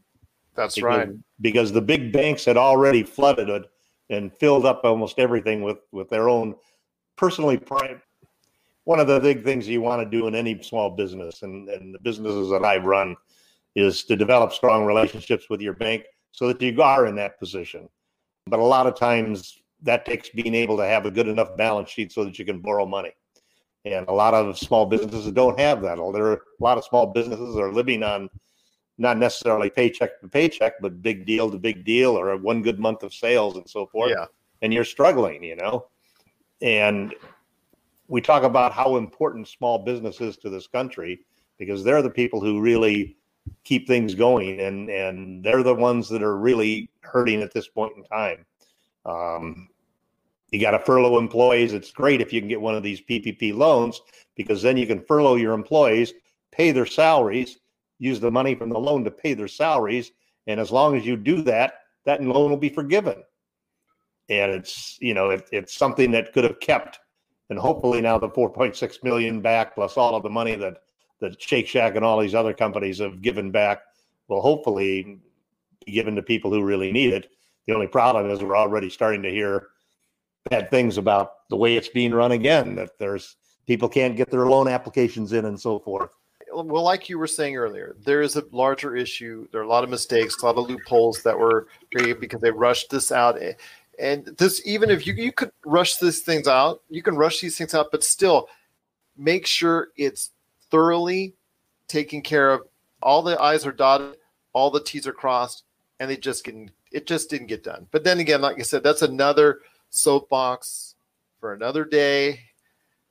That's 0.56 0.75
because, 0.75 1.08
right. 1.08 1.10
because 1.41 1.72
the 1.72 1.82
big 1.82 2.12
banks 2.12 2.46
had 2.46 2.58
already 2.58 3.01
flooded 3.03 3.50
it 3.50 3.71
and 4.12 4.32
filled 4.38 4.65
up 4.65 4.82
almost 4.84 5.18
everything 5.18 5.63
with 5.63 5.80
with 5.91 6.10
their 6.10 6.30
own 6.30 6.56
personally 7.15 7.58
private. 7.58 8.01
One 8.84 9.00
of 9.00 9.08
the 9.08 9.20
big 9.20 9.44
things 9.44 9.68
you 9.68 9.82
want 9.82 10.01
to 10.01 10.18
do 10.18 10.27
in 10.27 10.36
any 10.36 10.62
small 10.62 10.89
business, 10.89 11.44
and, 11.44 11.70
and 11.70 11.94
the 11.94 12.00
businesses 12.00 12.50
that 12.50 12.65
I 12.65 12.77
run, 12.77 13.15
is 13.75 14.03
to 14.06 14.15
develop 14.15 14.53
strong 14.53 14.86
relationships 14.86 15.50
with 15.50 15.62
your 15.62 15.74
bank 15.74 16.06
so 16.32 16.48
that 16.48 16.62
you 16.62 16.82
are 16.82 17.06
in 17.06 17.15
that 17.15 17.39
position. 17.39 17.88
But 18.48 18.60
a 18.60 18.63
lot 18.63 18.88
of 18.88 18.96
times 18.96 19.62
that 19.84 20.06
takes 20.06 20.30
being 20.30 20.56
able 20.56 20.77
to 20.77 20.86
have 20.86 21.06
a 21.06 21.12
good 21.12 21.27
enough 21.27 21.56
balance 21.58 21.89
sheet 21.89 22.12
so 22.12 22.24
that 22.24 22.38
you 22.38 22.46
can 22.46 22.60
borrow 22.60 22.86
money. 22.86 23.12
And 23.86 24.08
a 24.08 24.13
lot 24.13 24.34
of 24.34 24.58
small 24.58 24.86
businesses 24.86 25.32
don't 25.32 25.60
have 25.60 25.82
that. 25.82 25.98
There 25.98 26.25
are 26.25 26.34
a 26.34 26.63
lot 26.63 26.77
of 26.77 26.86
small 26.86 27.08
businesses 27.08 27.56
are 27.56 27.72
living 27.72 28.03
on 28.03 28.30
not 29.01 29.17
necessarily 29.17 29.70
paycheck 29.70 30.22
to 30.22 30.27
paycheck, 30.27 30.74
but 30.79 31.01
big 31.01 31.25
deal 31.25 31.50
to 31.50 31.58
big 31.58 31.84
deal 31.84 32.17
or 32.17 32.38
one 32.38 32.62
good 32.62 32.79
month 32.79 33.01
of 33.01 33.13
sales 33.13 33.58
and 33.58 33.67
so 33.67 33.88
forth. 33.88 34.12
Yeah. 34.12 34.25
And 34.62 34.72
you're 34.72 34.86
struggling, 34.86 35.43
you 35.43 35.55
know. 35.55 35.88
And 36.62 37.15
we 38.08 38.22
talk 38.22 38.43
about 38.43 38.72
how 38.72 38.98
important 38.98 39.48
small 39.48 39.79
business 39.79 40.22
is 40.22 40.38
to 40.38 40.51
this 40.51 40.67
country 40.67 41.22
because 41.58 41.84
they're 41.84 42.03
the 42.03 42.12
people 42.12 42.39
who 42.39 42.62
really 42.62 43.17
keep 43.63 43.88
things 43.88 44.13
going 44.13 44.60
and 44.60 44.88
and 44.89 45.43
they're 45.43 45.63
the 45.63 45.74
ones 45.74 46.08
that 46.10 46.22
are 46.22 46.38
really 46.38 46.91
hurting 47.00 47.41
at 47.41 47.51
this 47.51 47.67
point 47.67 47.93
in 47.98 48.03
time. 48.03 48.46
Um, 49.03 49.67
you 50.51 50.62
got 50.62 50.72
to 50.72 50.79
furlough 50.79 51.17
employees. 51.17 51.74
It's 51.74 51.91
great 51.91 52.22
if 52.22 52.31
you 52.31 52.39
can 52.39 52.50
get 52.50 52.62
one 52.62 52.75
of 52.75 52.84
these 52.84 53.01
PPP 53.01 53.55
loans 53.55 54.00
because 54.36 54.62
then 54.62 54.77
you 54.77 54.86
can 54.86 55.01
furlough 55.01 55.36
your 55.36 55.53
employees, 55.53 56.13
pay 56.51 56.72
their 56.72 56.86
salaries, 56.86 57.58
use 58.01 58.20
the 58.20 58.31
money 58.31 58.55
from 58.55 58.70
the 58.70 58.79
loan 58.79 59.03
to 59.03 59.12
pay 59.12 59.36
their 59.36 59.48
salaries, 59.48 60.12
and 60.48 60.60
as 60.60 60.72
long 60.72 60.98
as 60.98 61.05
you 61.05 61.15
do 61.15 61.43
that, 61.43 61.75
that 62.05 62.22
loan 62.24 62.50
will 62.50 62.58
be 62.58 62.70
forgiven. 62.70 63.24
And 64.27 64.51
it's 64.51 64.98
you 65.00 65.13
know 65.13 65.29
it, 65.29 65.48
it's 65.51 65.75
something 65.75 66.12
that 66.12 66.34
could 66.34 66.43
have 66.43 66.60
kept, 66.60 67.00
and 67.50 67.60
hopefully 67.60 68.01
now 68.01 68.17
the 68.17 68.29
4.6 68.29 69.03
million 69.03 69.39
back 69.39 69.75
plus 69.75 69.98
all 69.98 70.15
of 70.15 70.24
the 70.24 70.29
money 70.29 70.55
that 70.55 70.77
that 71.20 71.39
Shake 71.39 71.67
Shack 71.67 71.96
and 71.96 72.03
all 72.03 72.20
these 72.20 72.34
other 72.34 72.53
companies 72.53 72.98
have 72.98 73.22
given 73.22 73.51
back 73.51 73.84
will 74.27 74.41
hopefully 74.41 75.20
be 75.86 75.91
given 75.91 76.15
to 76.15 76.24
people 76.24 76.51
who 76.51 76.63
really 76.63 76.91
need 76.91 77.13
it. 77.13 77.29
The 77.67 77.75
only 77.75 77.88
problem 77.88 78.31
is 78.31 78.41
we're 78.41 78.58
already 78.58 78.89
starting 78.89 79.22
to 79.22 79.29
hear 79.29 79.67
bad 80.50 80.72
things 80.72 80.98
about 80.98 81.48
the 81.50 81.55
way 81.55 81.75
it's 81.75 81.89
being 81.89 82.13
run 82.13 82.31
again. 82.31 82.75
That 82.75 82.98
there's 82.98 83.36
people 83.67 83.89
can't 83.89 84.17
get 84.17 84.31
their 84.31 84.48
loan 84.48 84.67
applications 84.67 85.34
in 85.34 85.46
and 85.46 85.60
so 85.60 85.77
forth. 85.77 86.15
Well, 86.53 86.84
like 86.84 87.10
you 87.10 87.17
were 87.17 87.27
saying 87.27 87.55
earlier, 87.55 87.96
there 88.03 88.22
is 88.22 88.36
a 88.36 88.43
larger 88.51 88.96
issue. 88.96 89.48
There 89.51 89.62
are 89.62 89.65
a 89.65 89.67
lot 89.67 89.84
of 89.84 89.89
mistakes, 89.89 90.41
a 90.41 90.46
lot 90.46 90.58
of 90.58 90.70
loopholes 90.70 91.24
that 91.24 91.38
were 91.38 91.67
created 91.93 92.20
because 92.20 92.41
they 92.41 92.51
rushed 92.51 92.89
this 92.89 93.12
out. 93.12 93.39
And 94.00 94.25
this, 94.38 94.61
even 94.66 94.90
if 94.90 95.05
you 95.05 95.14
you 95.14 95.31
could 95.31 95.51
rush 95.66 95.98
these 95.98 96.22
things 96.22 96.48
out, 96.48 96.81
you 96.90 97.03
can 97.03 97.16
rush 97.16 97.40
these 97.40 97.57
things 97.57 97.74
out, 97.74 97.87
but 97.92 98.03
still 98.03 98.50
make 99.18 99.46
sure 99.46 99.90
it's 99.98 100.31
thoroughly 100.70 101.33
taken 101.87 102.22
care 102.22 102.51
of. 102.51 102.61
All 103.03 103.22
the 103.22 103.40
I's 103.42 103.66
are 103.66 103.72
dotted, 103.72 104.18
all 104.53 104.72
the 104.72 104.83
T's 104.83 105.07
are 105.07 105.14
crossed, 105.14 105.64
and 106.00 106.09
they 106.09 106.18
just 106.18 106.44
get 106.44 106.55
it 106.92 107.07
just 107.07 107.29
didn't 107.29 107.48
get 107.48 107.64
done. 107.64 107.87
But 107.92 108.03
then 108.03 108.20
again, 108.20 108.42
like 108.42 108.59
I 108.59 108.64
said, 108.64 108.83
that's 108.83 109.01
another 109.01 109.59
soapbox 109.90 110.96
for 111.40 111.53
another 111.53 111.85
day. 111.85 112.42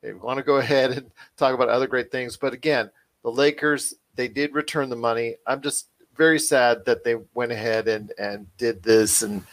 They 0.02 0.12
want 0.12 0.38
to 0.38 0.42
go 0.42 0.56
ahead 0.58 0.92
and 0.92 1.10
talk 1.36 1.54
about 1.54 1.68
other 1.68 1.86
great 1.86 2.10
things, 2.10 2.36
but 2.36 2.52
again, 2.52 2.90
the 3.22 3.30
Lakers 3.30 3.94
they 4.16 4.28
did 4.28 4.54
return 4.54 4.90
the 4.90 4.96
money. 4.96 5.36
I'm 5.46 5.62
just 5.62 5.88
very 6.16 6.38
sad 6.38 6.84
that 6.84 7.04
they 7.04 7.16
went 7.34 7.52
ahead 7.52 7.88
and 7.88 8.12
and 8.18 8.46
did 8.56 8.82
this, 8.82 9.22
and 9.22 9.44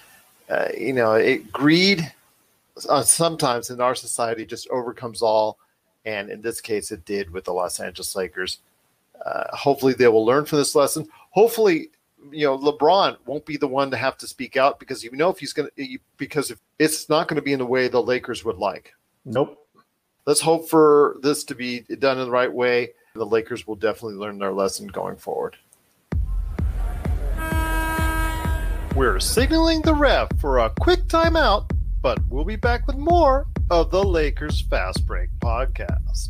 uh, 0.50 0.70
you 0.78 0.94
know, 0.94 1.14
it 1.14 1.52
greed 1.52 2.12
uh, 2.90 3.02
sometimes 3.02 3.70
in 3.70 3.82
our 3.82 3.96
society 3.96 4.46
just 4.46 4.70
overcomes 4.70 5.22
all, 5.22 5.58
and 6.06 6.30
in 6.30 6.42
this 6.42 6.62
case, 6.62 6.92
it 6.92 7.06
did 7.06 7.30
with 7.30 7.46
the 7.46 7.54
Los 7.54 7.80
Angeles 7.80 8.16
Lakers. 8.16 8.60
Uh, 9.26 9.56
hopefully, 9.56 9.94
they 9.94 10.08
will 10.08 10.26
learn 10.26 10.46
from 10.46 10.60
this 10.60 10.76
lesson. 10.76 11.08
Hopefully, 11.32 11.90
you 12.32 12.46
know, 12.46 12.58
LeBron 12.58 13.18
won't 13.26 13.46
be 13.46 13.58
the 13.58 13.68
one 13.68 13.90
to 13.92 13.98
have 13.98 14.18
to 14.18 14.28
speak 14.28 14.58
out 14.58 14.80
because 14.80 15.04
you 15.04 15.12
know 15.12 15.30
if 15.30 15.40
he's 15.40 15.54
going 15.54 15.70
to, 15.76 15.98
because 16.18 16.52
if 16.52 16.60
it's 16.80 17.10
not 17.10 17.28
going 17.28 17.36
to 17.36 17.42
be 17.42 17.54
in 17.54 17.60
the 17.60 17.66
way 17.66 17.88
the 17.88 18.02
Lakers 18.02 18.46
would 18.46 18.58
like. 18.58 18.94
Nope. 19.26 19.64
Let's 20.26 20.42
hope 20.42 20.70
for 20.70 21.18
this 21.22 21.46
to 21.46 21.56
be 21.56 21.82
done 22.00 22.18
in 22.18 22.26
the 22.26 22.32
right 22.32 22.52
way. 22.52 22.90
The 23.18 23.26
Lakers 23.26 23.66
will 23.66 23.76
definitely 23.76 24.16
learn 24.16 24.38
their 24.38 24.54
lesson 24.54 24.88
going 24.88 25.16
forward. 25.16 25.58
We're 28.96 29.20
signaling 29.20 29.82
the 29.82 29.96
ref 29.96 30.30
for 30.40 30.60
a 30.60 30.72
quick 30.80 31.08
timeout, 31.08 31.72
but 32.02 32.20
we'll 32.30 32.46
be 32.46 32.56
back 32.56 32.86
with 32.86 32.96
more 32.96 33.48
of 33.72 33.90
the 33.90 34.04
Lakers 34.04 34.62
Fast 34.62 35.06
Break 35.06 35.30
podcast. 35.40 36.30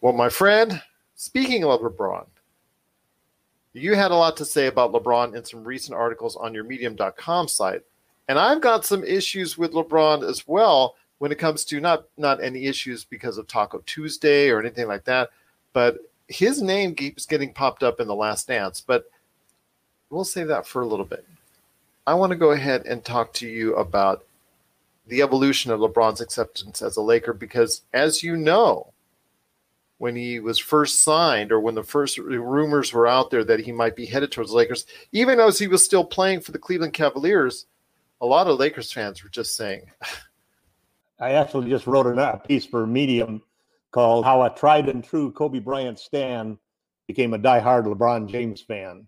Well, 0.00 0.12
my 0.14 0.30
friend, 0.30 0.82
speaking 1.14 1.64
of 1.64 1.80
LeBron, 1.80 2.26
you 3.72 3.94
had 3.94 4.10
a 4.10 4.16
lot 4.16 4.36
to 4.38 4.44
say 4.44 4.66
about 4.66 4.92
LeBron 4.92 5.34
in 5.34 5.44
some 5.44 5.62
recent 5.62 5.96
articles 5.96 6.36
on 6.36 6.54
your 6.54 6.64
medium.com 6.64 7.48
site. 7.48 7.82
And 8.28 8.38
I've 8.38 8.60
got 8.60 8.86
some 8.86 9.04
issues 9.04 9.58
with 9.58 9.72
LeBron 9.72 10.28
as 10.28 10.46
well 10.48 10.96
when 11.18 11.32
it 11.32 11.38
comes 11.38 11.64
to 11.66 11.80
not 11.80 12.06
not 12.16 12.42
any 12.42 12.66
issues 12.66 13.04
because 13.04 13.36
of 13.36 13.46
Taco 13.46 13.82
Tuesday 13.84 14.48
or 14.48 14.58
anything 14.58 14.88
like 14.88 15.04
that, 15.04 15.30
but 15.72 15.98
his 16.28 16.62
name 16.62 16.94
keeps 16.94 17.26
getting 17.26 17.52
popped 17.52 17.82
up 17.82 18.00
in 18.00 18.06
the 18.06 18.14
last 18.14 18.48
dance, 18.48 18.80
but 18.80 19.10
we'll 20.08 20.24
save 20.24 20.48
that 20.48 20.66
for 20.66 20.80
a 20.80 20.86
little 20.86 21.04
bit. 21.04 21.26
I 22.06 22.14
want 22.14 22.30
to 22.30 22.36
go 22.36 22.52
ahead 22.52 22.86
and 22.86 23.04
talk 23.04 23.34
to 23.34 23.48
you 23.48 23.76
about 23.76 24.24
the 25.08 25.22
evolution 25.22 25.70
of 25.70 25.80
LeBron's 25.80 26.20
acceptance 26.20 26.80
as 26.80 26.96
a 26.96 27.02
Laker 27.02 27.32
because, 27.32 27.82
as 27.92 28.22
you 28.22 28.36
know, 28.36 28.92
when 30.00 30.16
he 30.16 30.40
was 30.40 30.58
first 30.58 31.00
signed 31.00 31.52
or 31.52 31.60
when 31.60 31.74
the 31.74 31.82
first 31.82 32.16
rumors 32.16 32.90
were 32.90 33.06
out 33.06 33.30
there 33.30 33.44
that 33.44 33.60
he 33.60 33.70
might 33.70 33.94
be 33.94 34.06
headed 34.06 34.32
towards 34.32 34.48
the 34.48 34.56
Lakers, 34.56 34.86
even 35.12 35.38
as 35.38 35.58
he 35.58 35.66
was 35.66 35.84
still 35.84 36.06
playing 36.06 36.40
for 36.40 36.52
the 36.52 36.58
Cleveland 36.58 36.94
Cavaliers, 36.94 37.66
a 38.22 38.26
lot 38.26 38.46
of 38.46 38.58
Lakers 38.58 38.90
fans 38.90 39.22
were 39.22 39.28
just 39.28 39.54
saying, 39.54 39.82
I 41.20 41.32
actually 41.32 41.68
just 41.68 41.86
wrote 41.86 42.06
a 42.06 42.40
piece 42.48 42.64
for 42.64 42.86
Medium 42.86 43.42
called 43.90 44.24
"How 44.24 44.42
a 44.42 44.48
Tried 44.48 44.88
and 44.88 45.04
True 45.04 45.32
Kobe 45.32 45.58
Bryant 45.58 45.98
Stan 45.98 46.58
Became 47.06 47.34
a 47.34 47.38
Diehard 47.38 47.84
LeBron 47.84 48.26
James 48.26 48.62
Fan." 48.62 49.06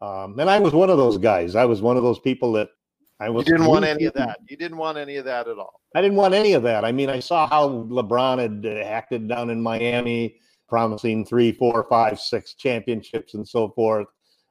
Um, 0.00 0.40
and 0.40 0.48
I 0.48 0.58
was 0.58 0.72
one 0.72 0.88
of 0.88 0.96
those 0.96 1.18
guys. 1.18 1.54
I 1.54 1.66
was 1.66 1.82
one 1.82 1.98
of 1.98 2.02
those 2.02 2.18
people 2.18 2.50
that 2.52 2.70
I 3.20 3.28
you 3.28 3.42
didn't 3.44 3.66
want 3.66 3.84
any 3.84 4.06
of 4.06 4.14
that. 4.14 4.40
You 4.48 4.56
didn't 4.56 4.76
want 4.76 4.98
any 4.98 5.16
of 5.16 5.24
that 5.24 5.46
at 5.46 5.56
all. 5.56 5.80
I 5.94 6.02
didn't 6.02 6.16
want 6.16 6.34
any 6.34 6.54
of 6.54 6.62
that. 6.64 6.84
I 6.84 6.92
mean, 6.92 7.08
I 7.08 7.20
saw 7.20 7.46
how 7.48 7.68
LeBron 7.68 8.38
had 8.38 8.66
uh, 8.66 8.80
acted 8.80 9.28
down 9.28 9.50
in 9.50 9.62
Miami, 9.62 10.36
promising 10.68 11.24
three, 11.24 11.52
four, 11.52 11.86
five, 11.88 12.18
six 12.18 12.54
championships 12.54 13.34
and 13.34 13.46
so 13.46 13.68
forth. 13.70 14.08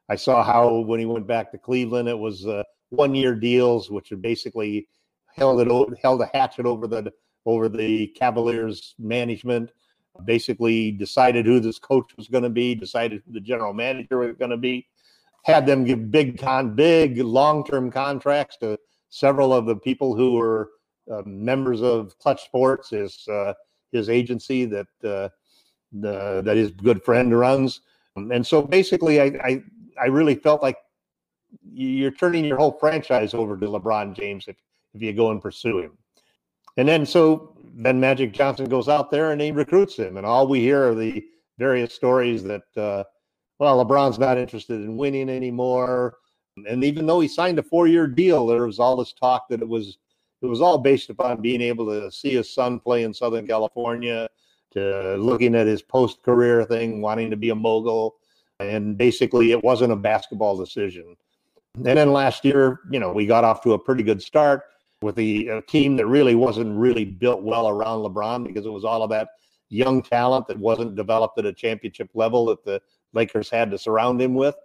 I 0.09 0.15
saw 0.15 0.43
how 0.43 0.79
when 0.79 0.99
he 0.99 1.05
went 1.05 1.27
back 1.27 1.51
to 1.51 1.57
Cleveland, 1.57 2.07
it 2.07 2.17
was 2.17 2.45
uh, 2.45 2.63
one-year 2.89 3.35
deals, 3.35 3.89
which 3.91 4.09
had 4.09 4.21
basically 4.21 4.87
held 5.35 5.59
it 5.59 5.99
held 6.01 6.21
a 6.21 6.29
hatchet 6.33 6.65
over 6.65 6.87
the 6.87 7.11
over 7.45 7.67
the 7.67 8.07
Cavaliers' 8.07 8.95
management. 8.97 9.71
basically 10.25 10.91
decided 10.91 11.45
who 11.45 11.59
this 11.59 11.79
coach 11.79 12.15
was 12.15 12.27
going 12.27 12.43
to 12.43 12.49
be, 12.49 12.75
decided 12.75 13.21
who 13.25 13.33
the 13.33 13.41
general 13.41 13.73
manager 13.73 14.19
was 14.19 14.35
going 14.37 14.51
to 14.51 14.57
be, 14.57 14.87
had 15.43 15.65
them 15.65 15.83
give 15.83 16.09
big 16.09 16.37
con, 16.39 16.73
big 16.75 17.19
long-term 17.19 17.91
contracts 17.91 18.57
to 18.57 18.79
several 19.09 19.53
of 19.53 19.65
the 19.65 19.75
people 19.75 20.15
who 20.15 20.33
were 20.33 20.71
uh, 21.11 21.21
members 21.25 21.81
of 21.81 22.17
Clutch 22.17 22.43
Sports, 22.43 22.89
his 22.89 23.27
uh, 23.27 23.53
his 23.91 24.09
agency 24.09 24.65
that 24.65 24.87
uh, 25.03 25.29
the 25.91 26.41
that 26.43 26.57
his 26.57 26.71
good 26.71 27.03
friend 27.03 27.37
runs, 27.37 27.81
and 28.15 28.45
so 28.45 28.61
basically, 28.61 29.21
I, 29.21 29.25
I 29.43 29.63
I 30.01 30.05
really 30.07 30.35
felt 30.35 30.61
like 30.61 30.77
you're 31.71 32.11
turning 32.11 32.45
your 32.45 32.57
whole 32.57 32.71
franchise 32.71 33.33
over 33.33 33.57
to 33.57 33.65
LeBron 33.65 34.15
James 34.15 34.47
if 34.47 34.55
if 34.93 35.01
you 35.01 35.13
go 35.13 35.31
and 35.31 35.41
pursue 35.41 35.79
him. 35.79 35.97
And 36.77 36.87
then 36.87 37.05
so 37.05 37.55
then 37.75 37.99
Magic 37.99 38.31
Johnson 38.31 38.65
goes 38.65 38.87
out 38.87 39.11
there 39.11 39.31
and 39.31 39.41
he 39.41 39.51
recruits 39.51 39.95
him, 39.97 40.17
and 40.17 40.25
all 40.25 40.47
we 40.47 40.61
hear 40.61 40.89
are 40.89 40.95
the 40.95 41.23
various 41.59 41.93
stories 41.93 42.43
that 42.43 42.63
uh, 42.77 43.03
well 43.59 43.83
LeBron's 43.83 44.19
not 44.19 44.37
interested 44.37 44.81
in 44.81 44.97
winning 44.97 45.29
anymore. 45.29 46.17
And 46.67 46.83
even 46.83 47.05
though 47.05 47.19
he 47.19 47.27
signed 47.27 47.57
a 47.57 47.63
four-year 47.63 48.07
deal, 48.07 48.45
there 48.45 48.67
was 48.67 48.79
all 48.79 48.95
this 48.95 49.13
talk 49.13 49.47
that 49.49 49.61
it 49.61 49.67
was 49.67 49.97
it 50.41 50.47
was 50.47 50.61
all 50.61 50.77
based 50.77 51.09
upon 51.09 51.41
being 51.41 51.61
able 51.61 51.87
to 51.87 52.11
see 52.11 52.31
his 52.31 52.53
son 52.53 52.79
play 52.79 53.03
in 53.03 53.13
Southern 53.13 53.47
California, 53.47 54.27
to 54.71 55.15
looking 55.17 55.55
at 55.55 55.67
his 55.67 55.81
post-career 55.81 56.65
thing, 56.65 57.01
wanting 57.01 57.29
to 57.29 57.37
be 57.37 57.49
a 57.49 57.55
mogul, 57.55 58.15
and 58.59 58.97
basically 58.97 59.51
it 59.51 59.63
wasn't 59.63 59.93
a 59.93 59.95
basketball 59.95 60.57
decision. 60.57 61.15
And 61.75 61.85
then 61.97 62.11
last 62.11 62.43
year, 62.43 62.81
you 62.91 62.99
know, 62.99 63.11
we 63.11 63.25
got 63.25 63.43
off 63.43 63.63
to 63.63 63.73
a 63.73 63.79
pretty 63.79 64.03
good 64.03 64.21
start 64.21 64.63
with 65.01 65.15
the 65.15 65.49
uh, 65.49 65.61
team 65.67 65.95
that 65.97 66.07
really 66.07 66.35
wasn't 66.35 66.77
really 66.77 67.05
built 67.05 67.41
well 67.41 67.67
around 67.67 67.99
LeBron 67.99 68.45
because 68.45 68.65
it 68.65 68.71
was 68.71 68.85
all 68.85 69.07
that 69.07 69.29
young 69.69 70.01
talent 70.01 70.47
that 70.47 70.59
wasn't 70.59 70.95
developed 70.95 71.37
at 71.39 71.45
a 71.45 71.53
championship 71.53 72.09
level 72.13 72.45
that 72.45 72.63
the 72.63 72.81
Lakers 73.13 73.49
had 73.49 73.71
to 73.71 73.77
surround 73.77 74.21
him 74.21 74.33
with. 74.33 74.55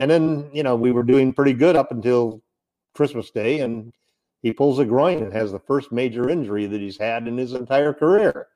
And 0.00 0.10
then, 0.10 0.50
you 0.52 0.62
know, 0.62 0.76
we 0.76 0.92
were 0.92 1.02
doing 1.02 1.32
pretty 1.32 1.52
good 1.52 1.76
up 1.76 1.90
until 1.90 2.42
Christmas 2.94 3.30
Day, 3.30 3.60
and 3.60 3.92
he 4.42 4.52
pulls 4.52 4.78
a 4.78 4.84
groin 4.84 5.22
and 5.22 5.32
has 5.32 5.52
the 5.52 5.58
first 5.58 5.92
major 5.92 6.28
injury 6.28 6.66
that 6.66 6.80
he's 6.80 6.98
had 6.98 7.28
in 7.28 7.36
his 7.36 7.52
entire 7.52 7.92
career. 7.92 8.48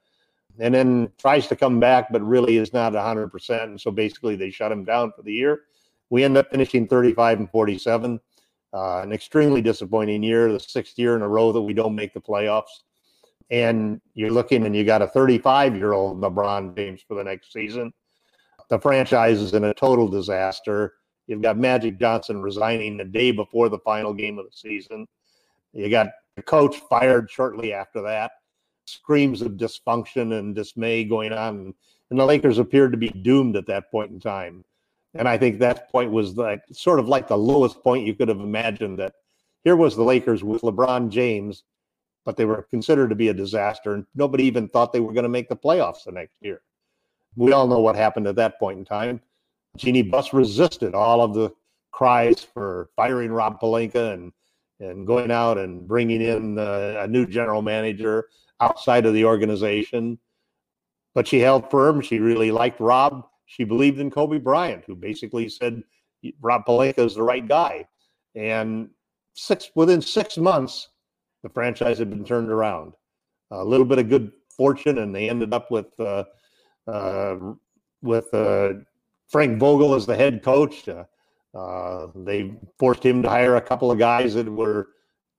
And 0.59 0.75
then 0.75 1.13
tries 1.19 1.47
to 1.49 1.57
come 1.57 1.79
back, 1.81 2.11
but 2.11 2.23
really 2.23 2.57
is 2.57 2.73
not 2.73 2.95
100%. 2.95 3.63
And 3.65 3.81
so 3.81 3.91
basically, 3.91 4.37
they 4.37 4.51
shut 4.51 4.73
him 4.73 4.85
down 4.85 5.13
for 5.15 5.23
the 5.23 5.33
year. 5.33 5.63
We 6.09 6.25
end 6.25 6.37
up 6.37 6.51
finishing 6.51 6.89
35 6.89 7.41
and 7.41 7.51
47. 7.51 8.21
Uh, 8.73 9.01
an 9.01 9.13
extremely 9.13 9.61
disappointing 9.61 10.23
year, 10.23 10.53
the 10.53 10.61
sixth 10.61 10.99
year 10.99 11.15
in 11.17 11.23
a 11.23 11.29
row 11.29 11.53
that 11.53 11.61
we 11.61 11.75
don't 11.75 11.95
make 11.95 12.15
the 12.15 12.21
playoffs. 12.21 12.83
And 13.51 14.01
you're 14.15 14.31
looking 14.31 14.67
and 14.67 14.75
you 14.75 14.85
got 14.85 15.03
a 15.03 15.07
35 15.07 15.77
year 15.77 15.93
old 15.93 16.21
LeBron 16.21 16.77
James 16.77 17.03
for 17.07 17.15
the 17.15 17.25
next 17.25 17.53
season. 17.53 17.93
The 18.69 18.79
franchise 18.79 19.41
is 19.41 19.55
in 19.55 19.65
a 19.65 19.75
total 19.75 20.09
disaster. 20.09 20.95
You've 21.27 21.43
got 21.43 21.59
Magic 21.59 21.99
Johnson 21.99 22.41
resigning 22.43 22.97
the 22.97 23.05
day 23.05 23.31
before 23.31 23.69
the 23.69 23.79
final 23.79 24.13
game 24.13 24.39
of 24.39 24.47
the 24.47 24.57
season. 24.57 25.07
You 25.73 25.89
got 25.89 26.09
the 26.37 26.43
coach 26.43 26.77
fired 26.89 27.31
shortly 27.31 27.73
after 27.73 28.03
that. 28.03 28.33
Screams 28.87 29.43
of 29.43 29.53
dysfunction 29.53 30.39
and 30.39 30.55
dismay 30.55 31.05
going 31.05 31.33
on. 31.33 31.75
And 32.11 32.19
the 32.19 32.25
Lakers 32.25 32.59
appeared 32.59 32.93
to 32.93 32.99
be 32.99 33.09
doomed 33.09 33.57
at 33.57 33.67
that 33.67 33.91
point 33.91 34.13
in 34.13 34.21
time. 34.21 34.65
And 35.15 35.29
I 35.29 35.39
think 35.39 35.59
that 35.59 35.91
point 35.91 36.11
was 36.11 36.37
like 36.37 36.63
sort 36.73 36.99
of 36.99 37.09
like 37.09 37.27
the 37.27 37.39
lowest 37.39 37.83
point 37.83 38.07
you 38.07 38.15
could 38.15 38.29
have 38.29 38.41
imagined 38.41 38.99
that 38.99 39.15
here 39.65 39.77
was 39.77 39.97
the 39.97 40.03
Lakers 40.03 40.45
with 40.45 40.63
LeBron 40.63 41.09
James, 41.09 41.65
but 42.25 42.37
they 42.37 42.45
were 42.45 42.63
considered 42.71 43.09
to 43.09 43.17
be 43.17 43.29
a 43.29 43.35
disaster. 43.35 43.95
And 43.95 44.07
nobody 44.15 44.45
even 44.45 44.69
thought 44.69 44.93
they 44.93 45.01
were 45.01 45.13
going 45.13 45.25
to 45.25 45.29
make 45.29 45.49
the 45.49 45.57
playoffs 45.57 46.05
the 46.05 46.13
next 46.13 46.37
year. 46.41 46.63
We 47.37 47.53
all 47.53 47.67
know 47.67 47.81
what 47.81 47.97
happened 47.97 48.27
at 48.27 48.37
that 48.37 48.59
point 48.59 48.79
in 48.79 48.85
time. 48.85 49.21
Jeannie 49.77 50.03
Buss 50.03 50.33
resisted 50.33 50.95
all 50.95 51.21
of 51.21 51.35
the 51.35 51.53
cries 51.93 52.41
for 52.43 52.91
firing 52.97 53.31
Rob 53.31 53.61
Pelinka 53.61 54.13
and 54.15 54.33
and 54.79 55.07
going 55.07 55.31
out 55.31 55.57
and 55.57 55.89
bringing 55.89 56.21
in 56.21 56.59
uh, 56.59 56.97
a 56.99 57.09
new 57.09 57.27
general 57.27 57.63
manager 57.63 58.27
outside 58.61 59.07
of 59.07 59.15
the 59.15 59.25
organization. 59.25 60.19
But 61.15 61.27
she 61.27 61.39
held 61.39 61.71
firm. 61.71 62.03
She 62.03 62.19
really 62.19 62.51
liked 62.51 62.79
Rob 62.79 63.25
she 63.47 63.65
believed 63.65 64.01
in 64.01 64.11
Kobe 64.11 64.39
Bryant, 64.39 64.85
who 64.87 64.95
basically 64.95 65.49
said 65.49 65.83
Rob 66.41 66.67
Pelinka 66.67 66.99
is 66.99 67.15
the 67.15 67.23
right 67.23 67.47
guy. 67.47 67.87
And 68.35 68.91
six 69.35 69.71
within 69.75 70.03
six 70.03 70.37
months, 70.37 70.89
the 71.43 71.49
franchise 71.49 71.99
had 71.99 72.11
been 72.11 72.25
turned 72.25 72.51
around. 72.51 72.93
A 73.53 73.65
little 73.65 73.87
bit 73.87 74.01
of 74.01 74.09
good 74.09 74.33
fortune, 74.51 74.99
and 74.99 75.15
they 75.15 75.31
ended 75.31 75.55
up 75.55 75.71
with 75.71 75.99
uh, 76.01 76.25
with 76.87 78.33
uh, 78.35 78.75
Frank 79.29 79.59
Vogel 79.59 79.95
as 79.95 80.07
the 80.07 80.17
head 80.17 80.43
coach. 80.43 80.89
Uh, 80.89 81.05
uh, 81.55 82.09
they 82.15 82.55
forced 82.79 83.05
him 83.05 83.23
to 83.23 83.29
hire 83.29 83.57
a 83.57 83.61
couple 83.61 83.91
of 83.91 83.99
guys 83.99 84.35
that 84.35 84.51
were 84.51 84.89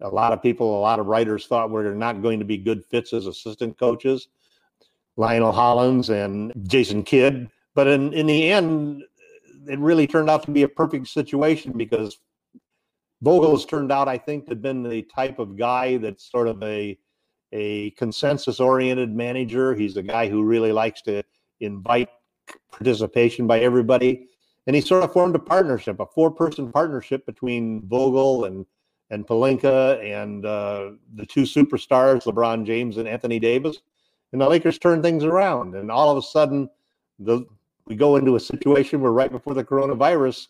a 0.02 0.10
lot 0.10 0.34
of 0.34 0.42
people, 0.42 0.78
a 0.78 0.82
lot 0.82 1.00
of 1.00 1.06
writers 1.08 1.48
thought 1.48 1.70
were 1.70 1.94
not 1.94 2.22
going 2.22 2.40
to 2.40 2.46
be 2.46 2.58
good 2.58 2.86
fits 2.86 3.14
as 3.14 3.28
assistant 3.28 3.78
coaches. 3.78 4.28
Lionel 5.16 5.52
Hollins 5.52 6.10
and 6.10 6.54
Jason 6.68 7.04
Kidd 7.04 7.50
but 7.78 7.86
in, 7.86 8.12
in 8.12 8.26
the 8.26 8.50
end, 8.50 9.04
it 9.68 9.78
really 9.78 10.08
turned 10.08 10.32
out 10.32 10.42
to 10.46 10.52
be 10.52 10.64
a 10.64 10.68
perfect 10.68 11.10
situation 11.10 11.74
because 11.74 12.18
Vogel 13.22 13.52
has 13.52 13.66
turned 13.66 13.92
out, 13.92 14.08
I 14.08 14.18
think, 14.18 14.46
to 14.46 14.54
have 14.54 14.64
been 14.64 14.82
the 14.82 15.04
type 15.04 15.38
of 15.38 15.56
guy 15.56 15.98
that's 15.98 16.32
sort 16.32 16.48
of 16.48 16.64
a 16.64 16.98
a 17.52 17.92
consensus 17.92 18.60
oriented 18.60 19.16
manager. 19.16 19.76
He's 19.76 19.96
a 19.96 20.02
guy 20.02 20.28
who 20.28 20.44
really 20.44 20.72
likes 20.72 21.04
to 21.04 21.22
invite 21.60 22.10
participation 22.72 23.48
by 23.48 23.60
everybody. 23.60 24.28
And 24.66 24.76
he 24.76 24.82
sort 24.82 25.04
of 25.04 25.14
formed 25.14 25.36
a 25.36 25.40
partnership, 25.40 26.00
a 26.00 26.06
four 26.06 26.32
person 26.32 26.72
partnership 26.72 27.26
between 27.26 27.88
Vogel 27.88 28.46
and 28.46 28.66
and 29.10 29.26
Pelinka 29.26 30.04
and 30.04 30.46
uh, 30.46 30.92
the 31.16 31.26
two 31.26 31.44
superstars, 31.44 32.24
LeBron 32.24 32.66
James 32.66 32.98
and 32.98 33.08
Anthony 33.08 33.40
Davis. 33.40 33.78
And 34.34 34.42
the 34.42 34.50
Lakers 34.50 34.78
turned 34.78 35.02
things 35.02 35.24
around. 35.24 35.76
And 35.76 35.90
all 35.90 36.12
of 36.12 36.18
a 36.18 36.22
sudden, 36.22 36.70
the 37.20 37.46
we 37.86 37.96
go 37.96 38.18
into 38.18 38.36
a 38.36 38.40
situation 38.40 39.00
where 39.00 39.14
right 39.14 39.32
before 39.32 39.54
the 39.54 39.64
coronavirus 39.64 40.48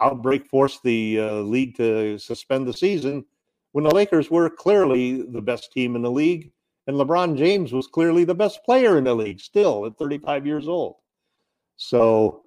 outbreak 0.00 0.46
forced 0.46 0.82
the 0.82 1.20
uh, 1.20 1.34
league 1.34 1.76
to 1.76 2.18
suspend 2.18 2.66
the 2.66 2.72
season 2.72 3.24
when 3.70 3.84
the 3.84 3.94
Lakers 3.94 4.30
were 4.30 4.50
clearly 4.50 5.22
the 5.22 5.40
best 5.40 5.72
team 5.72 5.94
in 5.94 6.02
the 6.02 6.10
league 6.10 6.50
and 6.86 6.96
LeBron 6.96 7.36
James 7.36 7.72
was 7.72 7.86
clearly 7.86 8.24
the 8.24 8.34
best 8.34 8.64
player 8.64 8.98
in 8.98 9.04
the 9.04 9.14
league 9.14 9.40
still 9.40 9.86
at 9.86 9.96
35 9.98 10.46
years 10.46 10.68
old. 10.68 10.96
So 11.76 12.44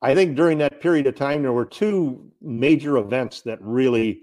I 0.00 0.14
think 0.14 0.36
during 0.36 0.58
that 0.58 0.80
period 0.80 1.06
of 1.06 1.14
time 1.14 1.42
there 1.42 1.52
were 1.52 1.64
two 1.64 2.30
major 2.40 2.96
events 2.98 3.42
that 3.42 3.58
really 3.60 4.20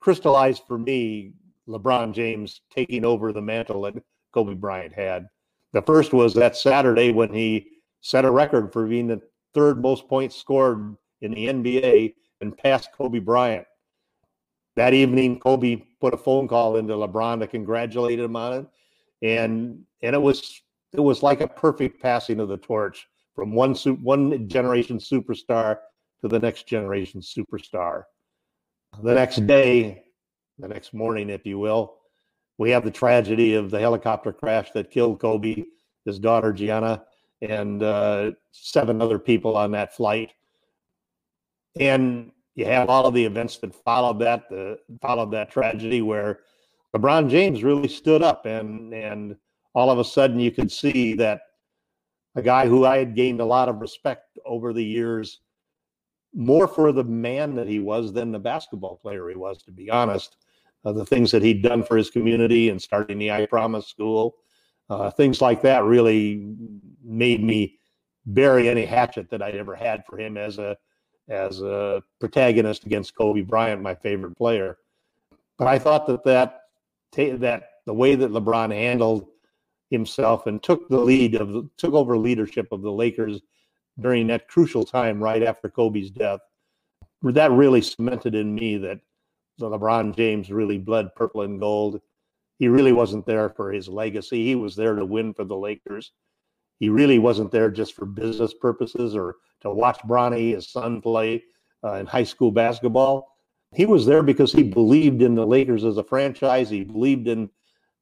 crystallized 0.00 0.62
for 0.66 0.78
me 0.78 1.32
LeBron 1.68 2.12
James 2.12 2.60
taking 2.74 3.04
over 3.04 3.32
the 3.32 3.42
mantle 3.42 3.82
that 3.82 3.94
Kobe 4.32 4.54
Bryant 4.54 4.92
had. 4.92 5.26
The 5.72 5.82
first 5.82 6.12
was 6.12 6.34
that 6.34 6.56
Saturday 6.56 7.10
when 7.10 7.32
he 7.32 7.66
set 8.00 8.24
a 8.24 8.30
record 8.30 8.72
for 8.72 8.86
being 8.86 9.08
the 9.08 9.20
third 9.54 9.82
most 9.82 10.08
points 10.08 10.36
scored 10.36 10.96
in 11.22 11.32
the 11.32 11.48
NBA 11.48 12.14
and 12.40 12.56
passed 12.56 12.90
Kobe 12.96 13.18
Bryant. 13.18 13.66
That 14.76 14.92
evening, 14.92 15.40
Kobe 15.40 15.82
put 16.00 16.14
a 16.14 16.18
phone 16.18 16.46
call 16.46 16.76
into 16.76 16.92
LeBron 16.92 17.40
to 17.40 17.46
congratulate 17.46 18.20
him 18.20 18.36
on 18.36 18.52
it, 18.52 18.66
and 19.22 19.82
and 20.02 20.14
it 20.14 20.20
was 20.20 20.60
it 20.92 21.00
was 21.00 21.22
like 21.22 21.40
a 21.40 21.48
perfect 21.48 22.00
passing 22.00 22.40
of 22.40 22.48
the 22.48 22.58
torch 22.58 23.08
from 23.34 23.52
one 23.52 23.74
one 23.74 24.48
generation 24.48 24.98
superstar 24.98 25.78
to 26.20 26.28
the 26.28 26.38
next 26.38 26.66
generation 26.66 27.20
superstar. 27.20 28.04
The 29.02 29.14
next 29.14 29.46
day, 29.46 30.04
the 30.58 30.68
next 30.68 30.94
morning, 30.94 31.30
if 31.30 31.44
you 31.46 31.58
will, 31.58 31.98
we 32.58 32.70
have 32.70 32.84
the 32.84 32.90
tragedy 32.90 33.54
of 33.54 33.70
the 33.70 33.80
helicopter 33.80 34.32
crash 34.32 34.70
that 34.72 34.90
killed 34.90 35.20
Kobe, 35.20 35.64
his 36.04 36.18
daughter 36.18 36.52
Gianna, 36.52 37.04
and 37.42 37.82
uh, 37.82 38.32
seven 38.52 39.02
other 39.02 39.18
people 39.18 39.56
on 39.56 39.70
that 39.72 39.94
flight. 39.94 40.32
And 41.78 42.32
you 42.56 42.64
have 42.64 42.88
all 42.88 43.06
of 43.06 43.14
the 43.14 43.24
events 43.24 43.58
that 43.58 43.74
followed 43.74 44.18
that, 44.20 44.48
the 44.48 44.78
followed 45.00 45.30
that 45.30 45.50
tragedy, 45.50 46.02
where 46.02 46.40
LeBron 46.94 47.28
James 47.28 47.62
really 47.62 47.86
stood 47.86 48.22
up, 48.22 48.46
and 48.46 48.92
and 48.92 49.36
all 49.74 49.90
of 49.90 49.98
a 49.98 50.04
sudden 50.04 50.40
you 50.40 50.50
could 50.50 50.72
see 50.72 51.14
that 51.14 51.42
a 52.34 52.42
guy 52.42 52.66
who 52.66 52.86
I 52.86 52.96
had 52.96 53.14
gained 53.14 53.40
a 53.40 53.44
lot 53.44 53.68
of 53.68 53.80
respect 53.80 54.38
over 54.46 54.72
the 54.72 54.84
years, 54.84 55.40
more 56.34 56.66
for 56.66 56.92
the 56.92 57.04
man 57.04 57.54
that 57.56 57.68
he 57.68 57.78
was 57.78 58.12
than 58.12 58.32
the 58.32 58.38
basketball 58.38 58.96
player 58.96 59.28
he 59.28 59.36
was, 59.36 59.62
to 59.64 59.70
be 59.70 59.90
honest. 59.90 60.36
Uh, 60.84 60.92
the 60.92 61.04
things 61.04 61.30
that 61.32 61.42
he'd 61.42 61.62
done 61.62 61.82
for 61.82 61.96
his 61.96 62.10
community 62.10 62.68
and 62.68 62.80
starting 62.80 63.18
the 63.18 63.32
I 63.32 63.44
Promise 63.46 63.88
School, 63.88 64.36
uh, 64.88 65.10
things 65.10 65.40
like 65.40 65.60
that 65.62 65.82
really 65.84 66.54
made 67.02 67.42
me 67.42 67.78
bury 68.24 68.68
any 68.68 68.84
hatchet 68.84 69.28
that 69.30 69.42
I'd 69.42 69.56
ever 69.56 69.74
had 69.74 70.04
for 70.06 70.18
him 70.18 70.36
as 70.36 70.58
a 70.58 70.76
as 71.28 71.60
a 71.60 72.02
protagonist 72.20 72.86
against 72.86 73.16
Kobe 73.16 73.42
Bryant, 73.42 73.82
my 73.82 73.94
favorite 73.94 74.36
player. 74.36 74.78
But 75.58 75.68
I 75.68 75.78
thought 75.78 76.06
that 76.06 76.24
that 76.24 76.62
that 77.16 77.70
the 77.86 77.94
way 77.94 78.14
that 78.14 78.30
LeBron 78.30 78.72
handled 78.74 79.26
himself 79.90 80.46
and 80.46 80.62
took 80.62 80.88
the 80.88 80.98
lead 80.98 81.34
of 81.34 81.52
the, 81.52 81.68
took 81.78 81.94
over 81.94 82.18
leadership 82.18 82.68
of 82.72 82.82
the 82.82 82.92
Lakers 82.92 83.40
during 84.00 84.26
that 84.26 84.48
crucial 84.48 84.84
time 84.84 85.22
right 85.22 85.42
after 85.42 85.70
Kobe's 85.70 86.10
death. 86.10 86.40
That 87.22 87.52
really 87.52 87.80
cemented 87.80 88.34
in 88.34 88.54
me 88.54 88.76
that 88.78 89.00
LeBron 89.60 90.14
James 90.14 90.50
really 90.50 90.78
bled 90.78 91.14
purple 91.14 91.42
and 91.42 91.58
gold. 91.58 92.00
He 92.58 92.68
really 92.68 92.92
wasn't 92.92 93.26
there 93.26 93.48
for 93.48 93.72
his 93.72 93.88
legacy. 93.88 94.44
He 94.44 94.54
was 94.54 94.76
there 94.76 94.94
to 94.94 95.04
win 95.04 95.32
for 95.32 95.44
the 95.44 95.56
Lakers. 95.56 96.12
He 96.78 96.88
really 96.90 97.18
wasn't 97.18 97.50
there 97.50 97.70
just 97.70 97.94
for 97.94 98.04
business 98.04 98.52
purposes 98.52 99.16
or 99.16 99.36
to 99.66 99.74
watch 99.74 99.98
Bronny, 100.00 100.54
his 100.54 100.70
son, 100.70 101.00
play 101.00 101.44
uh, 101.84 101.94
in 101.94 102.06
high 102.06 102.24
school 102.24 102.50
basketball. 102.50 103.36
He 103.74 103.86
was 103.86 104.06
there 104.06 104.22
because 104.22 104.52
he 104.52 104.62
believed 104.62 105.22
in 105.22 105.34
the 105.34 105.46
Lakers 105.46 105.84
as 105.84 105.98
a 105.98 106.04
franchise. 106.04 106.70
He 106.70 106.84
believed 106.84 107.28
in 107.28 107.50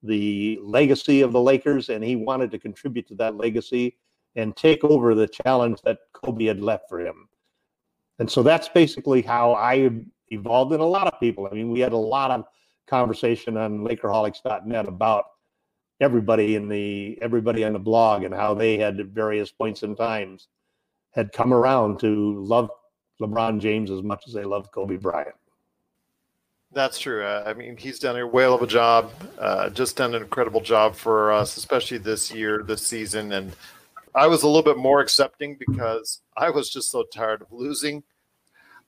the 0.03 0.59
legacy 0.63 1.23
of 1.23 1.33
the 1.33 1.41
Lakers, 1.41 1.89
and 1.89 2.05
he 2.05 2.17
wanted 2.17 2.51
to 2.51 2.59
contribute 2.59 3.09
to 3.09 3.15
that 3.17 3.37
legacy 3.37 3.97
and 4.37 4.55
take 4.57 4.85
over 4.85 5.15
the 5.15 5.29
challenge 5.29 5.81
that 5.83 5.99
Kobe 6.13 6.45
had 6.45 6.61
left 6.61 6.89
for 6.89 7.01
him. 7.01 7.29
And 8.19 8.31
so 8.31 8.43
that's 8.43 8.69
basically 8.69 9.23
how 9.23 9.55
I 9.55 9.91
evolved 10.29 10.73
in 10.73 10.81
a 10.81 10.87
lot 10.87 11.07
of 11.07 11.19
people. 11.21 11.49
I 11.51 11.55
mean, 11.55 11.71
we 11.71 11.81
had 11.81 11.93
a 11.93 11.97
lot 11.97 12.31
of 12.31 12.45
conversation 12.87 13.57
on 13.57 13.79
Lakerholics.net 13.79 14.87
about 14.87 15.25
everybody 16.01 16.57
in 16.57 16.69
the 16.69 17.19
everybody 17.23 17.65
on 17.65 17.73
the 17.73 17.79
blog 17.79 18.25
and 18.25 18.35
how 18.35 18.53
they 18.53 18.77
had 18.77 19.15
various 19.15 19.53
points 19.53 19.83
in 19.83 19.95
times 19.95 20.49
had 21.15 21.33
come 21.33 21.53
around 21.53 22.01
to 22.01 22.43
love 22.45 22.71
LeBron 23.21 23.61
James 23.61 23.91
as 23.91 24.03
much 24.03 24.25
as 24.27 24.35
they 24.35 24.45
loved 24.45 24.71
Kobe 24.73 24.97
Bryant. 24.97 25.35
That's 26.73 26.99
true. 26.99 27.25
Uh, 27.25 27.45
I 27.47 27.55
mean, 27.55 27.77
he's 27.77 28.01
done 28.01 28.19
a 28.19 28.27
whale 28.27 28.55
of 28.55 28.63
a 28.63 28.67
job. 28.67 29.13
Uh, 29.39 29.71
just 29.71 29.97
done 29.97 30.15
an 30.15 30.23
incredible 30.23 30.61
job 30.61 30.97
for 30.97 31.33
us, 31.33 31.57
especially 31.57 31.99
this 31.99 32.33
year, 32.33 32.65
this 32.65 32.85
season. 32.85 33.33
And 33.33 33.55
I 34.15 34.27
was 34.27 34.43
a 34.43 34.47
little 34.49 34.63
bit 34.63 34.77
more 34.77 35.01
accepting 35.01 35.57
because 35.57 36.21
I 36.37 36.51
was 36.51 36.69
just 36.69 36.91
so 36.91 37.05
tired 37.05 37.43
of 37.43 37.53
losing. 37.53 38.03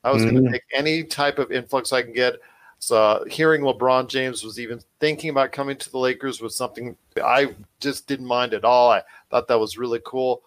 I 0.03 0.11
was 0.11 0.23
mm-hmm. 0.23 0.37
going 0.37 0.45
to 0.47 0.53
take 0.53 0.65
any 0.75 1.05
type 1.05 1.39
of 1.39 1.53
influx 1.53 1.93
I 1.93 2.03
can 2.03 2.13
get. 2.13 2.35
So 2.79 3.25
hearing 3.29 3.63
LeBron 3.63 4.09
James 4.09 4.45
was 4.45 4.61
even 4.61 4.81
thinking 5.01 5.31
about 5.31 5.53
coming 5.53 5.77
to 5.77 5.91
the 5.91 5.99
Lakers 5.99 6.41
was 6.41 6.55
something 6.55 6.97
I 7.25 7.55
just 7.81 8.07
didn't 8.07 8.27
mind 8.27 8.53
at 8.53 8.65
all. 8.65 8.91
I 8.91 9.03
thought 9.31 9.49
that 9.49 9.59
was 9.59 9.79
really 9.79 10.01
cool. 10.05 10.43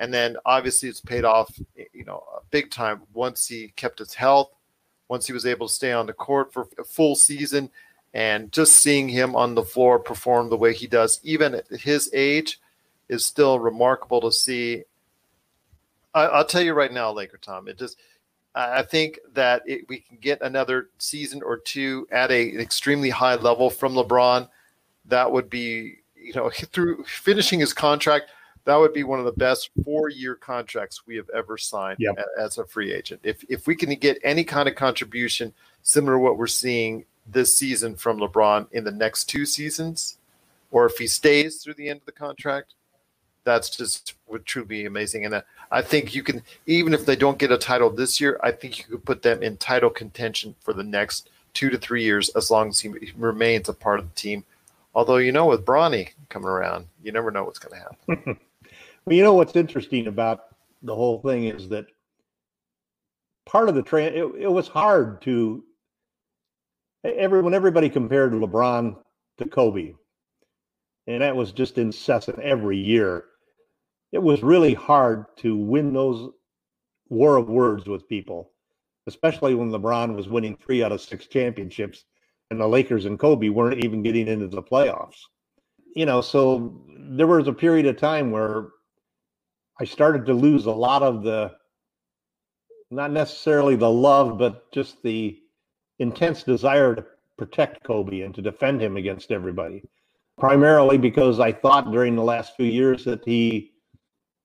And 0.00 0.12
then 0.12 0.36
obviously 0.44 0.88
it's 0.88 1.00
paid 1.00 1.24
off, 1.24 1.58
you 1.92 2.04
know, 2.04 2.24
big 2.50 2.70
time 2.70 3.02
once 3.12 3.46
he 3.46 3.68
kept 3.76 3.98
his 3.98 4.14
health 4.14 4.50
once 5.08 5.26
he 5.26 5.32
was 5.32 5.46
able 5.46 5.68
to 5.68 5.72
stay 5.72 5.92
on 5.92 6.06
the 6.06 6.12
court 6.12 6.52
for 6.52 6.66
a 6.78 6.84
full 6.84 7.14
season 7.14 7.70
and 8.14 8.50
just 8.52 8.76
seeing 8.76 9.08
him 9.08 9.34
on 9.36 9.54
the 9.54 9.62
floor 9.62 9.98
perform 9.98 10.48
the 10.48 10.56
way 10.56 10.72
he 10.72 10.86
does, 10.86 11.20
even 11.22 11.54
at 11.54 11.66
his 11.68 12.10
age, 12.12 12.60
is 13.08 13.26
still 13.26 13.58
remarkable 13.58 14.20
to 14.20 14.32
see. 14.32 14.82
I, 16.14 16.38
will 16.38 16.44
tell 16.44 16.62
you 16.62 16.74
right 16.74 16.92
now, 16.92 17.10
Laker 17.10 17.38
Tom, 17.38 17.68
it 17.68 17.78
just. 17.78 17.98
I 18.56 18.82
think 18.82 19.18
that 19.32 19.62
it, 19.66 19.88
we 19.88 19.98
can 19.98 20.16
get 20.18 20.40
another 20.40 20.90
season 20.98 21.42
or 21.42 21.56
two 21.56 22.06
at 22.12 22.30
a, 22.30 22.52
an 22.52 22.60
extremely 22.60 23.10
high 23.10 23.34
level 23.34 23.68
from 23.68 23.94
LeBron. 23.94 24.48
That 25.06 25.32
would 25.32 25.50
be, 25.50 25.96
you 26.14 26.32
know, 26.34 26.50
through 26.72 27.02
finishing 27.02 27.58
his 27.58 27.72
contract 27.72 28.30
that 28.64 28.76
would 28.76 28.92
be 28.92 29.04
one 29.04 29.18
of 29.18 29.24
the 29.24 29.32
best 29.32 29.70
four 29.84 30.08
year 30.08 30.34
contracts 30.34 31.06
we 31.06 31.16
have 31.16 31.28
ever 31.30 31.58
signed 31.58 31.98
yep. 32.00 32.16
as 32.38 32.58
a 32.58 32.64
free 32.64 32.92
agent. 32.92 33.20
If 33.22 33.44
if 33.48 33.66
we 33.66 33.76
can 33.76 33.94
get 33.94 34.18
any 34.22 34.44
kind 34.44 34.68
of 34.68 34.74
contribution 34.74 35.52
similar 35.82 36.14
to 36.14 36.18
what 36.18 36.38
we're 36.38 36.46
seeing 36.46 37.04
this 37.26 37.56
season 37.56 37.94
from 37.94 38.18
LeBron 38.18 38.66
in 38.72 38.84
the 38.84 38.90
next 38.90 39.24
two 39.24 39.46
seasons, 39.46 40.18
or 40.70 40.86
if 40.86 40.96
he 40.98 41.06
stays 41.06 41.62
through 41.62 41.74
the 41.74 41.88
end 41.88 42.00
of 42.00 42.06
the 42.06 42.12
contract, 42.12 42.74
that's 43.44 43.70
just 43.70 44.14
would 44.26 44.44
truly 44.46 44.66
be 44.66 44.86
amazing. 44.86 45.24
And 45.24 45.34
uh, 45.34 45.42
I 45.70 45.82
think 45.82 46.14
you 46.14 46.22
can, 46.22 46.42
even 46.66 46.94
if 46.94 47.06
they 47.06 47.16
don't 47.16 47.38
get 47.38 47.52
a 47.52 47.58
title 47.58 47.90
this 47.90 48.20
year, 48.20 48.40
I 48.42 48.50
think 48.50 48.78
you 48.78 48.84
could 48.84 49.04
put 49.04 49.22
them 49.22 49.42
in 49.42 49.56
title 49.58 49.90
contention 49.90 50.54
for 50.60 50.72
the 50.72 50.82
next 50.82 51.30
two 51.52 51.70
to 51.70 51.78
three 51.78 52.02
years 52.02 52.30
as 52.30 52.50
long 52.50 52.68
as 52.68 52.80
he 52.80 52.92
remains 53.16 53.68
a 53.68 53.74
part 53.74 54.00
of 54.00 54.08
the 54.08 54.20
team. 54.20 54.44
Although 54.94 55.16
you 55.16 55.32
know, 55.32 55.46
with 55.46 55.64
Bronny 55.64 56.10
coming 56.28 56.48
around, 56.48 56.86
you 57.02 57.12
never 57.12 57.30
know 57.30 57.44
what's 57.44 57.58
going 57.58 57.80
to 57.80 57.88
happen. 58.16 58.40
Well, 59.06 59.16
you 59.16 59.22
know 59.22 59.34
what's 59.34 59.54
interesting 59.56 60.06
about 60.06 60.40
the 60.82 60.94
whole 60.94 61.20
thing 61.20 61.44
is 61.44 61.68
that 61.68 61.86
part 63.44 63.68
of 63.68 63.74
the 63.74 63.82
train 63.82 64.14
it, 64.14 64.24
it 64.38 64.52
was 64.52 64.66
hard 64.68 65.20
to 65.22 65.62
every 67.04 67.42
when 67.42 67.52
everybody 67.52 67.90
compared 67.90 68.32
LeBron 68.32 68.96
to 69.38 69.44
Kobe. 69.44 69.92
And 71.06 71.20
that 71.20 71.36
was 71.36 71.52
just 71.52 71.76
incessant 71.76 72.38
every 72.38 72.78
year. 72.78 73.24
It 74.12 74.22
was 74.22 74.42
really 74.42 74.72
hard 74.72 75.26
to 75.38 75.54
win 75.54 75.92
those 75.92 76.30
war 77.10 77.36
of 77.36 77.50
words 77.50 77.86
with 77.86 78.08
people, 78.08 78.52
especially 79.06 79.54
when 79.54 79.70
LeBron 79.70 80.16
was 80.16 80.28
winning 80.28 80.56
three 80.56 80.82
out 80.82 80.92
of 80.92 81.02
six 81.02 81.26
championships 81.26 82.04
and 82.50 82.58
the 82.58 82.66
Lakers 82.66 83.04
and 83.04 83.18
Kobe 83.18 83.50
weren't 83.50 83.84
even 83.84 84.02
getting 84.02 84.28
into 84.28 84.46
the 84.46 84.62
playoffs. 84.62 85.18
You 85.94 86.06
know, 86.06 86.22
so 86.22 86.80
there 87.10 87.26
was 87.26 87.48
a 87.48 87.52
period 87.52 87.84
of 87.84 87.98
time 87.98 88.30
where 88.30 88.68
I 89.80 89.84
started 89.84 90.26
to 90.26 90.34
lose 90.34 90.66
a 90.66 90.72
lot 90.72 91.02
of 91.02 91.22
the, 91.22 91.52
not 92.90 93.10
necessarily 93.10 93.76
the 93.76 93.90
love, 93.90 94.38
but 94.38 94.70
just 94.72 95.02
the 95.02 95.38
intense 95.98 96.42
desire 96.42 96.94
to 96.94 97.04
protect 97.36 97.84
Kobe 97.84 98.20
and 98.20 98.34
to 98.34 98.42
defend 98.42 98.80
him 98.80 98.96
against 98.96 99.32
everybody. 99.32 99.82
Primarily 100.38 100.98
because 100.98 101.40
I 101.40 101.52
thought 101.52 101.92
during 101.92 102.16
the 102.16 102.22
last 102.22 102.56
few 102.56 102.66
years 102.66 103.04
that 103.04 103.24
he 103.24 103.72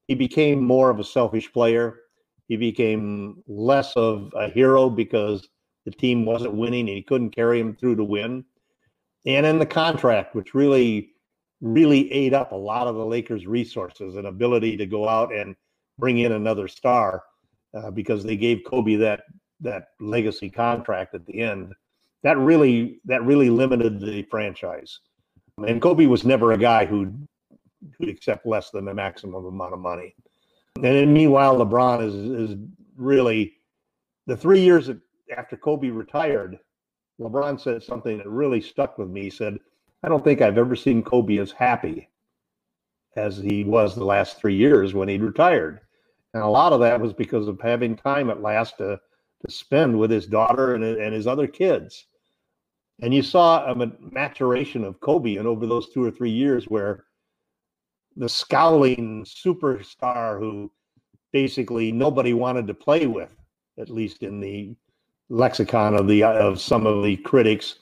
he 0.07 0.15
became 0.15 0.63
more 0.63 0.89
of 0.89 0.99
a 0.99 1.03
selfish 1.03 1.53
player. 1.53 1.99
He 2.47 2.57
became 2.57 3.43
less 3.47 3.95
of 3.95 4.33
a 4.35 4.49
hero 4.49 4.89
because 4.89 5.47
the 5.85 5.91
team 5.91 6.25
wasn't 6.25 6.55
winning 6.55 6.87
and 6.87 6.97
he 6.97 7.03
couldn't 7.03 7.35
carry 7.35 7.59
him 7.59 7.75
through 7.75 7.97
to 7.97 8.03
win. 8.03 8.43
And 9.27 9.45
in 9.45 9.59
the 9.59 9.67
contract, 9.67 10.33
which 10.33 10.55
really 10.55 11.11
really 11.61 12.11
ate 12.11 12.33
up 12.33 12.51
a 12.51 12.55
lot 12.55 12.87
of 12.87 12.95
the 12.95 13.05
Lakers' 13.05 13.45
resources 13.45 14.15
and 14.15 14.27
ability 14.27 14.77
to 14.77 14.85
go 14.85 15.07
out 15.07 15.33
and 15.33 15.55
bring 15.97 16.19
in 16.19 16.31
another 16.31 16.67
star 16.67 17.23
uh, 17.73 17.91
because 17.91 18.23
they 18.23 18.37
gave 18.37 18.63
Kobe 18.65 18.95
that 18.95 19.23
that 19.61 19.89
legacy 19.99 20.49
contract 20.49 21.13
at 21.13 21.25
the 21.25 21.41
end. 21.41 21.73
That 22.23 22.37
really 22.37 23.01
that 23.05 23.23
really 23.23 23.49
limited 23.49 23.99
the 23.99 24.23
franchise. 24.23 24.99
And 25.57 25.81
Kobe 25.81 26.05
was 26.05 26.23
never 26.23 26.53
a 26.53 26.57
guy 26.57 26.85
who'd, 26.85 27.27
who'd 27.97 28.09
accept 28.09 28.45
less 28.45 28.69
than 28.69 28.85
the 28.85 28.93
maximum 28.93 29.45
amount 29.45 29.73
of 29.73 29.79
money. 29.79 30.15
And 30.75 30.85
then 30.85 31.13
meanwhile, 31.13 31.57
LeBron 31.57 32.05
is 32.05 32.15
is 32.15 32.57
really 32.95 33.53
the 34.27 34.37
three 34.37 34.61
years 34.61 34.89
after 35.35 35.57
Kobe 35.57 35.89
retired. 35.89 36.59
LeBron 37.19 37.59
said 37.59 37.83
something 37.83 38.17
that 38.17 38.29
really 38.29 38.61
stuck 38.61 38.97
with 38.97 39.09
me. 39.09 39.23
He 39.23 39.29
said, 39.29 39.59
I 40.03 40.09
don't 40.09 40.23
think 40.23 40.41
I've 40.41 40.57
ever 40.57 40.75
seen 40.75 41.03
Kobe 41.03 41.37
as 41.37 41.51
happy 41.51 42.09
as 43.15 43.37
he 43.37 43.63
was 43.63 43.95
the 43.95 44.05
last 44.05 44.37
three 44.37 44.55
years 44.55 44.93
when 44.93 45.09
he 45.09 45.17
retired. 45.17 45.81
And 46.33 46.43
a 46.43 46.47
lot 46.47 46.73
of 46.73 46.79
that 46.81 47.01
was 47.01 47.13
because 47.13 47.47
of 47.47 47.59
having 47.59 47.95
time 47.95 48.29
at 48.29 48.41
last 48.41 48.77
to, 48.77 48.99
to 49.45 49.51
spend 49.51 49.97
with 49.97 50.11
his 50.11 50.27
daughter 50.27 50.75
and, 50.75 50.83
and 50.83 51.13
his 51.13 51.27
other 51.27 51.47
kids. 51.47 52.05
And 53.01 53.13
you 53.13 53.21
saw 53.21 53.65
a 53.65 53.91
maturation 53.99 54.83
of 54.83 54.99
Kobe 54.99 55.37
and 55.37 55.47
over 55.47 55.65
those 55.65 55.89
two 55.89 56.03
or 56.03 56.11
three 56.11 56.29
years 56.29 56.65
where 56.65 57.05
the 58.15 58.29
scowling 58.29 59.25
superstar 59.25 60.39
who 60.39 60.71
basically 61.31 61.91
nobody 61.91 62.33
wanted 62.33 62.67
to 62.67 62.73
play 62.73 63.07
with, 63.07 63.35
at 63.77 63.89
least 63.89 64.23
in 64.23 64.39
the 64.39 64.75
lexicon 65.29 65.95
of 65.95 66.07
the 66.07 66.23
of 66.23 66.59
some 66.59 66.85
of 66.85 67.03
the 67.03 67.15
critics, 67.17 67.75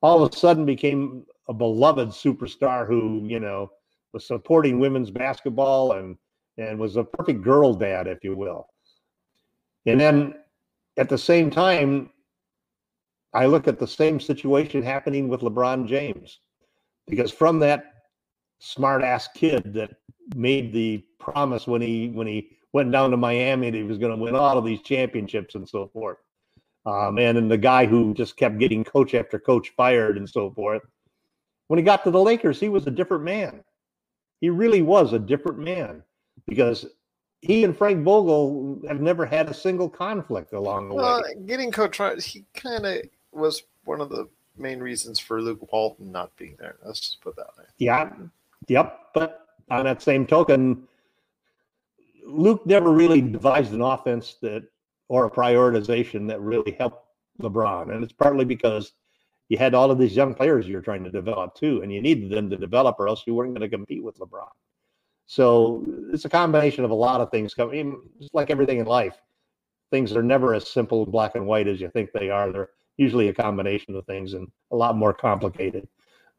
all 0.00 0.22
of 0.22 0.32
a 0.32 0.36
sudden 0.36 0.64
became 0.64 1.26
a 1.48 1.54
beloved 1.54 2.08
superstar 2.08 2.86
who 2.86 3.26
you 3.26 3.40
know 3.40 3.70
was 4.12 4.26
supporting 4.26 4.78
women's 4.78 5.10
basketball 5.10 5.92
and 5.92 6.16
and 6.56 6.78
was 6.78 6.96
a 6.96 7.04
perfect 7.04 7.42
girl 7.42 7.72
dad, 7.72 8.06
if 8.06 8.24
you 8.24 8.36
will. 8.36 8.66
And 9.86 10.00
then 10.00 10.34
at 10.96 11.08
the 11.08 11.16
same 11.16 11.50
time, 11.50 12.10
I 13.32 13.46
look 13.46 13.68
at 13.68 13.78
the 13.78 13.86
same 13.86 14.18
situation 14.18 14.82
happening 14.82 15.28
with 15.28 15.40
LeBron 15.40 15.86
James, 15.86 16.40
because 17.06 17.30
from 17.30 17.60
that 17.60 17.92
smart 18.58 19.02
ass 19.02 19.28
kid 19.34 19.72
that 19.74 19.90
made 20.34 20.72
the 20.72 21.04
promise 21.18 21.66
when 21.66 21.80
he 21.80 22.08
when 22.08 22.26
he 22.26 22.50
went 22.72 22.92
down 22.92 23.10
to 23.10 23.16
Miami 23.16 23.70
that 23.70 23.76
he 23.76 23.84
was 23.84 23.98
going 23.98 24.14
to 24.14 24.22
win 24.22 24.34
all 24.34 24.58
of 24.58 24.64
these 24.64 24.82
championships 24.82 25.54
and 25.54 25.68
so 25.68 25.88
forth. 25.88 26.18
Um, 26.84 27.18
and, 27.18 27.38
and 27.38 27.50
the 27.50 27.58
guy 27.58 27.86
who 27.86 28.14
just 28.14 28.36
kept 28.36 28.58
getting 28.58 28.84
coach 28.84 29.14
after 29.14 29.38
coach 29.38 29.70
fired 29.76 30.16
and 30.16 30.28
so 30.28 30.50
forth. 30.50 30.82
When 31.68 31.78
he 31.78 31.84
got 31.84 32.04
to 32.04 32.10
the 32.10 32.20
Lakers, 32.20 32.58
he 32.58 32.68
was 32.68 32.86
a 32.86 32.90
different 32.90 33.24
man. 33.24 33.62
He 34.40 34.50
really 34.50 34.82
was 34.82 35.12
a 35.12 35.18
different 35.18 35.58
man 35.58 36.02
because 36.46 36.86
he 37.40 37.64
and 37.64 37.76
Frank 37.76 38.04
Vogel 38.04 38.80
have 38.88 39.00
never 39.00 39.24
had 39.24 39.48
a 39.48 39.54
single 39.54 39.88
conflict 39.88 40.52
along 40.52 40.88
the 40.88 40.94
well, 40.94 41.22
way. 41.22 41.34
Getting 41.46 41.70
coach, 41.70 41.98
he 42.24 42.44
kind 42.54 42.84
of 42.84 43.02
was 43.32 43.62
one 43.84 44.00
of 44.00 44.08
the 44.08 44.28
main 44.56 44.80
reasons 44.80 45.18
for 45.18 45.40
Luke 45.40 45.72
Walton 45.72 46.10
not 46.10 46.34
being 46.36 46.56
there. 46.58 46.76
Let's 46.84 47.00
just 47.00 47.20
put 47.20 47.36
that 47.36 47.48
way. 47.56 47.64
Yeah, 47.78 48.10
Yep. 48.68 48.98
But 49.14 49.46
on 49.70 49.84
that 49.84 50.02
same 50.02 50.26
token, 50.26 50.86
Luke 52.24 52.66
never 52.66 52.92
really 52.92 53.20
devised 53.20 53.72
an 53.72 53.80
offense 53.80 54.36
that 54.42 54.64
or 55.08 55.24
a 55.24 55.30
prioritization 55.30 56.28
that 56.28 56.40
really 56.40 56.72
helped 56.72 57.04
LeBron. 57.40 57.94
And 57.94 58.04
it's 58.04 58.12
partly 58.12 58.44
because 58.44 58.92
you 59.48 59.58
had 59.58 59.74
all 59.74 59.90
of 59.90 59.98
these 59.98 60.14
young 60.14 60.34
players 60.34 60.68
you're 60.68 60.82
trying 60.82 61.04
to 61.04 61.10
develop 61.10 61.54
too, 61.54 61.82
and 61.82 61.92
you 61.92 62.00
needed 62.00 62.30
them 62.30 62.50
to 62.50 62.56
develop, 62.56 62.96
or 62.98 63.08
else 63.08 63.24
you 63.26 63.34
weren't 63.34 63.54
going 63.54 63.68
to 63.68 63.76
compete 63.76 64.02
with 64.02 64.18
LeBron. 64.18 64.48
So 65.26 65.84
it's 66.12 66.24
a 66.24 66.30
combination 66.30 66.84
of 66.84 66.90
a 66.90 66.94
lot 66.94 67.20
of 67.20 67.30
things 67.30 67.54
coming. 67.54 68.00
Just 68.20 68.34
like 68.34 68.50
everything 68.50 68.78
in 68.78 68.86
life, 68.86 69.16
things 69.90 70.14
are 70.14 70.22
never 70.22 70.54
as 70.54 70.70
simple 70.70 71.06
black 71.06 71.34
and 71.34 71.46
white 71.46 71.68
as 71.68 71.80
you 71.80 71.90
think 71.90 72.10
they 72.12 72.30
are. 72.30 72.50
They're 72.52 72.70
usually 72.96 73.28
a 73.28 73.34
combination 73.34 73.94
of 73.94 74.06
things 74.06 74.34
and 74.34 74.50
a 74.70 74.76
lot 74.76 74.96
more 74.96 75.12
complicated. 75.12 75.86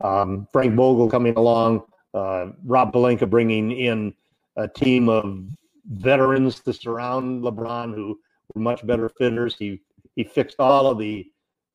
Um, 0.02 0.48
Frank 0.52 0.76
Vogel 0.76 1.10
coming 1.10 1.36
along, 1.36 1.84
uh, 2.14 2.48
Rob 2.66 2.94
Pelinka 2.94 3.30
bringing 3.30 3.72
in 3.72 4.14
a 4.56 4.68
team 4.68 5.10
of 5.10 5.46
veterans 5.86 6.60
to 6.62 6.74
surround 6.74 7.44
LeBron 7.44 7.94
who 7.94 8.20
were 8.54 8.62
much 8.62 8.86
better 8.86 9.10
fitters. 9.10 9.56
He 9.56 9.82
he 10.16 10.24
fixed 10.24 10.60
all 10.60 10.88
of 10.88 10.98
the 10.98 11.30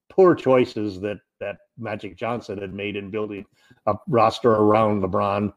poor 0.08 0.34
choices 0.34 1.00
that 1.00 1.18
that 1.40 1.58
Magic 1.78 2.16
Johnson 2.16 2.58
had 2.58 2.72
made 2.72 2.96
in 2.96 3.10
building 3.10 3.44
a 3.86 3.96
roster 4.08 4.52
around 4.52 5.02
LeBron. 5.02 5.52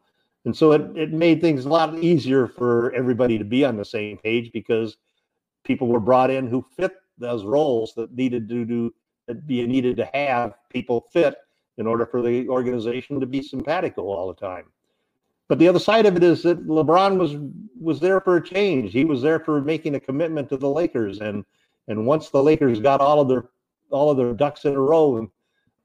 And 0.46 0.56
so 0.56 0.72
it, 0.72 0.98
it 0.98 1.14
made 1.14 1.40
things 1.40 1.66
a 1.66 1.70
lot 1.70 1.98
easier 2.00 2.48
for 2.48 2.92
everybody 2.94 3.38
to 3.38 3.46
be 3.46 3.64
on 3.64 3.78
the 3.78 3.86
same 3.86 4.18
page 4.18 4.52
because 4.52 4.98
people 5.64 5.88
were 5.88 6.00
brought 6.00 6.30
in 6.30 6.48
who 6.48 6.66
fit 6.76 6.96
those 7.18 7.44
roles 7.44 7.94
that 7.96 8.14
needed 8.16 8.50
to 8.50 8.66
do 8.66 8.94
that 9.28 9.38
you 9.48 9.68
needed 9.68 9.98
to 9.98 10.10
have 10.14 10.56
people 10.70 11.06
fit 11.12 11.36
in 11.78 11.86
order 11.86 12.06
for 12.06 12.22
the 12.22 12.48
organization 12.48 13.20
to 13.20 13.26
be 13.26 13.42
simpatico 13.42 14.04
all 14.04 14.28
the 14.28 14.34
time. 14.34 14.66
But 15.48 15.60
the 15.60 15.68
other 15.68 15.80
side 15.80 16.06
of 16.06 16.16
it 16.16 16.24
is 16.24 16.44
that 16.44 16.68
LeBron 16.68 17.18
was 17.18 17.36
was 17.80 18.00
there 18.00 18.20
for 18.20 18.38
a 18.38 18.44
change. 18.44 18.92
He 18.92 19.06
was 19.06 19.22
there 19.22 19.40
for 19.40 19.62
making 19.62 19.96
a 19.96 20.00
commitment 20.00 20.50
to 20.50 20.58
the 20.58 20.70
Lakers, 20.70 21.20
and 21.20 21.46
and 21.88 22.06
once 22.06 22.30
the 22.30 22.44
Lakers 22.44 22.80
got 22.80 23.00
all 23.00 23.22
of 23.22 23.30
their 23.30 23.46
all 23.92 24.10
of 24.12 24.18
their 24.18 24.34
ducks 24.34 24.66
in 24.66 24.74
a 24.74 24.80
row, 24.80 25.18
and 25.18 25.30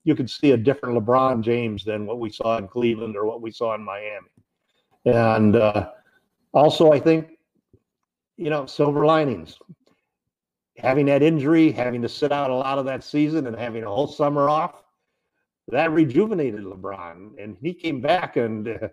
you 0.04 0.14
could 0.14 0.28
see 0.28 0.52
a 0.52 0.56
different 0.56 0.98
LeBron 0.98 1.42
James 1.42 1.84
than 1.84 2.06
what 2.06 2.18
we 2.18 2.30
saw 2.30 2.58
in 2.58 2.68
Cleveland 2.68 3.16
or 3.16 3.26
what 3.26 3.40
we 3.40 3.50
saw 3.50 3.74
in 3.74 3.82
Miami. 3.82 4.28
And 5.04 5.56
uh, 5.56 5.90
also, 6.52 6.92
I 6.92 7.00
think 7.00 7.38
you 8.36 8.50
know 8.50 8.66
silver 8.66 9.04
linings. 9.06 9.58
Having 10.78 11.06
that 11.06 11.22
injury, 11.22 11.70
having 11.70 12.02
to 12.02 12.08
sit 12.08 12.32
out 12.32 12.50
a 12.50 12.54
lot 12.54 12.78
of 12.78 12.86
that 12.86 13.04
season, 13.04 13.46
and 13.46 13.56
having 13.56 13.84
a 13.84 13.88
whole 13.88 14.08
summer 14.08 14.48
off, 14.48 14.82
that 15.68 15.92
rejuvenated 15.92 16.62
LeBron, 16.62 17.42
and 17.42 17.56
he 17.60 17.74
came 17.74 18.00
back 18.00 18.36
and. 18.36 18.68
Uh, 18.68 18.88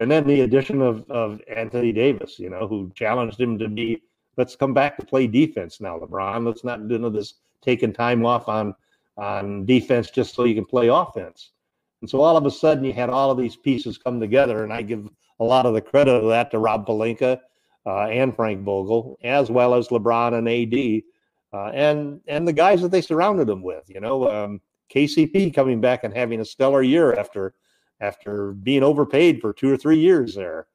and 0.00 0.10
then 0.10 0.26
the 0.26 0.40
addition 0.40 0.82
of, 0.82 1.08
of 1.10 1.40
Anthony 1.48 1.92
Davis, 1.92 2.38
you 2.38 2.50
know, 2.50 2.66
who 2.66 2.90
challenged 2.94 3.40
him 3.40 3.58
to 3.58 3.68
be, 3.68 4.02
let's 4.36 4.56
come 4.56 4.74
back 4.74 4.96
to 4.98 5.06
play 5.06 5.26
defense 5.26 5.80
now, 5.80 5.98
LeBron. 5.98 6.44
Let's 6.44 6.64
not 6.64 6.88
do 6.88 7.08
this 7.10 7.34
taking 7.64 7.92
time 7.92 8.24
off 8.24 8.48
on 8.48 8.74
on 9.16 9.64
defense 9.64 10.10
just 10.10 10.34
so 10.34 10.44
you 10.44 10.54
can 10.54 10.64
play 10.64 10.88
offense. 10.88 11.52
And 12.00 12.10
so 12.10 12.20
all 12.20 12.36
of 12.36 12.46
a 12.46 12.50
sudden 12.50 12.84
you 12.84 12.92
had 12.92 13.10
all 13.10 13.30
of 13.30 13.38
these 13.38 13.56
pieces 13.56 13.96
come 13.96 14.20
together, 14.20 14.64
and 14.64 14.72
I 14.72 14.82
give 14.82 15.08
a 15.40 15.44
lot 15.44 15.66
of 15.66 15.74
the 15.74 15.80
credit 15.80 16.12
of 16.12 16.28
that 16.28 16.50
to 16.50 16.58
Rob 16.58 16.86
Pelinka 16.86 17.40
uh, 17.86 18.06
and 18.06 18.34
Frank 18.34 18.62
Vogel, 18.62 19.18
as 19.22 19.50
well 19.50 19.74
as 19.74 19.88
LeBron 19.88 20.34
and 20.34 20.48
AD, 20.48 21.02
uh, 21.52 21.70
and 21.70 22.20
and 22.26 22.46
the 22.46 22.52
guys 22.52 22.82
that 22.82 22.90
they 22.90 23.00
surrounded 23.00 23.46
them 23.46 23.62
with. 23.62 23.84
You 23.88 24.00
know, 24.00 24.30
um, 24.30 24.60
KCP 24.92 25.54
coming 25.54 25.80
back 25.80 26.04
and 26.04 26.14
having 26.14 26.40
a 26.40 26.44
stellar 26.44 26.82
year 26.82 27.14
after 27.14 27.54
after 28.00 28.52
being 28.52 28.82
overpaid 28.82 29.40
for 29.40 29.52
two 29.52 29.72
or 29.72 29.76
three 29.76 29.98
years 29.98 30.34
there. 30.34 30.66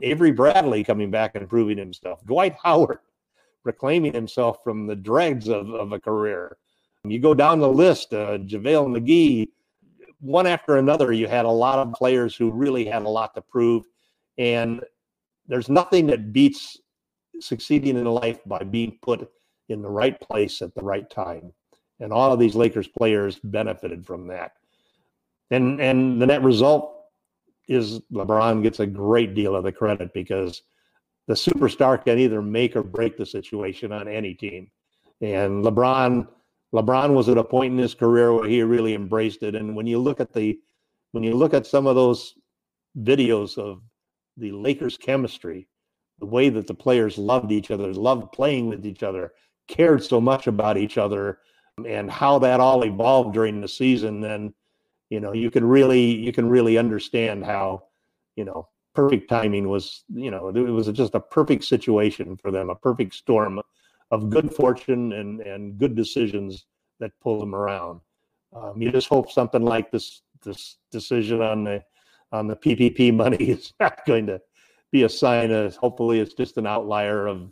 Avery 0.00 0.30
Bradley 0.32 0.82
coming 0.82 1.10
back 1.10 1.34
and 1.34 1.48
proving 1.48 1.76
himself. 1.76 2.24
Dwight 2.24 2.56
Howard 2.62 3.00
reclaiming 3.64 4.12
himself 4.12 4.62
from 4.62 4.86
the 4.86 4.96
dregs 4.96 5.48
of, 5.48 5.70
of 5.70 5.92
a 5.92 6.00
career. 6.00 6.56
You 7.04 7.18
go 7.18 7.34
down 7.34 7.58
the 7.58 7.68
list, 7.68 8.14
uh, 8.14 8.38
JaVale 8.38 8.98
McGee, 8.98 9.48
one 10.20 10.46
after 10.46 10.76
another, 10.76 11.12
you 11.12 11.26
had 11.26 11.44
a 11.44 11.50
lot 11.50 11.80
of 11.80 11.92
players 11.94 12.36
who 12.36 12.52
really 12.52 12.84
had 12.84 13.02
a 13.02 13.08
lot 13.08 13.34
to 13.34 13.42
prove. 13.42 13.84
And 14.38 14.80
there's 15.48 15.68
nothing 15.68 16.06
that 16.06 16.32
beats 16.32 16.78
succeeding 17.40 17.96
in 17.96 18.04
life 18.04 18.38
by 18.46 18.62
being 18.62 18.98
put 19.02 19.28
in 19.68 19.82
the 19.82 19.88
right 19.88 20.18
place 20.20 20.62
at 20.62 20.74
the 20.74 20.82
right 20.82 21.08
time. 21.10 21.52
And 21.98 22.12
all 22.12 22.32
of 22.32 22.38
these 22.38 22.54
Lakers 22.54 22.86
players 22.86 23.40
benefited 23.42 24.06
from 24.06 24.28
that 24.28 24.52
and 25.52 25.80
and 25.80 26.20
the 26.20 26.26
net 26.26 26.42
result 26.42 26.94
is 27.68 28.00
LeBron 28.12 28.62
gets 28.62 28.80
a 28.80 28.86
great 28.86 29.34
deal 29.34 29.54
of 29.54 29.62
the 29.62 29.70
credit 29.70 30.12
because 30.12 30.62
the 31.28 31.34
superstar 31.34 32.02
can 32.02 32.18
either 32.18 32.42
make 32.42 32.76
or 32.76 32.82
break 32.82 33.16
the 33.16 33.26
situation 33.26 33.92
on 33.92 34.08
any 34.08 34.34
team. 34.34 34.70
And 35.20 35.64
LeBron 35.64 36.26
LeBron 36.74 37.14
was 37.14 37.28
at 37.28 37.38
a 37.38 37.44
point 37.44 37.72
in 37.72 37.78
his 37.78 37.94
career 37.94 38.32
where 38.32 38.48
he 38.48 38.62
really 38.62 38.94
embraced 38.94 39.42
it. 39.42 39.54
And 39.54 39.76
when 39.76 39.86
you 39.86 39.98
look 39.98 40.20
at 40.20 40.32
the 40.32 40.58
when 41.12 41.22
you 41.22 41.34
look 41.34 41.52
at 41.52 41.66
some 41.66 41.86
of 41.86 41.94
those 41.94 42.34
videos 42.98 43.58
of 43.58 43.82
the 44.38 44.52
Lakers 44.52 44.96
chemistry, 44.96 45.68
the 46.18 46.26
way 46.26 46.48
that 46.48 46.66
the 46.66 46.74
players 46.74 47.18
loved 47.18 47.52
each 47.52 47.70
other, 47.70 47.92
loved 47.92 48.32
playing 48.32 48.68
with 48.68 48.86
each 48.86 49.02
other, 49.02 49.32
cared 49.68 50.02
so 50.02 50.20
much 50.20 50.46
about 50.46 50.78
each 50.78 50.96
other, 50.96 51.38
and 51.86 52.10
how 52.10 52.38
that 52.38 52.60
all 52.60 52.84
evolved 52.84 53.34
during 53.34 53.60
the 53.60 53.68
season, 53.68 54.20
then 54.20 54.54
you 55.10 55.20
know 55.20 55.32
you 55.32 55.50
can 55.50 55.64
really 55.64 56.00
you 56.00 56.32
can 56.32 56.48
really 56.48 56.78
understand 56.78 57.44
how 57.44 57.84
you 58.36 58.44
know 58.44 58.68
perfect 58.94 59.28
timing 59.28 59.68
was 59.68 60.04
you 60.12 60.30
know 60.30 60.48
it 60.48 60.60
was 60.60 60.88
just 60.88 61.14
a 61.14 61.20
perfect 61.20 61.64
situation 61.64 62.36
for 62.36 62.50
them 62.50 62.70
a 62.70 62.74
perfect 62.74 63.14
storm 63.14 63.60
of 64.10 64.30
good 64.30 64.52
fortune 64.54 65.12
and 65.12 65.40
and 65.40 65.78
good 65.78 65.96
decisions 65.96 66.66
that 67.00 67.18
pull 67.20 67.40
them 67.40 67.54
around. 67.54 68.00
Um, 68.54 68.80
you 68.80 68.92
just 68.92 69.08
hope 69.08 69.30
something 69.30 69.62
like 69.62 69.90
this 69.90 70.22
this 70.44 70.76
decision 70.90 71.40
on 71.40 71.64
the 71.64 71.82
on 72.30 72.46
the 72.46 72.56
ppp 72.56 73.14
money 73.24 73.36
is 73.36 73.72
not 73.80 74.04
going 74.06 74.26
to 74.26 74.40
be 74.90 75.04
a 75.04 75.08
sign 75.08 75.50
of 75.50 75.74
hopefully 75.76 76.20
it's 76.20 76.34
just 76.34 76.58
an 76.58 76.66
outlier 76.66 77.26
of 77.26 77.50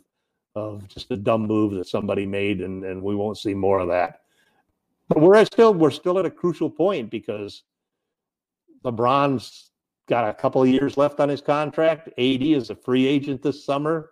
of 0.55 0.87
just 0.87 1.09
a 1.11 1.17
dumb 1.17 1.47
move 1.47 1.73
that 1.73 1.87
somebody 1.87 2.25
made 2.25 2.61
and 2.61 2.83
and 2.83 3.01
we 3.01 3.15
won't 3.15 3.37
see 3.37 3.53
more 3.53 3.79
of 3.79 3.89
that. 3.89 4.21
But 5.07 5.19
we're 5.19 5.43
still 5.45 5.73
we're 5.73 5.91
still 5.91 6.19
at 6.19 6.25
a 6.25 6.31
crucial 6.31 6.69
point 6.69 7.09
because 7.09 7.63
LeBron's 8.85 9.70
got 10.11 10.29
a 10.29 10.33
couple 10.33 10.61
of 10.61 10.69
years 10.69 10.97
left 10.97 11.19
on 11.19 11.29
his 11.29 11.41
contract. 11.41 12.09
AD 12.09 12.43
is 12.43 12.69
a 12.69 12.75
free 12.75 13.07
agent 13.07 13.41
this 13.41 13.65
summer, 13.65 14.11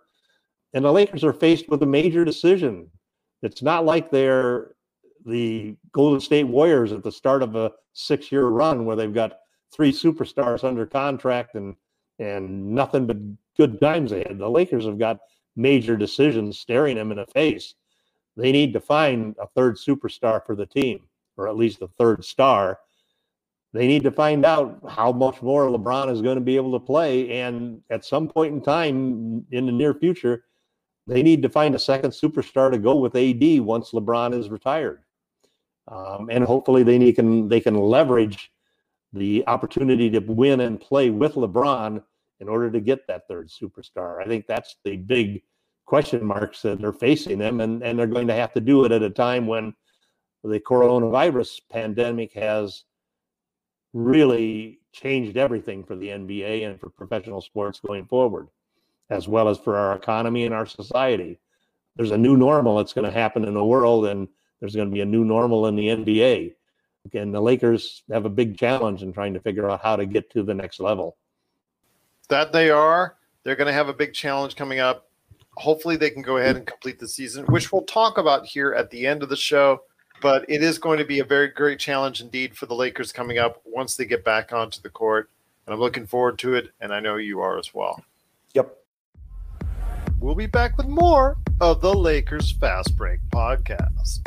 and 0.74 0.84
the 0.84 0.92
Lakers 0.92 1.22
are 1.22 1.32
faced 1.32 1.68
with 1.68 1.82
a 1.82 1.86
major 1.86 2.24
decision. 2.24 2.90
It's 3.42 3.62
not 3.62 3.84
like 3.84 4.10
they're 4.10 4.72
the 5.24 5.76
Golden 5.92 6.20
State 6.20 6.48
Warriors 6.48 6.92
at 6.92 7.04
the 7.04 7.12
start 7.12 7.42
of 7.42 7.54
a 7.54 7.72
six-year 7.92 8.46
run 8.46 8.84
where 8.84 8.96
they've 8.96 9.14
got 9.14 9.38
three 9.72 9.92
superstars 9.92 10.64
under 10.64 10.86
contract 10.86 11.54
and 11.54 11.76
and 12.18 12.74
nothing 12.74 13.06
but 13.06 13.16
good 13.56 13.80
times 13.80 14.12
ahead. 14.12 14.36
The 14.38 14.50
Lakers 14.50 14.84
have 14.84 14.98
got 14.98 15.20
major 15.56 15.96
decisions 15.96 16.58
staring 16.58 16.96
them 16.96 17.12
in 17.12 17.16
the 17.16 17.26
face 17.26 17.74
they 18.36 18.52
need 18.52 18.72
to 18.72 18.80
find 18.80 19.34
a 19.40 19.46
third 19.48 19.76
superstar 19.76 20.44
for 20.44 20.54
the 20.54 20.66
team, 20.66 21.00
or 21.36 21.48
at 21.48 21.56
least 21.56 21.82
a 21.82 21.88
third 21.88 22.24
star. 22.24 22.78
They 23.72 23.86
need 23.86 24.02
to 24.02 24.10
find 24.10 24.44
out 24.44 24.80
how 24.88 25.12
much 25.12 25.42
more 25.42 25.68
LeBron 25.68 26.10
is 26.10 26.22
going 26.22 26.34
to 26.34 26.40
be 26.40 26.56
able 26.56 26.72
to 26.72 26.84
play. 26.84 27.40
And 27.40 27.80
at 27.90 28.04
some 28.04 28.28
point 28.28 28.52
in 28.52 28.60
time 28.60 29.46
in 29.52 29.66
the 29.66 29.72
near 29.72 29.94
future, 29.94 30.44
they 31.06 31.22
need 31.22 31.42
to 31.42 31.48
find 31.48 31.74
a 31.74 31.78
second 31.78 32.10
superstar 32.10 32.70
to 32.70 32.78
go 32.78 32.96
with 32.96 33.16
AD 33.16 33.60
once 33.60 33.92
LeBron 33.92 34.36
is 34.38 34.50
retired. 34.50 35.02
Um, 35.88 36.28
and 36.30 36.44
hopefully 36.44 36.82
they 36.82 37.12
can 37.12 37.48
they 37.48 37.60
can 37.60 37.74
leverage 37.74 38.50
the 39.12 39.44
opportunity 39.46 40.08
to 40.10 40.20
win 40.20 40.60
and 40.60 40.80
play 40.80 41.10
with 41.10 41.34
LeBron 41.34 42.02
in 42.38 42.48
order 42.48 42.70
to 42.70 42.80
get 42.80 43.06
that 43.06 43.26
third 43.28 43.48
superstar. 43.48 44.22
I 44.22 44.26
think 44.26 44.46
that's 44.46 44.76
the 44.84 44.96
big 44.96 45.42
question 45.84 46.24
marks 46.24 46.62
that 46.62 46.84
are 46.84 46.92
facing 46.92 47.38
them, 47.38 47.60
and, 47.60 47.82
and 47.82 47.98
they're 47.98 48.06
going 48.06 48.28
to 48.28 48.34
have 48.34 48.52
to 48.52 48.60
do 48.60 48.84
it 48.84 48.92
at 48.92 49.02
a 49.02 49.10
time 49.10 49.46
when 49.46 49.74
the 50.44 50.60
coronavirus 50.60 51.60
pandemic 51.70 52.32
has 52.32 52.84
really 53.92 54.80
changed 54.92 55.36
everything 55.36 55.84
for 55.84 55.96
the 55.96 56.08
NBA 56.08 56.66
and 56.66 56.78
for 56.78 56.90
professional 56.90 57.40
sports 57.40 57.80
going 57.80 58.06
forward, 58.06 58.48
as 59.10 59.28
well 59.28 59.48
as 59.48 59.58
for 59.58 59.76
our 59.76 59.96
economy 59.96 60.44
and 60.44 60.54
our 60.54 60.66
society. 60.66 61.38
There's 61.96 62.10
a 62.12 62.18
new 62.18 62.36
normal 62.36 62.76
that's 62.76 62.92
going 62.92 63.04
to 63.04 63.10
happen 63.10 63.44
in 63.44 63.54
the 63.54 63.64
world, 63.64 64.06
and 64.06 64.28
there's 64.60 64.74
going 64.74 64.88
to 64.88 64.94
be 64.94 65.00
a 65.00 65.06
new 65.06 65.24
normal 65.24 65.66
in 65.66 65.76
the 65.76 65.88
NBA. 65.88 66.54
Again, 67.06 67.32
the 67.32 67.40
Lakers 67.40 68.02
have 68.10 68.26
a 68.26 68.30
big 68.30 68.58
challenge 68.58 69.02
in 69.02 69.12
trying 69.12 69.34
to 69.34 69.40
figure 69.40 69.70
out 69.70 69.82
how 69.82 69.96
to 69.96 70.06
get 70.06 70.30
to 70.30 70.42
the 70.42 70.54
next 70.54 70.80
level. 70.80 71.16
That 72.28 72.52
they 72.52 72.70
are. 72.70 73.16
They're 73.42 73.56
going 73.56 73.66
to 73.66 73.72
have 73.72 73.88
a 73.88 73.94
big 73.94 74.12
challenge 74.12 74.54
coming 74.54 74.80
up 74.80 75.10
hopefully 75.56 75.96
they 75.96 76.10
can 76.10 76.22
go 76.22 76.38
ahead 76.38 76.56
and 76.56 76.66
complete 76.66 76.98
the 76.98 77.08
season, 77.08 77.44
which 77.46 77.72
we'll 77.72 77.82
talk 77.82 78.18
about 78.18 78.46
here 78.46 78.72
at 78.72 78.90
the 78.90 79.06
end 79.06 79.22
of 79.22 79.28
the 79.28 79.36
show. 79.36 79.82
But 80.20 80.44
it 80.48 80.62
is 80.62 80.78
going 80.78 80.98
to 80.98 81.04
be 81.04 81.20
a 81.20 81.24
very 81.24 81.48
great 81.48 81.78
challenge 81.78 82.20
indeed 82.20 82.56
for 82.56 82.66
the 82.66 82.74
Lakers 82.74 83.10
coming 83.10 83.38
up 83.38 83.62
once 83.64 83.96
they 83.96 84.04
get 84.04 84.24
back 84.24 84.52
onto 84.52 84.80
the 84.82 84.90
court. 84.90 85.30
And 85.66 85.74
I'm 85.74 85.80
looking 85.80 86.06
forward 86.06 86.38
to 86.40 86.54
it, 86.54 86.70
and 86.80 86.92
I 86.92 87.00
know 87.00 87.16
you 87.16 87.40
are 87.40 87.58
as 87.58 87.72
well. 87.72 88.02
Yep. 88.54 88.76
We'll 90.20 90.34
be 90.34 90.46
back 90.46 90.76
with 90.76 90.86
more 90.86 91.38
of 91.60 91.80
the 91.80 91.94
Lakers 91.94 92.52
Fast 92.52 92.96
Break 92.96 93.20
podcast. 93.30 94.20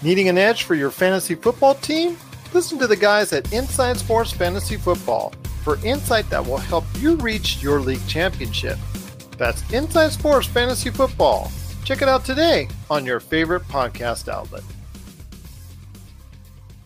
Needing 0.00 0.28
an 0.28 0.38
edge 0.38 0.62
for 0.62 0.76
your 0.76 0.90
fantasy 0.90 1.34
football 1.34 1.74
team? 1.74 2.16
Listen 2.54 2.78
to 2.78 2.86
the 2.86 2.96
guys 2.96 3.32
at 3.32 3.52
Inside 3.52 3.98
Sports 3.98 4.30
Fantasy 4.32 4.76
Football 4.76 5.34
for 5.64 5.84
insight 5.84 6.30
that 6.30 6.46
will 6.46 6.56
help 6.56 6.84
you 6.98 7.16
reach 7.16 7.60
your 7.62 7.80
league 7.80 8.06
championship. 8.06 8.78
That's 9.38 9.62
Inside 9.72 10.10
Sports 10.10 10.48
Fantasy 10.48 10.90
Football. 10.90 11.50
Check 11.84 12.02
it 12.02 12.08
out 12.08 12.24
today 12.24 12.68
on 12.90 13.06
your 13.06 13.20
favorite 13.20 13.62
podcast 13.68 14.28
outlet. 14.28 14.64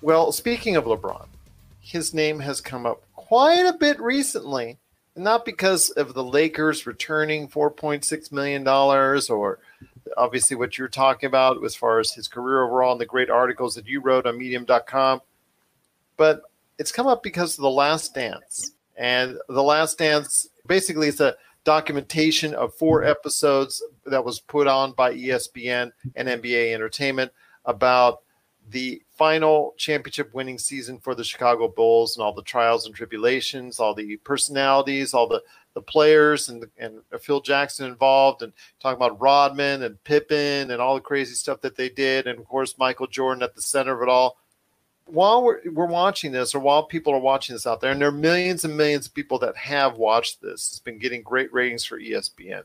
Well, 0.02 0.32
speaking 0.32 0.76
of 0.76 0.84
LeBron, 0.84 1.26
his 1.80 2.12
name 2.12 2.38
has 2.40 2.60
come 2.60 2.84
up 2.84 3.02
quite 3.14 3.66
a 3.66 3.72
bit 3.72 3.98
recently, 4.00 4.78
not 5.16 5.46
because 5.46 5.90
of 5.90 6.12
the 6.12 6.22
Lakers 6.22 6.86
returning 6.86 7.48
$4.6 7.48 8.32
million 8.32 8.68
or 8.68 9.58
obviously 10.16 10.56
what 10.56 10.76
you're 10.76 10.88
talking 10.88 11.26
about 11.26 11.64
as 11.64 11.74
far 11.74 11.98
as 12.00 12.12
his 12.12 12.28
career 12.28 12.64
overall 12.64 12.92
and 12.92 13.00
the 13.00 13.06
great 13.06 13.30
articles 13.30 13.74
that 13.76 13.86
you 13.86 14.00
wrote 14.00 14.26
on 14.26 14.38
medium.com, 14.38 15.20
but 16.18 16.42
it's 16.78 16.92
come 16.92 17.06
up 17.06 17.22
because 17.22 17.56
of 17.56 17.62
The 17.62 17.70
Last 17.70 18.14
Dance. 18.14 18.72
And 18.96 19.38
The 19.48 19.62
Last 19.62 19.98
Dance 19.98 20.48
basically 20.66 21.08
is 21.08 21.20
a 21.20 21.34
documentation 21.64 22.54
of 22.54 22.74
four 22.74 23.00
mm-hmm. 23.00 23.10
episodes 23.10 23.82
that 24.06 24.24
was 24.24 24.40
put 24.40 24.66
on 24.66 24.92
by 24.92 25.14
ESPN 25.14 25.90
and 26.16 26.28
NBA 26.28 26.74
Entertainment 26.74 27.32
about 27.64 28.20
the 28.70 29.02
final 29.16 29.74
championship 29.76 30.32
winning 30.32 30.58
season 30.58 30.98
for 30.98 31.14
the 31.14 31.24
Chicago 31.24 31.68
Bulls 31.68 32.16
and 32.16 32.24
all 32.24 32.32
the 32.32 32.42
trials 32.42 32.86
and 32.86 32.94
tribulations, 32.94 33.80
all 33.80 33.94
the 33.94 34.16
personalities, 34.18 35.14
all 35.14 35.28
the 35.28 35.42
the 35.74 35.82
players 35.82 36.48
and 36.48 36.64
and 36.78 37.00
Phil 37.20 37.40
Jackson 37.40 37.86
involved, 37.86 38.42
and 38.42 38.52
talking 38.80 38.96
about 38.96 39.20
Rodman 39.20 39.82
and 39.82 40.02
Pippen 40.04 40.70
and 40.70 40.82
all 40.82 40.94
the 40.94 41.00
crazy 41.00 41.34
stuff 41.34 41.60
that 41.62 41.76
they 41.76 41.88
did, 41.88 42.26
and 42.26 42.38
of 42.38 42.44
course 42.46 42.78
Michael 42.78 43.06
Jordan 43.06 43.42
at 43.42 43.54
the 43.54 43.62
center 43.62 43.94
of 43.94 44.02
it 44.02 44.08
all. 44.10 44.36
While 45.06 45.42
we're, 45.42 45.60
we're 45.70 45.86
watching 45.86 46.32
this, 46.32 46.54
or 46.54 46.60
while 46.60 46.84
people 46.84 47.12
are 47.12 47.18
watching 47.18 47.54
this 47.54 47.66
out 47.66 47.80
there, 47.80 47.90
and 47.90 48.00
there 48.00 48.08
are 48.08 48.12
millions 48.12 48.64
and 48.64 48.76
millions 48.76 49.06
of 49.06 49.14
people 49.14 49.38
that 49.40 49.56
have 49.56 49.96
watched 49.96 50.40
this, 50.40 50.70
it's 50.70 50.78
been 50.78 50.98
getting 50.98 51.22
great 51.22 51.52
ratings 51.52 51.84
for 51.84 51.98
ESPN 51.98 52.62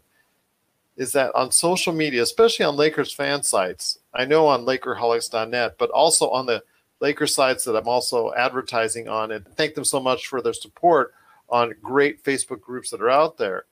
is 0.98 1.12
that 1.12 1.34
on 1.36 1.52
social 1.52 1.94
media, 1.94 2.24
especially 2.24 2.66
on 2.66 2.76
Lakers 2.76 3.14
fan 3.14 3.44
sites, 3.44 4.00
I 4.14 4.26
know 4.26 4.48
on 4.48 4.66
Lakerholics.net, 4.66 5.76
but 5.78 5.92
also 5.92 6.30
on 6.30 6.48
the 6.48 6.64
Lakers 7.00 7.36
sites 7.36 7.64
that 7.64 7.76
I'm 7.76 7.88
also 7.88 8.34
advertising 8.34 9.08
on, 9.08 9.32
and 9.32 9.48
thank 9.56 9.76
them 9.76 9.86
so 9.86 10.00
much 10.00 10.26
for 10.26 10.42
their 10.42 10.54
support 10.54 11.14
on 11.50 11.76
great 11.82 12.24
Facebook 12.24 12.60
groups 12.60 12.90
that 12.90 13.02
are 13.02 13.12
out 13.12 13.38
there. 13.38 13.66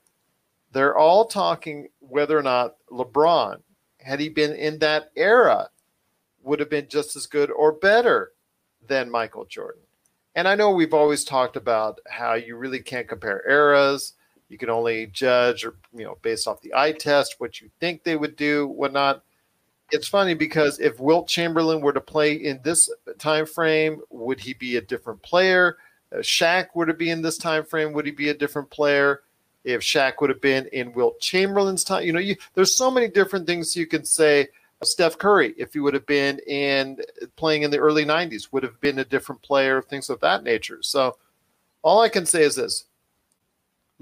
They're 0.71 0.95
all 0.95 1.25
talking 1.25 1.89
whether 1.99 2.37
or 2.37 2.43
not 2.43 2.75
LeBron, 2.91 3.61
had 3.99 4.19
he 4.19 4.29
been 4.29 4.53
in 4.53 4.77
that 4.79 5.11
era, 5.15 5.69
would 6.43 6.59
have 6.59 6.69
been 6.69 6.87
just 6.87 7.15
as 7.15 7.25
good 7.25 7.49
or 7.49 7.71
better 7.71 8.33
than 8.87 9.09
Michael 9.09 9.45
Jordan. 9.45 9.81
And 10.35 10.47
I 10.47 10.55
know 10.55 10.71
we've 10.71 10.93
always 10.93 11.23
talked 11.23 11.55
about 11.55 11.99
how 12.09 12.33
you 12.33 12.57
really 12.57 12.81
can't 12.81 13.07
compare 13.07 13.47
eras 13.49 14.13
you 14.49 14.57
can 14.57 14.69
only 14.69 15.07
judge 15.07 15.65
or 15.65 15.75
you 15.93 16.03
know 16.03 16.17
based 16.21 16.47
off 16.47 16.61
the 16.61 16.73
eye 16.73 16.91
test 16.91 17.35
what 17.39 17.61
you 17.61 17.69
think 17.79 18.03
they 18.03 18.15
would 18.15 18.35
do, 18.35 18.67
whatnot. 18.67 19.23
It's 19.91 20.07
funny 20.07 20.33
because 20.33 20.79
if 20.79 20.99
Wilt 20.99 21.27
Chamberlain 21.27 21.81
were 21.81 21.93
to 21.93 22.01
play 22.01 22.33
in 22.33 22.59
this 22.63 22.89
time 23.19 23.45
frame, 23.45 24.01
would 24.09 24.39
he 24.39 24.53
be 24.53 24.77
a 24.77 24.81
different 24.81 25.21
player? 25.21 25.77
Uh, 26.11 26.17
Shaq 26.17 26.67
were 26.73 26.87
to 26.87 26.93
be 26.93 27.11
in 27.11 27.21
this 27.21 27.37
time 27.37 27.63
frame, 27.63 27.93
would 27.93 28.05
he 28.05 28.11
be 28.11 28.29
a 28.29 28.33
different 28.33 28.69
player? 28.69 29.21
If 29.63 29.81
Shaq 29.81 30.21
would 30.21 30.29
have 30.29 30.41
been 30.41 30.67
in 30.73 30.93
Wilt 30.93 31.19
Chamberlain's 31.19 31.83
time, 31.83 32.03
you 32.03 32.13
know, 32.13 32.19
you, 32.19 32.35
there's 32.53 32.75
so 32.75 32.89
many 32.89 33.07
different 33.07 33.45
things 33.47 33.75
you 33.75 33.87
can 33.87 34.05
say. 34.05 34.47
Steph 34.83 35.17
Curry, 35.17 35.53
if 35.57 35.73
he 35.73 35.79
would 35.79 35.93
have 35.93 36.05
been 36.05 36.39
in 36.47 36.99
playing 37.37 37.63
in 37.63 37.71
the 37.71 37.77
early 37.77 38.05
90s, 38.05 38.51
would 38.51 38.63
have 38.63 38.79
been 38.81 38.99
a 38.99 39.05
different 39.05 39.41
player, 39.41 39.81
things 39.81 40.09
of 40.09 40.19
that 40.19 40.43
nature. 40.43 40.79
So 40.81 41.17
all 41.81 42.01
I 42.01 42.09
can 42.09 42.25
say 42.25 42.43
is 42.43 42.55
this 42.55 42.85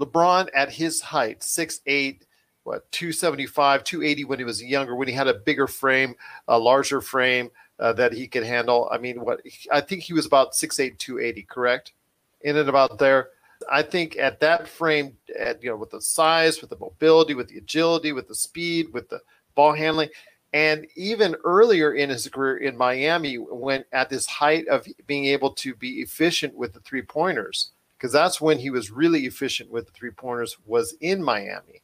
LeBron 0.00 0.48
at 0.54 0.72
his 0.72 1.00
height, 1.00 1.40
6'8, 1.40 2.22
what, 2.64 2.90
275, 2.92 3.84
280 3.84 4.24
when 4.24 4.38
he 4.38 4.44
was 4.44 4.62
younger, 4.62 4.96
when 4.96 5.08
he 5.08 5.14
had 5.14 5.28
a 5.28 5.34
bigger 5.34 5.66
frame, 5.66 6.14
a 6.48 6.58
larger 6.58 7.00
frame 7.00 7.50
uh, 7.78 7.92
that 7.92 8.12
he 8.12 8.26
could 8.26 8.44
handle. 8.44 8.88
I 8.90 8.98
mean, 8.98 9.24
what 9.24 9.40
I 9.70 9.80
think 9.80 10.02
he 10.02 10.12
was 10.12 10.26
about 10.26 10.52
6'8, 10.52 10.98
280, 10.98 11.42
correct? 11.42 11.92
In 12.40 12.56
and 12.56 12.68
about 12.68 12.98
there. 12.98 13.28
I 13.70 13.82
think 13.82 14.16
at 14.16 14.40
that 14.40 14.68
frame, 14.68 15.16
at, 15.38 15.62
you 15.62 15.70
know, 15.70 15.76
with 15.76 15.90
the 15.90 16.00
size, 16.00 16.60
with 16.60 16.70
the 16.70 16.78
mobility, 16.78 17.34
with 17.34 17.48
the 17.48 17.58
agility, 17.58 18.12
with 18.12 18.28
the 18.28 18.34
speed, 18.34 18.92
with 18.92 19.08
the 19.08 19.20
ball 19.54 19.72
handling, 19.72 20.08
and 20.54 20.86
even 20.94 21.34
earlier 21.44 21.94
in 21.94 22.08
his 22.08 22.28
career 22.28 22.58
in 22.58 22.76
Miami, 22.76 23.38
when 23.38 23.84
at 23.92 24.08
this 24.08 24.24
height 24.24 24.68
of 24.68 24.86
being 25.08 25.24
able 25.24 25.50
to 25.50 25.74
be 25.74 26.00
efficient 26.00 26.54
with 26.54 26.72
the 26.72 26.80
three 26.80 27.02
pointers, 27.02 27.72
because 27.98 28.12
that's 28.12 28.40
when 28.40 28.56
he 28.60 28.70
was 28.70 28.92
really 28.92 29.26
efficient 29.26 29.68
with 29.68 29.86
the 29.86 29.92
three 29.92 30.12
pointers 30.12 30.56
was 30.64 30.94
in 31.00 31.20
Miami. 31.20 31.82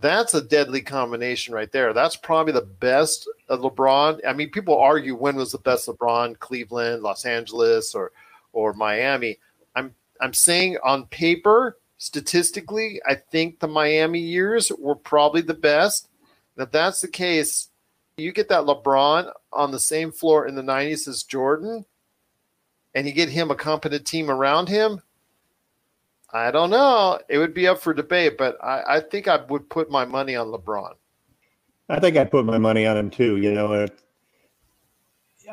That's 0.00 0.34
a 0.34 0.42
deadly 0.42 0.80
combination 0.80 1.54
right 1.54 1.72
there. 1.72 1.92
That's 1.92 2.14
probably 2.14 2.52
the 2.52 2.60
best 2.60 3.28
of 3.48 3.60
LeBron. 3.60 4.20
I 4.24 4.32
mean, 4.32 4.50
people 4.50 4.78
argue 4.78 5.16
when 5.16 5.34
was 5.34 5.50
the 5.50 5.58
best 5.58 5.88
LeBron, 5.88 6.38
Cleveland, 6.38 7.02
Los 7.02 7.24
Angeles, 7.24 7.96
or 7.96 8.12
or 8.52 8.74
Miami. 8.74 9.38
I'm 9.74 9.92
I'm 10.20 10.34
saying 10.34 10.78
on 10.84 11.06
paper, 11.06 11.78
statistically, 11.98 13.00
I 13.08 13.16
think 13.16 13.58
the 13.58 13.66
Miami 13.66 14.20
years 14.20 14.70
were 14.78 14.94
probably 14.94 15.40
the 15.40 15.54
best. 15.54 16.10
If 16.56 16.70
that's 16.70 17.00
the 17.00 17.08
case, 17.08 17.68
you 18.16 18.32
get 18.32 18.48
that 18.48 18.64
LeBron 18.64 19.30
on 19.52 19.70
the 19.70 19.80
same 19.80 20.10
floor 20.10 20.46
in 20.46 20.54
the 20.54 20.62
90s 20.62 21.06
as 21.06 21.22
Jordan, 21.22 21.84
and 22.94 23.06
you 23.06 23.12
get 23.12 23.28
him 23.28 23.50
a 23.50 23.54
competent 23.54 24.06
team 24.06 24.30
around 24.30 24.68
him, 24.68 25.02
I 26.32 26.50
don't 26.50 26.70
know. 26.70 27.18
It 27.28 27.38
would 27.38 27.54
be 27.54 27.68
up 27.68 27.80
for 27.80 27.94
debate, 27.94 28.36
but 28.36 28.62
I, 28.62 28.96
I 28.96 29.00
think 29.00 29.28
I 29.28 29.36
would 29.48 29.68
put 29.70 29.90
my 29.90 30.04
money 30.04 30.34
on 30.34 30.48
LeBron. 30.48 30.94
I 31.88 32.00
think 32.00 32.16
I'd 32.16 32.30
put 32.30 32.44
my 32.44 32.58
money 32.58 32.84
on 32.84 32.96
him 32.96 33.10
too. 33.10 33.36
You 33.36 33.52
know, 33.52 33.72
it, 33.72 33.98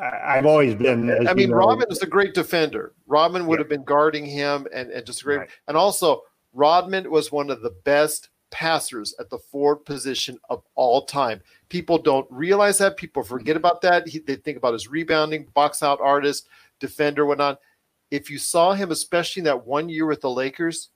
I, 0.00 0.36
have 0.36 0.46
always 0.46 0.74
been. 0.74 1.28
I 1.28 1.34
mean, 1.34 1.50
know, 1.50 1.56
Rodman 1.56 1.86
is 1.90 2.02
a 2.02 2.06
great 2.06 2.34
defender. 2.34 2.92
Rodman 3.06 3.46
would 3.46 3.58
yeah. 3.58 3.62
have 3.62 3.68
been 3.68 3.84
guarding 3.84 4.26
him, 4.26 4.66
and, 4.74 4.90
and 4.90 5.06
just 5.06 5.22
great. 5.22 5.38
Right. 5.38 5.50
And 5.68 5.76
also, 5.76 6.22
Rodman 6.52 7.10
was 7.10 7.30
one 7.30 7.50
of 7.50 7.62
the 7.62 7.74
best 7.84 8.30
passers 8.54 9.16
at 9.18 9.28
the 9.28 9.38
forward 9.38 9.84
position 9.84 10.38
of 10.48 10.62
all 10.76 11.02
time. 11.02 11.42
People 11.68 11.98
don't 11.98 12.26
realize 12.30 12.78
that. 12.78 12.96
People 12.96 13.24
forget 13.24 13.56
about 13.56 13.80
that. 13.80 14.06
He, 14.06 14.20
they 14.20 14.36
think 14.36 14.56
about 14.56 14.74
his 14.74 14.86
rebounding, 14.86 15.46
box 15.54 15.82
out 15.82 16.00
artist 16.00 16.46
defender, 16.78 17.26
whatnot. 17.26 17.58
If 18.12 18.30
you 18.30 18.38
saw 18.38 18.72
him, 18.72 18.92
especially 18.92 19.40
in 19.40 19.44
that 19.46 19.66
one 19.66 19.88
year 19.88 20.06
with 20.06 20.20
the 20.20 20.30
Lakers, 20.30 20.90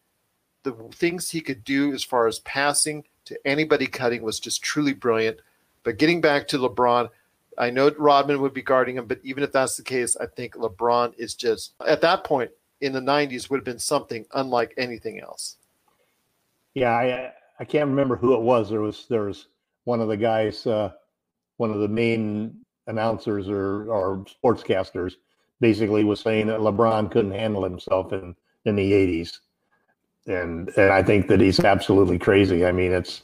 the 0.62 0.72
things 0.94 1.28
he 1.28 1.40
could 1.40 1.64
do 1.64 1.92
as 1.92 2.04
far 2.04 2.28
as 2.28 2.38
passing 2.40 3.02
to 3.24 3.36
anybody 3.44 3.88
cutting 3.88 4.22
was 4.22 4.38
just 4.38 4.62
truly 4.62 4.92
brilliant. 4.92 5.40
But 5.82 5.98
getting 5.98 6.20
back 6.20 6.46
to 6.48 6.58
LeBron, 6.58 7.08
I 7.58 7.70
know 7.70 7.90
Rodman 7.98 8.40
would 8.40 8.54
be 8.54 8.62
guarding 8.62 8.98
him, 8.98 9.06
but 9.06 9.18
even 9.24 9.42
if 9.42 9.50
that's 9.50 9.76
the 9.76 9.82
case, 9.82 10.16
I 10.16 10.26
think 10.26 10.54
LeBron 10.54 11.14
is 11.18 11.34
just 11.34 11.72
at 11.84 12.00
that 12.02 12.22
point 12.22 12.52
in 12.80 12.92
the 12.92 13.00
'90s 13.00 13.50
would 13.50 13.58
have 13.58 13.64
been 13.64 13.80
something 13.80 14.24
unlike 14.34 14.74
anything 14.76 15.18
else. 15.18 15.56
Yeah, 16.74 16.92
I 16.92 17.32
I 17.58 17.64
can't 17.64 17.90
remember 17.90 18.16
who 18.16 18.34
it 18.34 18.40
was. 18.40 18.70
There 18.70 18.80
was 18.80 19.06
there 19.08 19.24
was 19.24 19.48
one 19.84 20.00
of 20.00 20.08
the 20.08 20.16
guys, 20.16 20.66
uh, 20.66 20.92
one 21.56 21.70
of 21.70 21.80
the 21.80 21.88
main 21.88 22.64
announcers 22.86 23.48
or 23.48 23.90
or 23.90 24.24
sportscasters 24.42 25.14
basically 25.60 26.04
was 26.04 26.20
saying 26.20 26.46
that 26.46 26.60
LeBron 26.60 27.10
couldn't 27.10 27.32
handle 27.32 27.64
himself 27.64 28.12
in 28.12 28.34
in 28.64 28.76
the 28.76 28.92
80s. 28.92 29.38
And 30.26 30.68
and 30.76 30.92
I 30.92 31.02
think 31.02 31.26
that 31.28 31.40
he's 31.40 31.60
absolutely 31.60 32.18
crazy. 32.18 32.64
I 32.64 32.72
mean, 32.72 32.92
it's 32.92 33.22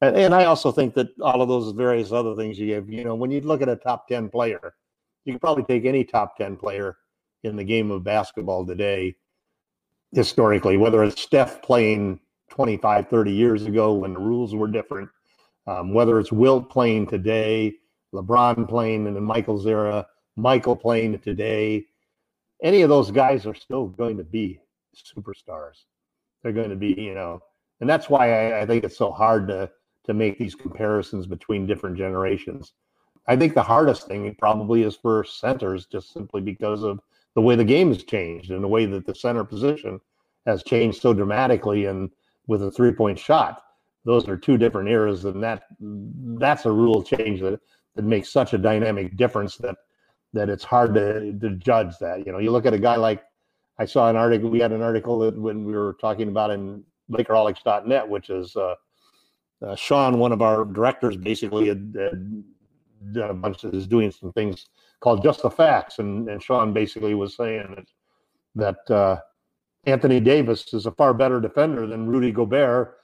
and, 0.00 0.16
and 0.16 0.34
I 0.34 0.44
also 0.44 0.72
think 0.72 0.94
that 0.94 1.08
all 1.20 1.42
of 1.42 1.48
those 1.48 1.72
various 1.72 2.12
other 2.12 2.34
things 2.34 2.58
you 2.58 2.74
have, 2.74 2.88
you 2.88 3.04
know, 3.04 3.14
when 3.14 3.30
you 3.30 3.40
look 3.40 3.62
at 3.62 3.68
a 3.68 3.76
top 3.76 4.08
10 4.08 4.28
player, 4.28 4.74
you 5.24 5.32
can 5.32 5.40
probably 5.40 5.64
take 5.64 5.84
any 5.84 6.04
top 6.04 6.36
10 6.36 6.56
player 6.56 6.96
in 7.42 7.56
the 7.56 7.64
game 7.64 7.90
of 7.90 8.04
basketball 8.04 8.66
today 8.66 9.16
historically, 10.12 10.76
whether 10.76 11.04
it's 11.04 11.20
Steph 11.20 11.60
playing 11.62 12.18
25, 12.48 13.08
30 13.08 13.32
years 13.32 13.64
ago 13.64 13.94
when 13.94 14.14
the 14.14 14.20
rules 14.20 14.54
were 14.54 14.68
different, 14.68 15.08
um, 15.66 15.92
whether 15.92 16.18
it's 16.18 16.32
Wilt 16.32 16.70
playing 16.70 17.06
today, 17.06 17.74
LeBron 18.14 18.68
playing 18.68 19.06
in 19.06 19.22
Michael's 19.22 19.66
era, 19.66 20.06
Michael 20.36 20.76
playing 20.76 21.18
today, 21.18 21.84
any 22.62 22.82
of 22.82 22.88
those 22.88 23.10
guys 23.10 23.46
are 23.46 23.54
still 23.54 23.86
going 23.86 24.16
to 24.16 24.24
be 24.24 24.60
superstars. 24.96 25.84
They're 26.42 26.52
going 26.52 26.70
to 26.70 26.76
be, 26.76 26.94
you 26.94 27.14
know, 27.14 27.42
and 27.80 27.88
that's 27.88 28.08
why 28.08 28.52
I, 28.52 28.60
I 28.62 28.66
think 28.66 28.84
it's 28.84 28.96
so 28.96 29.10
hard 29.10 29.48
to 29.48 29.70
to 30.04 30.14
make 30.14 30.38
these 30.38 30.54
comparisons 30.54 31.26
between 31.26 31.66
different 31.66 31.96
generations. 31.96 32.72
I 33.26 33.36
think 33.36 33.52
the 33.52 33.62
hardest 33.62 34.06
thing 34.06 34.34
probably 34.38 34.82
is 34.82 34.96
for 34.96 35.22
centers, 35.22 35.84
just 35.84 36.14
simply 36.14 36.40
because 36.40 36.82
of 36.82 37.00
the 37.34 37.42
way 37.42 37.56
the 37.56 37.64
game 37.64 37.88
has 37.88 38.02
changed 38.04 38.50
and 38.50 38.64
the 38.64 38.68
way 38.68 38.86
that 38.86 39.04
the 39.04 39.14
center 39.14 39.44
position 39.44 40.00
has 40.46 40.62
changed 40.62 41.02
so 41.02 41.12
dramatically 41.12 41.84
and 41.84 42.10
with 42.48 42.62
a 42.64 42.70
three 42.72 42.90
point 42.90 43.18
shot. 43.18 43.62
Those 44.04 44.28
are 44.28 44.36
two 44.36 44.58
different 44.58 44.88
eras, 44.88 45.24
and 45.24 45.40
that 45.42 45.64
that's 45.78 46.66
a 46.66 46.72
rule 46.72 47.02
change 47.02 47.40
that, 47.42 47.60
that 47.94 48.04
makes 48.04 48.30
such 48.30 48.54
a 48.54 48.58
dynamic 48.58 49.16
difference 49.16 49.56
that 49.58 49.76
that 50.32 50.48
it's 50.48 50.64
hard 50.64 50.94
to, 50.94 51.32
to 51.38 51.50
judge 51.56 51.96
that. 52.00 52.26
You 52.26 52.32
know, 52.32 52.38
you 52.38 52.50
look 52.50 52.66
at 52.66 52.74
a 52.74 52.78
guy 52.78 52.96
like 52.96 53.22
I 53.78 53.84
saw 53.84 54.10
an 54.10 54.16
article. 54.16 54.50
We 54.50 54.60
had 54.60 54.72
an 54.72 54.82
article 54.82 55.20
that 55.20 55.38
when 55.38 55.64
we 55.64 55.72
were 55.72 55.96
talking 56.00 56.28
about 56.28 56.50
in 56.50 56.82
LakerHolics.net, 57.10 58.08
which 58.08 58.28
is 58.30 58.56
uh, 58.56 58.74
uh, 59.64 59.76
Sean, 59.76 60.18
one 60.18 60.32
of 60.32 60.42
our 60.42 60.64
directors, 60.64 61.16
basically 61.16 61.68
had, 61.68 61.94
had 61.98 62.44
done 63.12 63.30
a 63.30 63.34
bunch 63.34 63.64
of 63.64 63.74
is 63.74 63.86
doing 63.86 64.10
some 64.10 64.32
things 64.32 64.66
called 65.00 65.22
Just 65.22 65.42
the 65.42 65.50
Facts, 65.50 65.98
and, 65.98 66.28
and 66.28 66.42
Sean 66.42 66.72
basically 66.72 67.14
was 67.14 67.36
saying 67.36 67.74
that 67.76 67.86
that 68.86 68.94
uh, 68.94 69.20
Anthony 69.88 70.20
Davis 70.20 70.74
is 70.74 70.84
a 70.84 70.92
far 70.92 71.14
better 71.14 71.40
defender 71.40 71.86
than 71.86 72.06
Rudy 72.06 72.30
Gobert. 72.30 72.98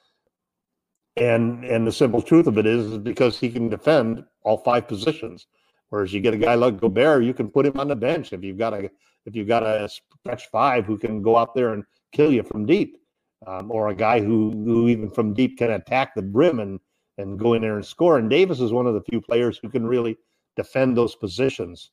And 1.17 1.65
and 1.65 1.87
the 1.87 1.93
simple 1.93 2.21
truth 2.21 2.47
of 2.47 2.59
it 2.59 2.67
is, 2.67 2.93
is 2.93 2.99
because 2.99 3.39
he 3.39 3.49
can 3.49 3.69
defend 3.69 4.25
all 4.43 4.59
five 4.59 4.87
positions. 4.87 5.47
Whereas 5.89 6.13
you 6.13 6.21
get 6.21 6.35
a 6.35 6.39
guy 6.39 6.57
like 6.57 6.81
Gobert, 6.81 7.25
you 7.25 7.33
can 7.33 7.49
put 7.49 7.65
him 7.65 7.79
on 7.79 7.89
the 7.89 7.97
bench 7.97 8.33
if 8.33 8.43
you've 8.43 8.59
got 8.59 8.75
a 8.75 8.91
if 9.25 9.35
you've 9.35 9.49
got 9.49 9.63
a 9.63 9.89
stretch 9.89 10.51
five 10.51 10.85
who 10.85 10.99
can 10.99 11.23
go 11.23 11.37
out 11.37 11.55
there 11.55 11.73
and 11.73 11.85
kill 12.13 12.33
you 12.33 12.43
from 12.43 12.67
deep, 12.67 12.99
um, 13.47 13.71
or 13.71 13.89
a 13.89 13.95
guy 13.95 14.21
who 14.21 14.51
who 14.51 14.89
even 14.89 15.09
from 15.09 15.33
deep 15.33 15.57
can 15.57 15.71
attack 15.71 16.15
the 16.15 16.23
rim 16.23 16.59
and 16.59 16.81
and 17.17 17.39
go 17.39 17.55
in 17.55 17.63
there 17.63 17.77
and 17.77 17.87
score. 17.87 18.19
And 18.19 18.29
Davis 18.29 18.61
is 18.61 18.73
one 18.73 18.87
of 18.87 18.95
the 18.95 19.03
few 19.09 19.21
players 19.21 19.57
who 19.57 19.71
can 19.71 19.87
really 19.87 20.19
defend 20.57 20.97
those 20.97 21.15
positions, 21.15 21.93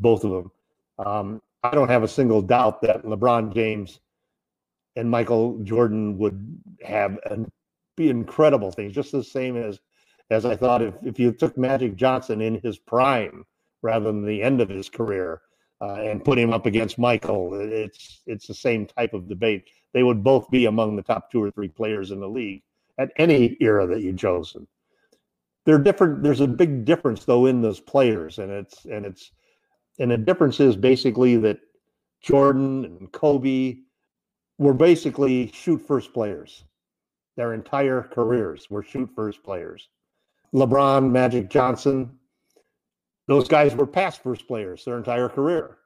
both 0.00 0.24
of 0.24 0.32
them. 0.32 0.50
Um, 0.98 1.42
I 1.62 1.70
don't 1.70 1.88
have 1.88 2.02
a 2.02 2.08
single 2.08 2.42
doubt 2.42 2.82
that 2.82 3.04
LeBron 3.04 3.54
James 3.54 4.00
and 4.96 5.10
Michael 5.10 5.58
Jordan 5.62 6.18
would 6.18 6.58
have 6.82 7.18
an, 7.30 7.50
be 7.96 8.08
incredible 8.08 8.70
things, 8.70 8.92
just 8.92 9.12
the 9.12 9.22
same 9.22 9.56
as 9.56 9.78
as 10.30 10.44
I 10.44 10.56
thought 10.56 10.82
if, 10.82 10.94
if 11.04 11.18
you 11.20 11.30
took 11.30 11.56
Magic 11.56 11.94
Johnson 11.94 12.40
in 12.40 12.60
his 12.60 12.78
prime 12.78 13.44
rather 13.82 14.06
than 14.06 14.26
the 14.26 14.42
end 14.42 14.60
of 14.60 14.68
his 14.68 14.88
career 14.88 15.42
uh, 15.80 15.94
and 15.94 16.24
put 16.24 16.38
him 16.38 16.52
up 16.52 16.66
against 16.66 16.98
Michael, 16.98 17.54
it's 17.54 18.22
it's 18.26 18.46
the 18.46 18.54
same 18.54 18.86
type 18.86 19.14
of 19.14 19.28
debate. 19.28 19.68
They 19.92 20.02
would 20.02 20.24
both 20.24 20.50
be 20.50 20.66
among 20.66 20.96
the 20.96 21.02
top 21.02 21.30
two 21.30 21.42
or 21.42 21.50
three 21.50 21.68
players 21.68 22.10
in 22.10 22.20
the 22.20 22.28
league 22.28 22.62
at 22.98 23.12
any 23.16 23.56
era 23.60 23.86
that 23.86 24.00
you 24.00 24.14
chosen. 24.14 24.66
They're 25.64 25.78
different. 25.78 26.22
There's 26.22 26.40
a 26.40 26.46
big 26.48 26.84
difference 26.84 27.24
though 27.24 27.46
in 27.46 27.60
those 27.60 27.80
players, 27.80 28.38
and 28.38 28.50
it's 28.50 28.84
and 28.84 29.04
it's 29.06 29.32
and 29.98 30.10
the 30.10 30.18
difference 30.18 30.60
is 30.60 30.76
basically 30.76 31.36
that 31.38 31.58
Jordan 32.20 32.84
and 32.84 33.12
Kobe 33.12 33.76
were 34.58 34.74
basically 34.74 35.50
shoot 35.52 35.78
first 35.78 36.12
players. 36.12 36.64
Their 37.36 37.52
entire 37.52 38.02
careers 38.02 38.68
were 38.70 38.82
shoot 38.82 39.10
first 39.14 39.42
players. 39.42 39.88
LeBron, 40.54 41.10
Magic 41.10 41.50
Johnson, 41.50 42.18
those 43.28 43.48
guys 43.48 43.74
were 43.74 43.86
pass 43.86 44.16
first 44.16 44.46
players 44.46 44.84
their 44.84 44.96
entire 44.96 45.28
career. 45.28 45.78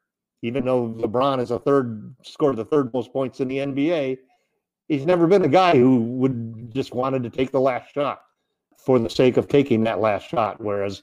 Even 0.43 0.65
though 0.65 0.89
LeBron 0.89 1.41
is 1.41 1.51
a 1.51 1.59
third 1.59 2.15
scored 2.23 2.57
the 2.57 2.65
third 2.65 2.93
most 2.95 3.13
points 3.13 3.41
in 3.41 3.49
the 3.49 3.59
NBA, 3.59 4.19
he's 4.89 5.05
never 5.05 5.27
been 5.27 5.43
a 5.43 5.49
guy 5.49 5.77
who 5.77 6.01
would 6.01 6.73
just 6.75 6.95
wanted 6.95 7.23
to 7.25 7.31
take 7.31 7.51
the 7.51 7.61
last 7.61 7.93
shot 7.93 8.23
for 8.79 8.99
the 8.99 9.11
sake 9.11 9.37
of 9.37 9.49
taking 9.49 9.85
that 9.85 10.01
last 10.01 10.29
shot. 10.29 10.61
Whereas 10.61 11.03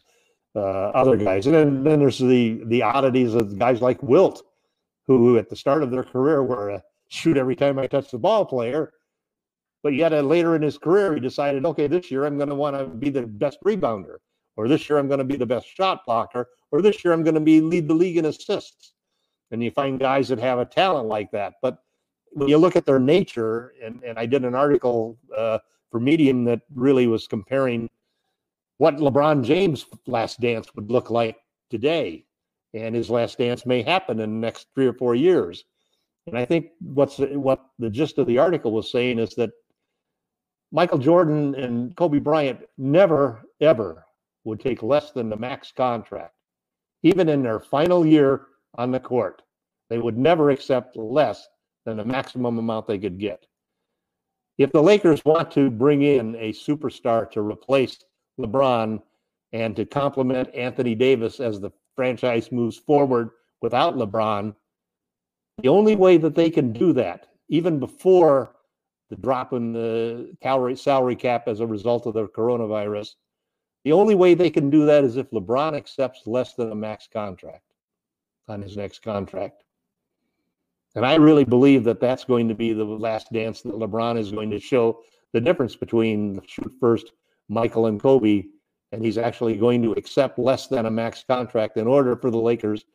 uh, 0.55 0.59
other 0.59 1.18
guys, 1.18 1.45
and 1.45 1.55
then, 1.55 1.84
then 1.84 1.99
there's 1.99 2.18
the 2.18 2.61
the 2.65 2.82
oddities 2.82 3.36
of 3.36 3.59
guys 3.59 3.82
like 3.82 4.01
Wilt, 4.01 4.43
who 5.05 5.38
at 5.38 5.49
the 5.49 5.55
start 5.55 5.84
of 5.84 5.91
their 5.91 6.03
career 6.03 6.43
were 6.43 6.82
shoot 7.07 7.37
every 7.37 7.55
time 7.55 7.79
I 7.79 7.87
touch 7.87 8.11
the 8.11 8.17
ball 8.17 8.45
player, 8.45 8.93
but 9.83 9.93
yet 9.93 10.13
uh, 10.13 10.21
later 10.21 10.55
in 10.55 10.61
his 10.61 10.77
career 10.77 11.13
he 11.13 11.19
decided, 11.19 11.65
okay, 11.65 11.87
this 11.87 12.11
year 12.11 12.25
I'm 12.25 12.37
going 12.37 12.49
to 12.49 12.55
want 12.55 12.77
to 12.77 12.85
be 12.85 13.09
the 13.09 13.25
best 13.25 13.59
rebounder, 13.65 14.17
or 14.55 14.67
this 14.67 14.89
year 14.89 14.99
I'm 14.99 15.07
going 15.07 15.19
to 15.19 15.23
be 15.23 15.37
the 15.37 15.45
best 15.45 15.67
shot 15.67 16.05
blocker, 16.05 16.47
or 16.71 16.81
this 16.81 17.03
year 17.03 17.13
I'm 17.13 17.23
going 17.23 17.35
to 17.35 17.41
be 17.41 17.61
lead 17.61 17.87
the 17.87 17.93
league 17.93 18.17
in 18.17 18.25
assists. 18.25 18.93
And 19.51 19.63
you 19.63 19.71
find 19.71 19.99
guys 19.99 20.27
that 20.27 20.39
have 20.39 20.59
a 20.59 20.65
talent 20.65 21.07
like 21.07 21.31
that, 21.31 21.53
but 21.61 21.79
when 22.31 22.49
you 22.49 22.57
look 22.57 22.75
at 22.75 22.85
their 22.85 22.99
nature, 22.99 23.73
and, 23.81 24.03
and 24.03 24.19
I 24.19 24.25
did 24.25 24.43
an 24.43 24.55
article 24.55 25.17
uh, 25.35 25.59
for 25.89 25.99
Medium 25.99 26.43
that 26.45 26.61
really 26.75 27.07
was 27.07 27.27
comparing 27.27 27.89
what 28.77 28.97
LeBron 28.97 29.43
James' 29.43 29.85
last 30.05 30.39
dance 30.39 30.75
would 30.75 30.91
look 30.91 31.09
like 31.09 31.37
today, 31.69 32.25
and 32.73 32.93
his 32.93 33.09
last 33.09 33.37
dance 33.37 33.65
may 33.65 33.81
happen 33.81 34.19
in 34.19 34.29
the 34.29 34.39
next 34.39 34.67
three 34.75 34.85
or 34.85 34.93
four 34.93 35.15
years. 35.15 35.63
And 36.28 36.38
I 36.38 36.43
think 36.43 36.71
what's 36.82 37.19
what 37.19 37.65
the 37.80 37.89
gist 37.89 38.17
of 38.17 38.28
the 38.28 38.38
article 38.38 38.73
was 38.73 38.91
saying 38.91 39.17
is 39.17 39.34
that 39.36 39.51
Michael 40.71 40.97
Jordan 40.97 41.55
and 41.55 41.95
Kobe 41.95 42.19
Bryant 42.19 42.59
never 42.78 43.43
ever 43.61 44.05
would 44.43 44.59
take 44.59 44.84
less 44.84 45.11
than 45.11 45.30
the 45.30 45.38
max 45.38 45.71
contract, 45.71 46.36
even 47.03 47.30
in 47.30 47.43
their 47.43 47.61
final 47.61 48.05
year 48.05 48.47
on 48.75 48.91
the 48.91 48.99
court. 48.99 49.41
They 49.89 49.99
would 49.99 50.17
never 50.17 50.49
accept 50.49 50.97
less 50.97 51.47
than 51.86 51.97
the 51.97 52.05
maximum 52.05 52.57
amount 52.57 52.88
they 52.88 52.97
could 52.97 53.17
get. 53.17 53.45
If 54.57 54.73
the 54.73 54.84
Lakers 54.84 55.23
want 55.23 55.49
to 55.51 55.69
bring 55.69 56.01
in 56.01 56.36
a 56.36 56.51
superstar 56.51 57.32
to 57.32 57.41
replace 57.41 57.99
LeBron 58.38 59.01
and 59.53 59.75
to 59.78 59.86
complement 59.86 60.53
Anthony 60.53 60.95
Davis 60.95 61.39
as 61.39 61.61
the 61.61 61.71
franchise 61.95 62.51
moves 62.51 62.78
forward 62.78 63.30
without 63.61 63.95
LeBron, 63.95 64.53
the 65.61 65.69
only 65.69 65.95
way 65.95 66.17
that 66.17 66.35
they 66.35 66.49
can 66.49 66.71
do 66.71 66.93
that, 66.93 67.27
even 67.49 67.79
before 67.79 68.55
the 69.09 69.15
drop 69.15 69.53
in 69.53 69.73
the 69.73 70.35
salary, 70.43 70.75
salary 70.75 71.15
cap 71.15 71.47
as 71.47 71.59
a 71.59 71.67
result 71.67 72.05
of 72.05 72.13
the 72.13 72.27
coronavirus, 72.27 73.15
the 73.83 73.93
only 73.93 74.15
way 74.15 74.33
they 74.33 74.49
can 74.49 74.69
do 74.69 74.85
that 74.85 75.03
is 75.03 75.17
if 75.17 75.31
LeBron 75.31 75.75
accepts 75.75 76.27
less 76.27 76.53
than 76.53 76.71
a 76.71 76.75
max 76.75 77.07
contract 77.11 77.63
on 78.47 78.61
his 78.61 78.77
next 78.77 79.01
contract. 79.01 79.63
And 80.95 81.05
I 81.05 81.15
really 81.15 81.45
believe 81.45 81.83
that 81.85 81.99
that's 81.99 82.23
going 82.23 82.47
to 82.49 82.55
be 82.55 82.73
the 82.73 82.83
last 82.83 83.31
dance 83.31 83.61
that 83.61 83.73
LeBron 83.73 84.17
is 84.17 84.31
going 84.31 84.49
to 84.51 84.59
show 84.59 85.01
the 85.31 85.41
difference 85.41 85.75
between 85.75 86.41
shoot 86.47 86.73
first 86.79 87.13
Michael 87.49 87.85
and 87.85 88.01
Kobe. 88.01 88.45
And 88.91 89.03
he's 89.03 89.17
actually 89.17 89.57
going 89.57 89.83
to 89.83 89.91
accept 89.93 90.39
less 90.39 90.67
than 90.67 90.85
a 90.85 90.91
max 90.91 91.23
contract 91.27 91.77
in 91.77 91.87
order 91.87 92.15
for 92.15 92.31
the 92.31 92.37
Lakers 92.37 92.85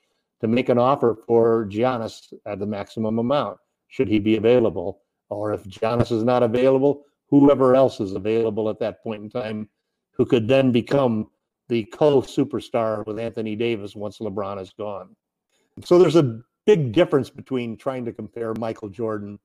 to 0.43 0.49
make 0.49 0.69
an 0.69 0.79
offer 0.79 1.17
for 1.27 1.67
Giannis 1.67 2.35
at 2.47 2.59
the 2.59 2.67
maximum 2.67 3.19
amount, 3.19 3.59
should 3.89 4.09
he 4.09 4.19
be 4.19 4.37
available. 4.37 5.01
Or 5.31 5.55
if 5.55 5.63
Giannis 5.65 6.13
is 6.13 6.25
not 6.25 6.43
available, 6.43 7.05
whoever 7.31 7.75
else 7.75 8.01
is 8.01 8.13
available 8.13 8.69
at 8.69 8.81
that 8.81 9.03
point 9.03 9.23
in 9.23 9.31
time, 9.31 9.69
who 10.11 10.27
could 10.27 10.49
then 10.49 10.73
become 10.73 11.31
the 11.69 11.85
co 11.85 12.21
superstar 12.21 13.07
with 13.07 13.19
Anthony 13.19 13.55
Davis 13.55 13.95
once 13.95 14.19
LeBron 14.19 14.61
is 14.61 14.73
gone. 14.77 15.15
So 15.85 15.99
there's 15.99 16.17
a 16.17 16.41
big 16.67 16.93
difference 16.93 17.31
between 17.31 17.77
trying 17.77 18.05
to 18.05 18.13
compare 18.13 18.53
Michael 18.55 18.89
Jordan 18.89 19.39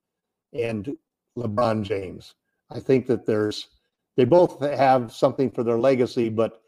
and 0.52 0.96
LeBron 1.38 1.84
James. 1.84 2.34
I 2.70 2.80
think 2.80 3.06
that 3.06 3.24
there's 3.24 3.68
they 4.16 4.24
both 4.24 4.60
have 4.60 5.12
something 5.12 5.48
for 5.48 5.62
their 5.62 5.78
legacy, 5.78 6.28
but 6.28 6.60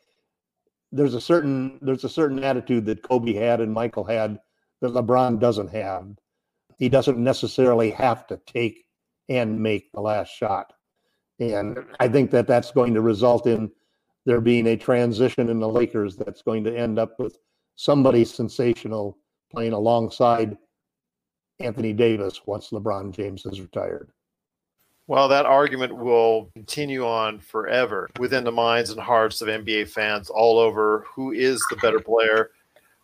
there's 0.92 1.14
a 1.14 1.20
certain 1.20 1.78
there's 1.82 2.04
a 2.04 2.08
certain 2.08 2.42
attitude 2.42 2.86
that 2.86 3.02
Kobe 3.02 3.34
had 3.34 3.60
and 3.60 3.72
Michael 3.72 4.04
had 4.04 4.40
that 4.80 4.92
LeBron 4.92 5.38
doesn't 5.38 5.68
have. 5.68 6.08
He 6.78 6.88
doesn't 6.88 7.18
necessarily 7.18 7.90
have 7.90 8.26
to 8.28 8.40
take 8.46 8.84
and 9.28 9.60
make 9.60 9.92
the 9.92 10.00
last 10.00 10.30
shot. 10.30 10.72
And 11.38 11.78
I 11.98 12.08
think 12.08 12.30
that 12.32 12.46
that's 12.46 12.70
going 12.70 12.94
to 12.94 13.00
result 13.00 13.46
in 13.46 13.70
there 14.26 14.40
being 14.40 14.66
a 14.66 14.76
transition 14.76 15.48
in 15.48 15.60
the 15.60 15.68
Lakers 15.68 16.16
that's 16.16 16.42
going 16.42 16.64
to 16.64 16.76
end 16.76 16.98
up 16.98 17.18
with 17.18 17.38
somebody 17.76 18.24
sensational 18.24 19.18
playing 19.50 19.72
alongside 19.72 20.58
Anthony 21.58 21.92
Davis 21.92 22.40
once 22.46 22.70
LeBron 22.70 23.12
James 23.12 23.46
is 23.46 23.60
retired. 23.60 24.10
Well, 25.10 25.26
that 25.26 25.44
argument 25.44 25.96
will 25.96 26.50
continue 26.54 27.04
on 27.04 27.40
forever 27.40 28.08
within 28.20 28.44
the 28.44 28.52
minds 28.52 28.90
and 28.90 29.00
hearts 29.00 29.42
of 29.42 29.48
NBA 29.48 29.88
fans 29.88 30.30
all 30.30 30.56
over 30.60 31.04
who 31.12 31.32
is 31.32 31.60
the 31.68 31.74
better 31.78 31.98
player. 31.98 32.52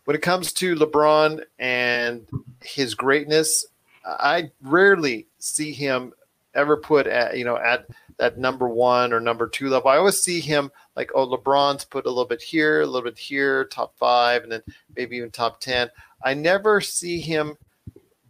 When 0.05 0.15
it 0.15 0.21
comes 0.21 0.53
to 0.53 0.75
LeBron 0.75 1.43
and 1.59 2.25
his 2.63 2.95
greatness, 2.95 3.65
I 4.05 4.51
rarely 4.61 5.27
see 5.39 5.73
him 5.73 6.13
ever 6.55 6.77
put 6.77 7.07
at 7.07 7.37
you 7.37 7.43
know 7.43 7.57
at 7.57 7.87
that 8.19 8.37
number 8.37 8.69
one 8.69 9.11
or 9.11 9.19
number 9.19 9.45
two 9.45 9.67
level. 9.67 9.89
I 9.89 9.97
always 9.97 10.21
see 10.21 10.39
him 10.39 10.71
like, 10.95 11.11
oh, 11.13 11.27
LeBron's 11.27 11.83
put 11.83 12.05
a 12.05 12.09
little 12.09 12.23
bit 12.23 12.41
here, 12.41 12.83
a 12.83 12.85
little 12.85 13.01
bit 13.01 13.17
here, 13.17 13.65
top 13.65 13.97
five, 13.97 14.43
and 14.43 14.51
then 14.53 14.61
maybe 14.95 15.17
even 15.17 15.29
top 15.29 15.59
ten. 15.59 15.89
I 16.23 16.35
never 16.35 16.79
see 16.79 17.19
him 17.19 17.57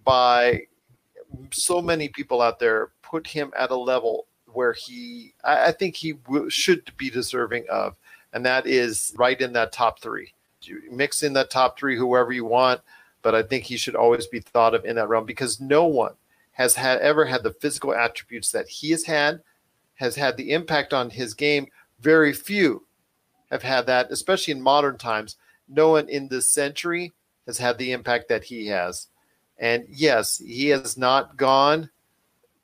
by 0.04 0.62
so 1.52 1.80
many 1.80 2.10
people 2.10 2.42
out 2.42 2.58
there 2.58 2.90
put 3.10 3.28
him 3.28 3.52
at 3.58 3.72
a 3.72 3.76
level 3.76 4.28
where 4.46 4.74
he, 4.74 5.34
I, 5.44 5.68
I 5.68 5.72
think 5.72 5.96
he 5.96 6.14
w- 6.14 6.50
should 6.50 6.92
be 6.98 7.10
deserving 7.10 7.66
of, 7.70 7.96
and 8.34 8.46
that 8.46 8.68
is 8.68 9.14
right 9.18 9.40
in 9.40 9.54
that 9.54 9.72
top 9.72 10.00
three. 10.00 10.34
mix 10.92 11.24
in 11.24 11.34
that 11.34 11.50
top 11.50 11.78
three, 11.78 11.98
whoever 11.98 12.32
you 12.32 12.46
want, 12.46 12.82
but 13.22 13.36
I 13.36 13.44
think 13.44 13.64
he 13.64 13.78
should 13.78 13.96
always 13.96 14.28
be 14.28 14.40
thought 14.40 14.74
of 14.74 14.86
in 14.86 14.96
that 14.96 15.10
realm 15.10 15.26
because 15.26 15.60
no 15.60 15.86
one 15.86 16.14
has 16.52 16.76
had 16.76 17.00
ever 17.00 17.26
had 17.26 17.44
the 17.44 17.54
physical 17.54 17.94
attributes 17.94 18.52
that 18.52 18.68
he 18.68 18.92
has 18.92 19.04
had, 19.04 19.42
has 19.96 20.16
had 20.16 20.38
the 20.38 20.52
impact 20.52 20.94
on 20.94 21.10
his 21.10 21.34
game. 21.34 21.68
Very 22.00 22.34
few 22.34 22.86
have 23.52 23.64
had 23.64 23.86
that, 23.86 24.12
especially 24.12 24.52
in 24.54 24.62
modern 24.62 24.98
times. 24.98 25.38
No 25.68 25.90
one 25.90 26.10
in 26.10 26.28
this 26.28 26.52
century 26.52 27.14
has 27.46 27.58
had 27.58 27.78
the 27.78 27.92
impact 27.92 28.28
that 28.30 28.46
he 28.46 28.68
has. 28.68 29.08
And 29.58 29.86
yes, 29.90 30.38
he 30.38 30.70
has 30.70 30.98
not 30.98 31.38
gone 31.38 31.90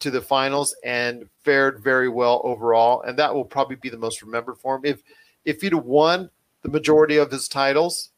to 0.03 0.11
the 0.11 0.21
finals 0.21 0.75
and 0.83 1.27
fared 1.43 1.81
very 1.81 2.09
well 2.09 2.41
overall, 2.43 3.01
and 3.03 3.17
that 3.17 3.33
will 3.33 3.45
probably 3.45 3.77
be 3.77 3.89
the 3.89 3.97
most 3.97 4.21
remembered 4.21 4.57
for 4.57 4.75
him. 4.75 4.81
If 4.83 5.01
if 5.45 5.61
he'd 5.61 5.73
have 5.73 5.85
won 5.85 6.29
the 6.61 6.69
majority 6.69 7.17
of 7.17 7.31
his 7.31 7.47
titles, 7.47 8.09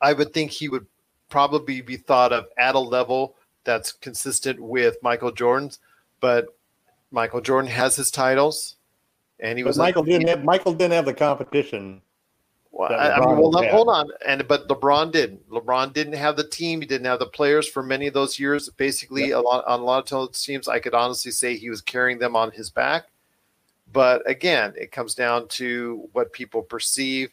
I 0.00 0.14
would 0.14 0.32
think 0.32 0.50
he 0.50 0.68
would 0.68 0.86
probably 1.28 1.82
be 1.82 1.96
thought 1.96 2.32
of 2.32 2.46
at 2.56 2.74
a 2.74 2.78
level 2.78 3.36
that's 3.64 3.92
consistent 3.92 4.60
with 4.60 4.96
Michael 5.02 5.32
Jordan's. 5.32 5.78
But 6.20 6.46
Michael 7.10 7.42
Jordan 7.42 7.70
has 7.70 7.96
his 7.96 8.10
titles, 8.10 8.76
and 9.38 9.58
he 9.58 9.62
But 9.62 9.68
was 9.68 9.78
Michael 9.78 10.04
didn't 10.04 10.28
have 10.28 10.42
Michael 10.42 10.72
didn't 10.72 10.94
have 10.94 11.04
the 11.04 11.14
competition. 11.14 12.00
Well, 12.76 12.92
I, 12.92 13.18
mean, 13.20 13.38
well, 13.38 13.62
had. 13.62 13.72
hold 13.72 13.88
on, 13.88 14.10
and 14.26 14.46
but 14.46 14.68
LeBron 14.68 15.10
didn't. 15.10 15.48
LeBron 15.48 15.94
didn't 15.94 16.12
have 16.12 16.36
the 16.36 16.46
team. 16.46 16.82
He 16.82 16.86
didn't 16.86 17.06
have 17.06 17.20
the 17.20 17.26
players 17.26 17.66
for 17.66 17.82
many 17.82 18.06
of 18.06 18.12
those 18.12 18.38
years. 18.38 18.68
Basically, 18.68 19.30
a 19.30 19.40
lot 19.40 19.64
on 19.66 19.80
a 19.80 19.82
lot 19.82 20.12
of 20.12 20.32
teams, 20.32 20.68
I 20.68 20.78
could 20.78 20.92
honestly 20.92 21.30
say 21.30 21.56
he 21.56 21.70
was 21.70 21.80
carrying 21.80 22.18
them 22.18 22.36
on 22.36 22.50
his 22.50 22.68
back. 22.68 23.06
But 23.90 24.28
again, 24.28 24.74
it 24.76 24.92
comes 24.92 25.14
down 25.14 25.48
to 25.48 26.06
what 26.12 26.34
people 26.34 26.60
perceive, 26.60 27.30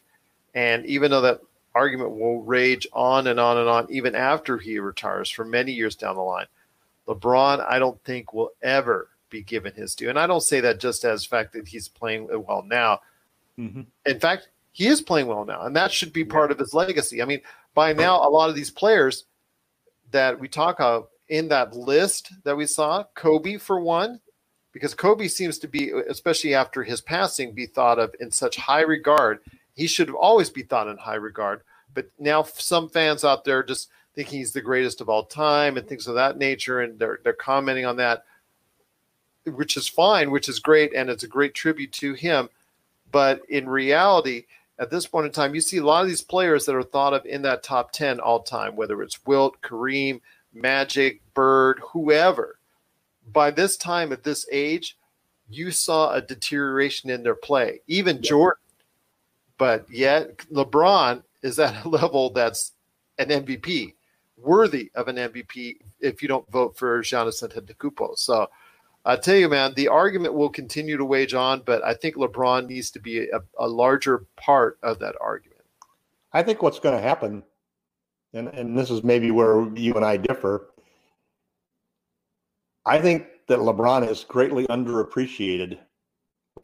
and 0.54 0.86
even 0.86 1.10
though 1.10 1.20
that 1.20 1.40
argument 1.74 2.12
will 2.12 2.40
rage 2.40 2.86
on 2.94 3.26
and 3.26 3.38
on 3.38 3.58
and 3.58 3.68
on, 3.68 3.86
even 3.90 4.14
after 4.14 4.56
he 4.56 4.78
retires 4.78 5.28
for 5.28 5.44
many 5.44 5.72
years 5.72 5.94
down 5.94 6.16
the 6.16 6.22
line, 6.22 6.46
LeBron, 7.06 7.62
I 7.68 7.78
don't 7.78 8.02
think 8.04 8.32
will 8.32 8.52
ever 8.62 9.10
be 9.28 9.42
given 9.42 9.74
his 9.74 9.94
due. 9.94 10.08
And 10.08 10.18
I 10.18 10.26
don't 10.26 10.40
say 10.40 10.60
that 10.60 10.80
just 10.80 11.04
as 11.04 11.26
fact 11.26 11.52
that 11.52 11.68
he's 11.68 11.88
playing 11.88 12.28
well 12.46 12.62
now. 12.62 13.00
Mhm. 13.58 13.84
In 14.06 14.20
fact, 14.20 14.48
he 14.74 14.88
is 14.88 15.00
playing 15.00 15.28
well 15.28 15.44
now, 15.44 15.62
and 15.62 15.76
that 15.76 15.92
should 15.92 16.12
be 16.12 16.24
part 16.24 16.50
of 16.50 16.58
his 16.58 16.74
legacy. 16.74 17.22
I 17.22 17.26
mean, 17.26 17.40
by 17.74 17.92
now, 17.92 18.16
a 18.16 18.28
lot 18.28 18.50
of 18.50 18.56
these 18.56 18.72
players 18.72 19.24
that 20.10 20.38
we 20.38 20.48
talk 20.48 20.80
of 20.80 21.06
in 21.28 21.46
that 21.48 21.76
list 21.76 22.32
that 22.42 22.56
we 22.56 22.66
saw, 22.66 23.04
Kobe 23.14 23.56
for 23.56 23.78
one, 23.78 24.20
because 24.72 24.92
Kobe 24.92 25.28
seems 25.28 25.58
to 25.60 25.68
be, 25.68 25.92
especially 26.08 26.54
after 26.54 26.82
his 26.82 27.00
passing, 27.00 27.52
be 27.52 27.66
thought 27.66 28.00
of 28.00 28.16
in 28.18 28.32
such 28.32 28.56
high 28.56 28.80
regard. 28.80 29.38
He 29.74 29.86
should 29.86 30.10
always 30.10 30.50
be 30.50 30.64
thought 30.64 30.88
in 30.88 30.96
high 30.96 31.14
regard. 31.14 31.62
But 31.94 32.10
now 32.18 32.42
some 32.42 32.88
fans 32.88 33.24
out 33.24 33.44
there 33.44 33.62
just 33.62 33.90
thinking 34.16 34.40
he's 34.40 34.52
the 34.52 34.60
greatest 34.60 35.00
of 35.00 35.08
all 35.08 35.24
time 35.24 35.76
and 35.76 35.86
things 35.86 36.08
of 36.08 36.16
that 36.16 36.36
nature, 36.36 36.80
and 36.80 36.98
they're 36.98 37.20
they're 37.22 37.32
commenting 37.32 37.86
on 37.86 37.94
that, 37.98 38.24
which 39.46 39.76
is 39.76 39.86
fine, 39.86 40.32
which 40.32 40.48
is 40.48 40.58
great, 40.58 40.92
and 40.94 41.08
it's 41.08 41.22
a 41.22 41.28
great 41.28 41.54
tribute 41.54 41.92
to 41.92 42.14
him. 42.14 42.48
But 43.12 43.42
in 43.48 43.68
reality, 43.68 44.46
at 44.78 44.90
this 44.90 45.06
point 45.06 45.26
in 45.26 45.32
time, 45.32 45.54
you 45.54 45.60
see 45.60 45.78
a 45.78 45.84
lot 45.84 46.02
of 46.02 46.08
these 46.08 46.22
players 46.22 46.66
that 46.66 46.74
are 46.74 46.82
thought 46.82 47.14
of 47.14 47.24
in 47.26 47.42
that 47.42 47.62
top 47.62 47.92
10 47.92 48.20
all 48.20 48.42
time, 48.42 48.74
whether 48.74 49.02
it's 49.02 49.24
Wilt, 49.24 49.60
Kareem, 49.60 50.20
Magic, 50.52 51.20
Bird, 51.34 51.80
whoever. 51.92 52.58
By 53.32 53.50
this 53.50 53.76
time, 53.76 54.12
at 54.12 54.24
this 54.24 54.46
age, 54.50 54.96
you 55.48 55.70
saw 55.70 56.12
a 56.12 56.20
deterioration 56.20 57.10
in 57.10 57.22
their 57.22 57.34
play, 57.34 57.80
even 57.86 58.22
Jordan. 58.22 58.60
But 59.58 59.86
yet, 59.90 60.38
LeBron 60.52 61.22
is 61.42 61.58
at 61.58 61.84
a 61.84 61.88
level 62.00 62.30
that's 62.30 62.72
an 63.18 63.28
MVP, 63.28 63.94
worthy 64.36 64.90
of 64.94 65.06
an 65.08 65.16
MVP 65.16 65.76
if 66.00 66.20
you 66.22 66.28
don't 66.28 66.50
vote 66.50 66.76
for 66.76 67.00
Giannis 67.02 67.42
Antetokounmpo. 67.42 68.18
So, 68.18 68.48
I 69.04 69.16
tell 69.16 69.36
you, 69.36 69.48
man, 69.48 69.74
the 69.74 69.88
argument 69.88 70.34
will 70.34 70.48
continue 70.48 70.96
to 70.96 71.04
wage 71.04 71.34
on, 71.34 71.62
but 71.66 71.84
I 71.84 71.92
think 71.94 72.16
LeBron 72.16 72.66
needs 72.66 72.90
to 72.92 73.00
be 73.00 73.28
a, 73.28 73.40
a 73.58 73.68
larger 73.68 74.26
part 74.36 74.78
of 74.82 74.98
that 75.00 75.14
argument. 75.20 75.60
I 76.32 76.42
think 76.42 76.62
what's 76.62 76.78
going 76.78 76.96
to 76.96 77.02
happen, 77.02 77.42
and, 78.32 78.48
and 78.48 78.76
this 78.76 78.90
is 78.90 79.04
maybe 79.04 79.30
where 79.30 79.68
you 79.76 79.94
and 79.94 80.04
I 80.04 80.16
differ. 80.16 80.70
I 82.86 83.00
think 83.00 83.26
that 83.48 83.58
LeBron 83.58 84.08
is 84.08 84.24
greatly 84.24 84.66
underappreciated 84.68 85.78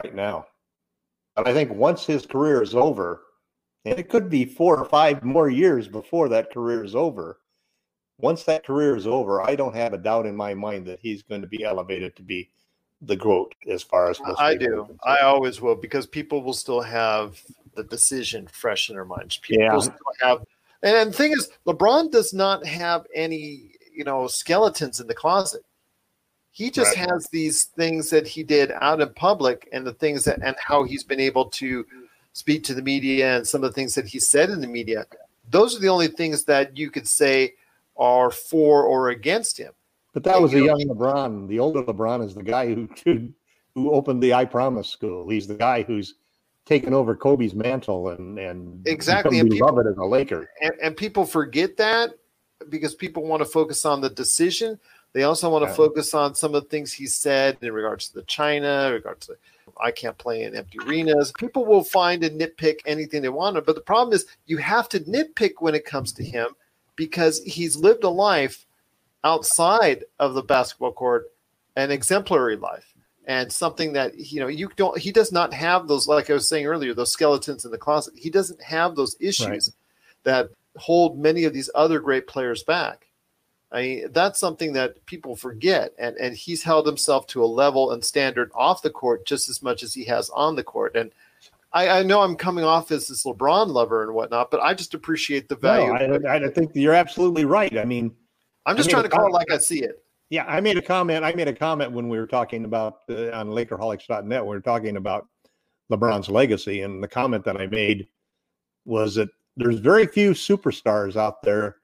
right 0.03 0.15
now. 0.15 0.47
But 1.37 1.47
I 1.47 1.53
think 1.53 1.73
once 1.73 2.05
his 2.05 2.27
career 2.27 2.63
is 2.63 2.75
over, 2.75 3.23
and 3.85 3.99
it 3.99 4.09
could 4.09 4.31
be 4.31 4.45
four 4.45 4.79
or 4.79 4.85
five 4.87 5.23
more 5.23 5.49
years 5.49 5.89
before 5.89 6.29
that 6.31 6.53
career 6.53 6.85
is 6.85 6.95
over, 6.95 7.41
once 8.23 8.45
that 8.45 8.65
career 8.65 8.97
is 8.97 9.07
over, 9.07 9.43
I 9.43 9.55
don't 9.55 9.75
have 9.75 9.93
a 9.93 9.99
doubt 9.99 10.27
in 10.27 10.37
my 10.37 10.55
mind 10.55 10.87
that 10.87 11.01
he's 11.01 11.23
going 11.23 11.41
to 11.41 11.47
be 11.47 11.65
elevated 11.65 12.17
to 12.17 12.23
be 12.23 12.51
the 13.03 13.17
GOAT 13.17 13.55
as 13.69 13.83
far 13.83 14.11
as 14.11 14.21
I 14.39 14.55
do. 14.55 14.87
I 15.05 15.21
always 15.21 15.61
will 15.61 15.75
because 15.75 16.07
people 16.07 16.43
will 16.43 16.53
still 16.53 16.83
have 16.83 17.41
the 17.75 17.85
decision 17.85 18.47
fresh 18.49 18.91
in 18.91 18.95
their 18.95 19.05
minds. 19.05 19.39
People 19.39 19.65
Yeah. 19.65 19.79
still 19.79 19.97
have, 20.21 20.43
and 20.83 21.11
the 21.11 21.17
thing 21.17 21.33
is, 21.33 21.51
LeBron 21.67 22.11
does 22.11 22.35
not 22.35 22.67
have 22.67 23.07
any, 23.15 23.73
you 23.93 24.05
know, 24.05 24.27
skeletons 24.27 25.01
in 25.01 25.07
the 25.07 25.15
closet. 25.15 25.63
He 26.53 26.71
just 26.71 26.97
Right. 26.97 27.09
has 27.09 27.27
these 27.29 27.65
things 27.65 28.11
that 28.11 28.27
he 28.27 28.43
did 28.43 28.73
out 28.81 29.01
in 29.01 29.15
public, 29.15 29.69
and 29.73 29.87
the 29.87 29.95
things 29.95 30.25
that 30.25 30.41
and 30.43 30.57
how 30.59 30.83
he's 30.83 31.05
been 31.05 31.21
able 31.21 31.47
to 31.51 31.87
speak 32.33 32.65
to 32.65 32.75
the 32.75 32.83
media 32.83 33.37
and 33.37 33.47
some 33.47 33.65
of 33.65 33.71
the 33.71 33.75
things 33.75 33.95
that 33.95 34.07
he 34.07 34.19
said 34.19 34.51
in 34.51 34.61
the 34.61 34.67
media. 34.67 35.07
Those 35.49 35.77
are 35.77 35.81
the 35.81 35.89
only 35.89 36.09
things 36.09 36.45
that 36.45 36.77
you 36.77 36.91
could 36.91 37.09
say 37.09 37.55
are 38.01 38.31
for 38.31 38.83
or 38.85 39.11
against 39.11 39.59
him. 39.59 39.73
But 40.13 40.25
that 40.25 40.41
was 40.43 40.53
a 40.55 40.57
you 40.57 40.65
young 40.65 40.81
LeBron. 40.89 41.47
The 41.47 41.61
older 41.61 41.83
LeBron 41.85 42.25
is 42.25 42.35
the 42.35 42.43
guy 42.43 42.75
who 42.75 42.89
who, 43.05 43.29
who 43.77 43.93
opened 43.93 44.21
the 44.23 44.35
I 44.35 44.45
Promise 44.47 44.89
school. 44.89 45.29
He's 45.29 45.47
the 45.47 45.55
guy 45.55 45.83
who's 45.85 46.15
taken 46.67 46.93
over 46.95 47.15
Kobe's 47.15 47.55
mantle 47.55 48.09
and 48.09 48.39
and 48.39 48.87
Exactly, 48.89 49.39
and 49.39 49.49
people- 49.51 49.69
beloved 49.69 49.87
as 49.87 49.97
a 49.99 50.05
Laker. 50.05 50.51
and, 50.61 50.73
and 50.83 50.97
people 50.97 51.25
forget 51.25 51.77
that 51.77 52.15
because 52.69 52.95
people 52.95 53.23
want 53.25 53.41
to 53.41 53.49
focus 53.49 53.85
on 53.85 54.01
the 54.01 54.11
decision. 54.11 54.81
They 55.13 55.23
also 55.25 55.51
want 55.51 55.63
to 55.63 55.67
Right. 55.69 55.77
focus 55.77 56.15
on 56.15 56.35
some 56.35 56.55
of 56.55 56.63
the 56.63 56.69
things 56.69 56.93
he 56.93 57.07
said 57.07 57.59
in 57.63 57.73
regards 57.73 58.09
to 58.09 58.15
the 58.15 58.23
China, 58.23 58.87
in 58.89 58.93
regards 58.95 59.27
to 59.29 59.35
I 59.81 59.91
can't 59.93 60.19
play 60.19 60.43
in 60.43 60.55
empty 60.57 60.79
arenas. 60.85 61.33
People 61.39 61.65
will 61.65 61.85
find 61.85 62.23
and 62.25 62.39
nitpick 62.41 62.81
anything 62.85 63.23
they 63.23 63.29
want, 63.29 63.65
but 63.65 63.75
the 63.77 63.81
problem 63.81 64.13
is 64.15 64.27
you 64.47 64.59
have 64.59 64.89
to 64.91 65.01
nitpick 65.01 65.55
when 65.61 65.75
it 65.75 65.85
comes 65.85 66.13
to 66.15 66.25
him 66.25 66.49
because 67.01 67.43
he's 67.45 67.77
lived 67.77 68.05
a 68.05 68.11
life 68.11 68.67
outside 69.25 70.05
of 70.19 70.35
the 70.35 70.43
basketball 70.43 70.93
court, 70.93 71.33
an 71.77 71.91
exemplary 71.91 72.57
life, 72.57 72.93
and 73.25 73.51
something 73.51 73.95
that 73.95 74.19
you 74.19 74.39
know 74.39 74.49
you 74.49 74.69
don't. 74.77 74.99
He 74.99 75.11
does 75.11 75.33
not 75.33 75.55
have 75.55 75.89
those, 75.89 76.07
like 76.07 76.29
I 76.29 76.35
was 76.35 76.47
saying 76.47 76.67
earlier, 76.67 76.93
those 76.93 77.11
skeletons 77.11 77.65
in 77.65 77.71
the 77.71 77.79
closet. 77.79 78.13
He 78.19 78.29
doesn't 78.29 78.61
have 78.63 78.97
those 78.97 79.17
issues 79.19 79.49
Right. 79.49 80.25
that 80.25 80.51
hold 80.77 81.19
many 81.19 81.45
of 81.45 81.55
these 81.55 81.71
other 81.75 82.01
great 82.01 82.27
players 82.27 82.63
back. 82.63 83.07
I 83.73 83.81
mean, 83.83 84.07
that's 84.13 84.39
something 84.39 84.75
that 84.75 85.07
people 85.07 85.37
forget, 85.37 85.95
and 85.99 86.17
and 86.19 86.37
he's 86.37 86.63
held 86.65 86.87
himself 86.87 87.27
to 87.29 87.43
a 87.43 87.47
level 87.47 87.93
and 87.93 88.05
standard 88.05 88.51
off 88.55 88.83
the 88.83 88.91
court 88.91 89.25
just 89.25 89.49
as 89.49 89.63
much 89.63 89.83
as 89.83 89.95
he 89.95 90.05
has 90.05 90.29
on 90.31 90.55
the 90.55 90.65
court. 90.65 90.95
And 90.95 91.13
I, 91.73 92.01
I 92.01 92.03
know 92.03 92.21
I'm 92.23 92.37
coming 92.37 92.65
off 92.65 92.91
as 92.91 93.07
this 93.07 93.25
LeBron 93.25 93.69
lover 93.69 94.03
and 94.03 94.13
whatnot, 94.13 94.51
but 94.51 94.61
I 94.61 94.75
just 94.75 94.95
appreciate 94.95 95.49
the 95.49 95.57
value. 95.57 95.93
No, 95.93 96.29
I, 96.29 96.45
I 96.45 96.49
think 96.49 96.73
you're 96.75 96.95
absolutely 96.95 97.45
right. 97.45 97.79
I 97.79 97.85
mean, 97.85 98.13
I'm 98.67 98.77
just 98.77 98.91
trying 98.91 99.05
to 99.05 99.09
call 99.09 99.27
it 99.27 99.33
like 99.33 99.51
I 99.51 99.59
see 99.59 99.83
it. 99.83 100.03
yeah, 100.31 100.45
I 100.47 100.61
made 100.61 100.79
a 100.79 100.83
comment. 100.83 101.25
I 101.25 101.33
made 101.33 101.49
a 101.49 101.55
comment 101.55 101.93
when 101.93 102.09
we 102.09 102.19
were 102.19 102.27
talking 102.27 102.65
about 102.65 102.99
uh, 103.09 103.31
on 103.31 103.51
Lakerholics.net. 103.51 104.43
We 104.43 104.49
were 104.49 104.61
talking 104.61 104.97
about 104.97 105.29
LeBron's 105.93 106.29
legacy, 106.29 106.83
and 106.83 107.03
the 107.03 107.09
comment 107.09 107.45
that 107.45 107.61
I 107.61 107.67
made 107.67 108.09
was 108.85 109.15
that 109.15 109.29
there's 109.57 109.79
very 109.79 110.07
few 110.07 110.33
superstars 110.33 111.17
out 111.17 111.43
there 111.43 111.77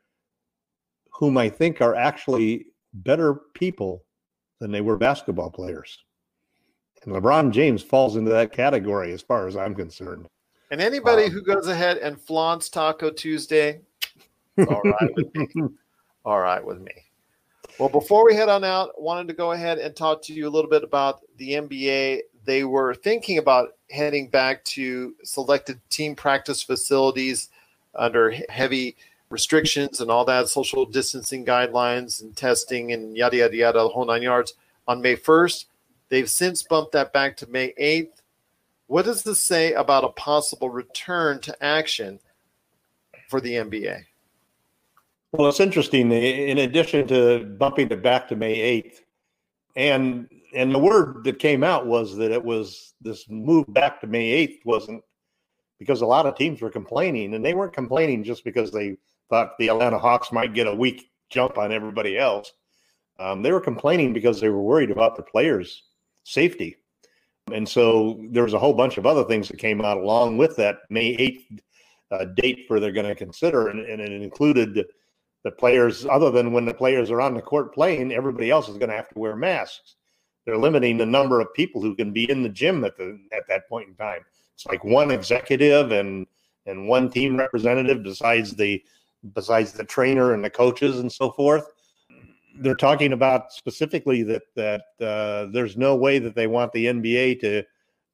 whom 1.13 1.39
I 1.39 1.49
think 1.49 1.81
are 1.81 1.95
actually 1.95 2.67
better 2.93 3.35
people 3.55 4.05
than 4.61 4.71
they 4.71 4.81
were 4.81 4.97
basketball 4.97 5.51
players. 5.51 5.99
And 7.07 7.15
LeBron 7.15 7.53
James 7.53 7.83
falls 7.83 8.17
into 8.17 8.31
that 8.33 8.53
category 8.53 9.13
as 9.13 9.23
far 9.23 9.47
as 9.47 9.57
I'm 9.57 9.75
concerned. 9.75 10.27
And 10.71 10.81
anybody 10.81 11.27
Um, 11.27 11.31
who 11.31 11.43
goes 11.43 11.69
ahead 11.69 11.99
and 11.99 12.21
flaunts 12.21 12.69
Taco 12.69 13.11
Tuesday, 13.11 13.81
all 14.59 14.83
right 14.83 15.15
with 15.15 15.35
me. 15.35 15.49
All 16.25 16.41
right 16.41 16.65
with 16.65 16.81
me. 16.81 16.91
Well, 17.79 17.89
before 17.89 18.25
we 18.25 18.35
head 18.35 18.49
on 18.49 18.65
out, 18.65 19.01
wanted 19.01 19.29
to 19.29 19.35
go 19.35 19.53
ahead 19.53 19.79
and 19.79 19.95
talk 19.95 20.23
to 20.23 20.33
you 20.33 20.49
a 20.49 20.51
little 20.51 20.69
bit 20.69 20.83
about 20.83 21.21
the 21.37 21.51
NBA. 21.51 22.23
They 22.45 22.65
were 22.65 22.97
thinking 22.97 23.39
about 23.39 23.77
heading 23.91 24.29
back 24.29 24.65
to 24.65 25.15
selected 25.23 25.79
team 25.89 26.17
practice 26.17 26.65
facilities 26.65 27.51
under 27.95 28.33
heavy 28.49 28.97
restrictions 29.31 30.01
and 30.01 30.11
all 30.11 30.25
that, 30.25 30.49
social 30.49 30.85
distancing 30.85 31.45
guidelines 31.45 32.23
and 32.23 32.37
testing 32.37 32.93
and 32.93 33.17
yada, 33.17 33.37
yada, 33.37 33.57
yada, 33.57 33.79
the 33.79 33.89
whole 33.89 34.05
nine 34.05 34.23
yards 34.23 34.55
on 34.89 35.01
May 35.01 35.15
1st. 35.15 35.67
They've 36.09 36.31
since 36.31 36.63
bumped 36.63 36.93
that 36.93 37.13
back 37.13 37.37
to 37.39 37.47
May 37.49 37.73
8th. 37.81 38.23
What 38.87 39.05
does 39.05 39.25
this 39.25 39.41
say 39.41 39.73
about 39.73 40.05
a 40.05 40.09
possible 40.09 40.71
return 40.71 41.41
to 41.41 41.65
action 41.65 42.21
for 43.29 43.41
the 43.41 43.55
NBA. 43.55 44.05
Well, 45.33 45.49
it's 45.49 45.61
interesting. 45.61 46.11
In 46.13 46.59
addition 46.59 47.07
to 47.09 47.45
bumping 47.45 47.91
it 47.91 48.03
back 48.03 48.29
to 48.29 48.37
May 48.37 48.83
8th, 48.83 49.01
and 49.75 50.29
and 50.55 50.75
the 50.75 50.79
word 50.79 51.25
that 51.25 51.39
came 51.39 51.63
out 51.63 51.87
was 51.87 52.17
that 52.17 52.31
it 52.31 52.43
was 52.43 52.95
this 53.03 53.29
move 53.29 53.67
back 53.69 54.01
to 54.01 54.07
May 54.07 54.47
8th 54.47 54.65
wasn't 54.65 55.05
because 55.79 56.01
a 56.01 56.07
lot 56.07 56.25
of 56.25 56.37
teams 56.37 56.63
were 56.63 56.71
complaining, 56.71 57.35
and 57.35 57.45
they 57.45 57.53
weren't 57.53 57.75
complaining 57.75 58.25
just 58.25 58.45
because 58.45 58.71
they 58.71 58.97
thought 59.29 59.59
the 59.59 59.69
Atlanta 59.69 59.99
Hawks 59.99 60.33
might 60.33 60.55
get 60.55 60.67
a 60.67 60.75
week 60.75 61.11
jump 61.29 61.59
on 61.59 61.73
everybody 61.73 62.17
else. 62.17 62.53
Um, 63.19 63.43
they 63.43 63.53
were 63.53 63.61
complaining 63.61 64.13
because 64.13 64.41
they 64.41 64.49
were 64.49 64.63
worried 64.63 64.91
about 64.91 65.17
the 65.17 65.23
players' 65.23 65.83
safety. 66.27 66.77
And 67.53 67.69
so 67.69 68.21
there 68.31 68.43
was 68.43 68.55
a 68.55 68.59
whole 68.59 68.75
bunch 68.75 68.99
of 68.99 69.07
other 69.07 69.25
things 69.25 69.49
that 69.49 69.59
came 69.59 69.81
out 69.81 69.97
along 69.97 70.37
with 70.37 70.57
that 70.57 70.79
May 70.91 71.17
8th 71.17 71.61
uh, 72.11 72.25
date 72.37 72.65
for 72.67 72.81
they're 72.81 72.93
going 72.93 73.07
to 73.07 73.15
consider. 73.15 73.69
And, 73.69 73.81
and, 73.81 74.01
it 74.01 74.11
included 74.11 74.85
the 75.45 75.51
players, 75.53 76.05
other 76.07 76.31
than 76.33 76.53
when 76.53 76.65
the 76.65 76.75
players 76.75 77.11
are 77.11 77.21
on 77.21 77.35
the 77.35 77.43
court 77.43 77.73
playing, 77.73 78.13
everybody 78.13 78.51
else 78.51 78.69
is 78.69 78.79
going 78.79 78.91
to 78.91 78.97
have 78.97 79.09
to 79.11 79.19
wear 79.19 79.37
masks. 79.37 79.95
They're 80.45 80.59
limiting 80.59 80.97
the 80.97 81.07
number 81.07 81.41
of 81.41 81.55
people 81.55 81.81
who 81.81 81.95
can 81.95 82.13
be 82.13 82.29
in 82.29 82.43
the 82.43 82.49
gym 82.49 82.85
at 82.85 82.97
the 82.97 83.19
at 83.33 83.49
that 83.49 83.69
point 83.69 83.89
in 83.89 83.95
time. 83.95 84.21
It's 84.55 84.67
like 84.67 84.85
one 84.85 85.11
executive 85.11 85.91
and 85.91 86.27
and 86.67 86.89
one 86.89 87.11
team 87.11 87.37
representative 87.37 88.05
besides 88.05 88.55
the 88.55 88.83
besides 89.35 89.73
the 89.73 89.85
trainer 89.85 90.35
and 90.35 90.45
the 90.45 90.51
coaches 90.51 91.01
and 91.01 91.11
so 91.11 91.33
forth 91.33 91.67
they're 92.59 92.75
talking 92.75 93.13
about 93.13 93.53
specifically 93.53 94.23
that 94.23 94.43
that 94.55 94.83
uh, 95.01 95.47
there's 95.53 95.77
no 95.77 95.97
way 95.97 96.19
that 96.19 96.35
they 96.35 96.47
want 96.47 96.73
the 96.73 96.87
NBA 96.87 97.41
to 97.41 97.63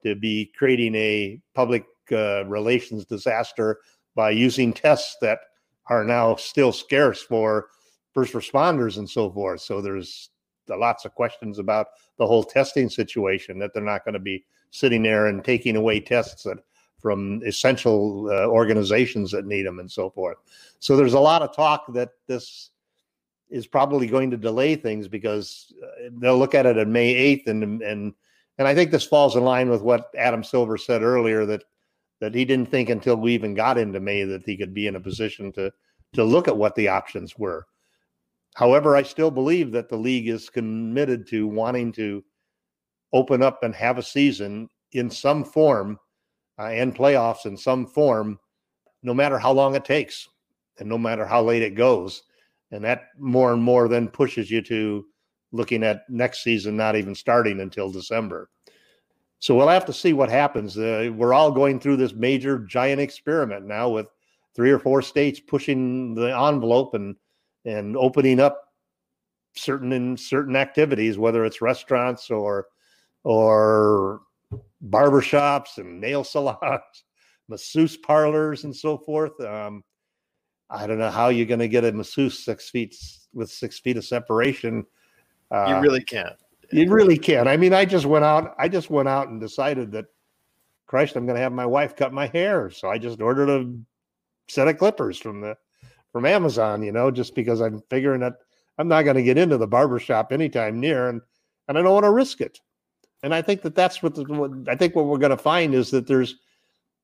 to 0.02 0.14
be 0.16 0.52
creating 0.56 0.94
a 0.94 1.40
public 1.54 1.84
uh, 2.10 2.44
relations 2.46 3.04
disaster 3.04 3.78
by 4.14 4.30
using 4.30 4.72
tests 4.72 5.16
that 5.20 5.38
are 5.86 6.04
now 6.04 6.36
still 6.36 6.72
scarce 6.72 7.22
for 7.22 7.68
first 8.12 8.34
responders 8.34 8.98
and 8.98 9.08
so 9.08 9.30
forth. 9.30 9.60
So 9.60 9.80
there's 9.80 10.30
lots 10.68 11.04
of 11.04 11.14
questions 11.14 11.58
about 11.58 11.88
the 12.18 12.26
whole 12.26 12.44
testing 12.44 12.88
situation 12.88 13.58
that 13.58 13.72
they're 13.72 13.82
not 13.82 14.04
going 14.04 14.14
to 14.14 14.20
be 14.20 14.44
sitting 14.70 15.02
there 15.02 15.26
and 15.26 15.44
taking 15.44 15.76
away 15.76 16.00
tests 16.00 16.44
that 16.44 16.58
from 16.98 17.42
essential 17.44 18.28
uh, 18.30 18.46
organizations 18.46 19.32
that 19.32 19.44
need 19.44 19.66
them 19.66 19.80
and 19.80 19.90
so 19.90 20.08
forth. 20.08 20.36
So 20.78 20.96
there's 20.96 21.14
a 21.14 21.20
lot 21.20 21.42
of 21.42 21.54
talk 21.54 21.92
that 21.94 22.10
this 22.28 22.70
is 23.52 23.66
probably 23.66 24.06
going 24.06 24.30
to 24.30 24.36
delay 24.36 24.74
things 24.74 25.06
because 25.06 25.72
uh, 25.84 26.08
they'll 26.18 26.38
look 26.38 26.54
at 26.54 26.64
it 26.64 26.78
on 26.78 26.90
May 26.90 27.36
8th 27.36 27.48
and 27.48 27.82
and 27.82 28.14
and 28.58 28.68
I 28.68 28.74
think 28.74 28.90
this 28.90 29.04
falls 29.04 29.36
in 29.36 29.44
line 29.44 29.68
with 29.70 29.82
what 29.82 30.10
Adam 30.16 30.42
Silver 30.42 30.78
said 30.78 31.02
earlier 31.02 31.44
that 31.46 31.62
that 32.20 32.34
he 32.34 32.44
didn't 32.44 32.70
think 32.70 32.88
until 32.88 33.16
we 33.16 33.34
even 33.34 33.54
got 33.54 33.78
into 33.78 34.00
May 34.00 34.24
that 34.24 34.44
he 34.44 34.56
could 34.56 34.72
be 34.72 34.86
in 34.86 34.96
a 34.96 35.00
position 35.00 35.52
to 35.52 35.70
to 36.14 36.24
look 36.24 36.48
at 36.48 36.56
what 36.56 36.74
the 36.74 36.88
options 36.88 37.38
were. 37.38 37.66
However, 38.54 38.96
I 38.96 39.02
still 39.02 39.30
believe 39.30 39.70
that 39.72 39.88
the 39.88 39.96
league 39.96 40.28
is 40.28 40.50
committed 40.50 41.26
to 41.28 41.46
wanting 41.46 41.92
to 41.92 42.24
open 43.12 43.42
up 43.42 43.62
and 43.62 43.74
have 43.74 43.98
a 43.98 44.02
season 44.02 44.68
in 44.92 45.10
some 45.10 45.44
form 45.44 45.98
uh, 46.58 46.64
and 46.64 46.94
playoffs 46.94 47.46
in 47.46 47.56
some 47.56 47.86
form, 47.86 48.38
no 49.02 49.12
matter 49.14 49.38
how 49.38 49.52
long 49.52 49.74
it 49.74 49.84
takes 49.84 50.28
and 50.78 50.88
no 50.88 50.98
matter 50.98 51.26
how 51.26 51.42
late 51.42 51.62
it 51.62 51.74
goes 51.74 52.22
and 52.72 52.84
that 52.84 53.08
more 53.18 53.52
and 53.52 53.62
more 53.62 53.86
then 53.86 54.08
pushes 54.08 54.50
you 54.50 54.62
to 54.62 55.06
looking 55.52 55.84
at 55.84 56.02
next 56.08 56.42
season 56.42 56.76
not 56.76 56.96
even 56.96 57.14
starting 57.14 57.60
until 57.60 57.90
December. 57.90 58.48
So 59.38 59.54
we'll 59.54 59.68
have 59.68 59.86
to 59.86 59.92
see 59.92 60.12
what 60.12 60.30
happens. 60.30 60.78
Uh, 60.78 61.10
we're 61.14 61.34
all 61.34 61.50
going 61.50 61.78
through 61.78 61.96
this 61.96 62.14
major 62.14 62.60
giant 62.60 63.00
experiment 63.00 63.66
now 63.66 63.88
with 63.88 64.06
three 64.54 64.70
or 64.70 64.78
four 64.78 65.02
states 65.02 65.40
pushing 65.40 66.14
the 66.14 66.36
envelope 66.36 66.94
and 66.94 67.16
and 67.64 67.96
opening 67.96 68.40
up 68.40 68.68
certain 69.54 69.92
in 69.92 70.16
certain 70.16 70.56
activities, 70.56 71.18
whether 71.18 71.44
it's 71.44 71.60
restaurants 71.60 72.30
or 72.30 72.66
or 73.24 74.22
barbershops 74.88 75.78
and 75.78 76.00
nail 76.00 76.24
salons, 76.24 77.04
masseuse 77.48 77.96
parlors, 77.96 78.64
and 78.64 78.74
so 78.74 78.98
forth. 78.98 79.38
Um, 79.40 79.84
I 80.72 80.86
don't 80.86 80.98
know 80.98 81.10
how 81.10 81.28
you're 81.28 81.46
going 81.46 81.60
to 81.60 81.68
get 81.68 81.84
a 81.84 81.92
masseuse 81.92 82.38
six 82.38 82.70
feet 82.70 82.96
with 83.34 83.50
six 83.50 83.78
feet 83.78 83.98
of 83.98 84.04
separation. 84.04 84.86
Uh, 85.50 85.66
you 85.68 85.80
really 85.80 86.02
can't. 86.02 86.34
You 86.72 86.90
really 86.90 87.18
can't. 87.18 87.46
I 87.46 87.58
mean, 87.58 87.74
I 87.74 87.84
just 87.84 88.06
went 88.06 88.24
out. 88.24 88.54
I 88.58 88.68
just 88.68 88.88
went 88.88 89.08
out 89.08 89.28
and 89.28 89.38
decided 89.38 89.92
that, 89.92 90.06
Christ, 90.86 91.16
I'm 91.16 91.26
going 91.26 91.36
to 91.36 91.42
have 91.42 91.52
my 91.52 91.66
wife 91.66 91.94
cut 91.94 92.14
my 92.14 92.26
hair. 92.26 92.70
So 92.70 92.88
I 92.88 92.96
just 92.96 93.20
ordered 93.20 93.50
a 93.50 93.70
set 94.48 94.68
of 94.68 94.78
clippers 94.78 95.18
from 95.18 95.42
the 95.42 95.56
from 96.10 96.24
Amazon. 96.24 96.82
You 96.82 96.92
know, 96.92 97.10
just 97.10 97.34
because 97.34 97.60
I'm 97.60 97.82
figuring 97.90 98.20
that 98.20 98.36
I'm 98.78 98.88
not 98.88 99.02
going 99.02 99.16
to 99.16 99.22
get 99.22 99.38
into 99.38 99.58
the 99.58 99.66
barbershop 99.66 100.32
anytime 100.32 100.80
near, 100.80 101.10
and 101.10 101.20
and 101.68 101.76
I 101.76 101.82
don't 101.82 101.92
want 101.92 102.04
to 102.04 102.10
risk 102.10 102.40
it. 102.40 102.58
And 103.22 103.34
I 103.34 103.42
think 103.42 103.62
that 103.62 103.74
that's 103.74 104.02
what, 104.02 104.14
the, 104.14 104.24
what 104.24 104.50
I 104.68 104.74
think 104.74 104.96
what 104.96 105.04
we're 105.04 105.18
going 105.18 105.30
to 105.30 105.36
find 105.36 105.74
is 105.74 105.90
that 105.90 106.06
there's 106.06 106.36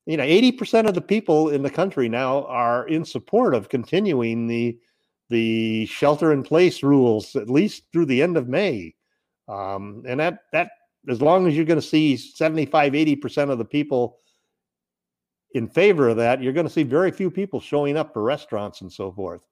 you 0.09 0.17
know, 0.17 0.23
80% 0.23 0.87
of 0.87 0.95
the 0.95 1.01
people 1.01 1.49
in 1.49 1.61
the 1.61 1.69
country 1.69 2.09
now 2.09 2.43
are 2.45 2.87
in 2.87 3.05
support 3.05 3.53
of 3.53 3.69
continuing 3.69 4.47
the 4.47 4.75
the 5.29 5.85
shelter 5.85 6.33
in 6.33 6.41
place 6.41 6.81
rules 6.81 7.35
at 7.35 7.47
least 7.47 7.83
through 7.93 8.07
the 8.07 8.23
end 8.23 8.35
of 8.35 8.47
May. 8.47 8.95
Um, 9.47 10.01
and 10.07 10.19
that 10.19 10.39
that 10.51 10.71
as 11.07 11.21
long 11.21 11.45
as 11.45 11.55
you're 11.55 11.63
going 11.63 11.79
to 11.79 11.87
see 11.87 12.17
75 12.17 12.93
80% 12.93 13.51
of 13.51 13.59
the 13.59 13.65
people 13.65 14.17
in 15.53 15.67
favor 15.67 16.09
of 16.09 16.17
that, 16.17 16.41
you're 16.41 16.53
going 16.53 16.65
to 16.65 16.73
see 16.73 16.81
very 16.81 17.11
few 17.11 17.29
people 17.29 17.59
showing 17.59 17.95
up 17.95 18.11
for 18.11 18.23
restaurants 18.23 18.81
and 18.81 18.91
so 18.91 19.11
forth. 19.11 19.45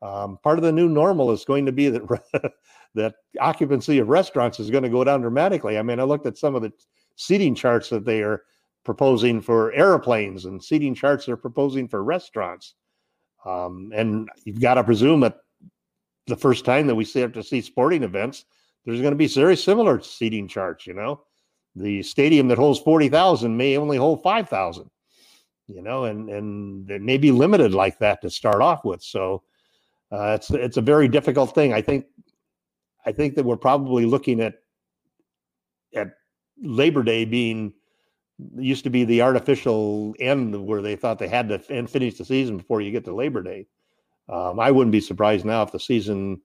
Um, 0.00 0.38
part 0.44 0.58
of 0.58 0.64
the 0.64 0.70
new 0.70 0.88
normal 0.88 1.32
is 1.32 1.44
going 1.44 1.66
to 1.66 1.72
be 1.72 1.88
that 1.88 2.52
that 2.94 3.16
occupancy 3.40 3.98
of 3.98 4.08
restaurants 4.08 4.60
is 4.60 4.70
going 4.70 4.84
to 4.84 4.90
go 4.90 5.02
down 5.02 5.22
dramatically. 5.22 5.76
I 5.76 5.82
mean, 5.82 5.98
I 5.98 6.04
looked 6.04 6.26
at 6.26 6.38
some 6.38 6.54
of 6.54 6.62
the 6.62 6.72
seating 7.16 7.56
charts 7.56 7.88
that 7.88 8.04
they 8.04 8.22
are 8.22 8.44
proposing 8.88 9.42
for 9.42 9.70
airplanes 9.74 10.46
and 10.46 10.64
seating 10.64 10.94
charts 10.94 11.26
they're 11.26 11.36
proposing 11.36 11.86
for 11.86 12.02
restaurants. 12.02 12.72
Um, 13.44 13.92
and 13.94 14.30
you've 14.46 14.62
got 14.62 14.74
to 14.74 14.82
presume 14.82 15.20
that 15.20 15.40
the 16.26 16.36
first 16.36 16.64
time 16.64 16.86
that 16.86 16.94
we 16.94 17.04
start 17.04 17.34
to 17.34 17.42
see 17.42 17.60
sporting 17.60 18.02
events, 18.02 18.46
there's 18.86 19.02
going 19.02 19.12
to 19.12 19.16
be 19.16 19.26
very 19.26 19.58
similar 19.58 20.00
seating 20.00 20.48
charts. 20.48 20.86
You 20.86 20.94
know, 20.94 21.20
the 21.76 22.02
stadium 22.02 22.48
that 22.48 22.56
holds 22.56 22.80
forty 22.80 23.10
thousand 23.10 23.58
may 23.58 23.76
only 23.76 23.98
hold 23.98 24.22
five 24.22 24.48
thousand. 24.48 24.88
You 25.66 25.82
know, 25.82 26.04
and 26.04 26.30
and 26.30 26.90
it 26.90 27.02
may 27.02 27.18
be 27.18 27.30
limited 27.30 27.74
like 27.74 27.98
that 27.98 28.22
to 28.22 28.30
start 28.30 28.62
off 28.62 28.86
with. 28.86 29.02
So 29.02 29.42
uh, 30.10 30.32
it's 30.34 30.50
it's 30.50 30.78
a 30.78 30.82
very 30.82 31.08
difficult 31.08 31.54
thing. 31.54 31.74
I 31.74 31.82
think 31.82 32.06
I 33.04 33.12
think 33.12 33.34
that 33.34 33.44
we're 33.44 33.58
probably 33.58 34.06
looking 34.06 34.40
at 34.40 34.54
at 35.94 36.08
Labor 36.62 37.02
Day 37.02 37.26
being 37.26 37.74
used 38.56 38.84
to 38.84 38.90
be 38.90 39.04
the 39.04 39.22
artificial 39.22 40.14
end 40.20 40.66
where 40.66 40.82
they 40.82 40.96
thought 40.96 41.18
they 41.18 41.28
had 41.28 41.48
to 41.48 41.58
finish 41.58 42.18
the 42.18 42.24
season 42.24 42.56
before 42.56 42.80
you 42.80 42.90
get 42.90 43.04
to 43.04 43.14
Labor 43.14 43.42
Day. 43.42 43.66
Um, 44.28 44.60
I 44.60 44.70
wouldn't 44.70 44.92
be 44.92 45.00
surprised 45.00 45.44
now 45.44 45.62
if 45.62 45.72
the 45.72 45.80
season 45.80 46.40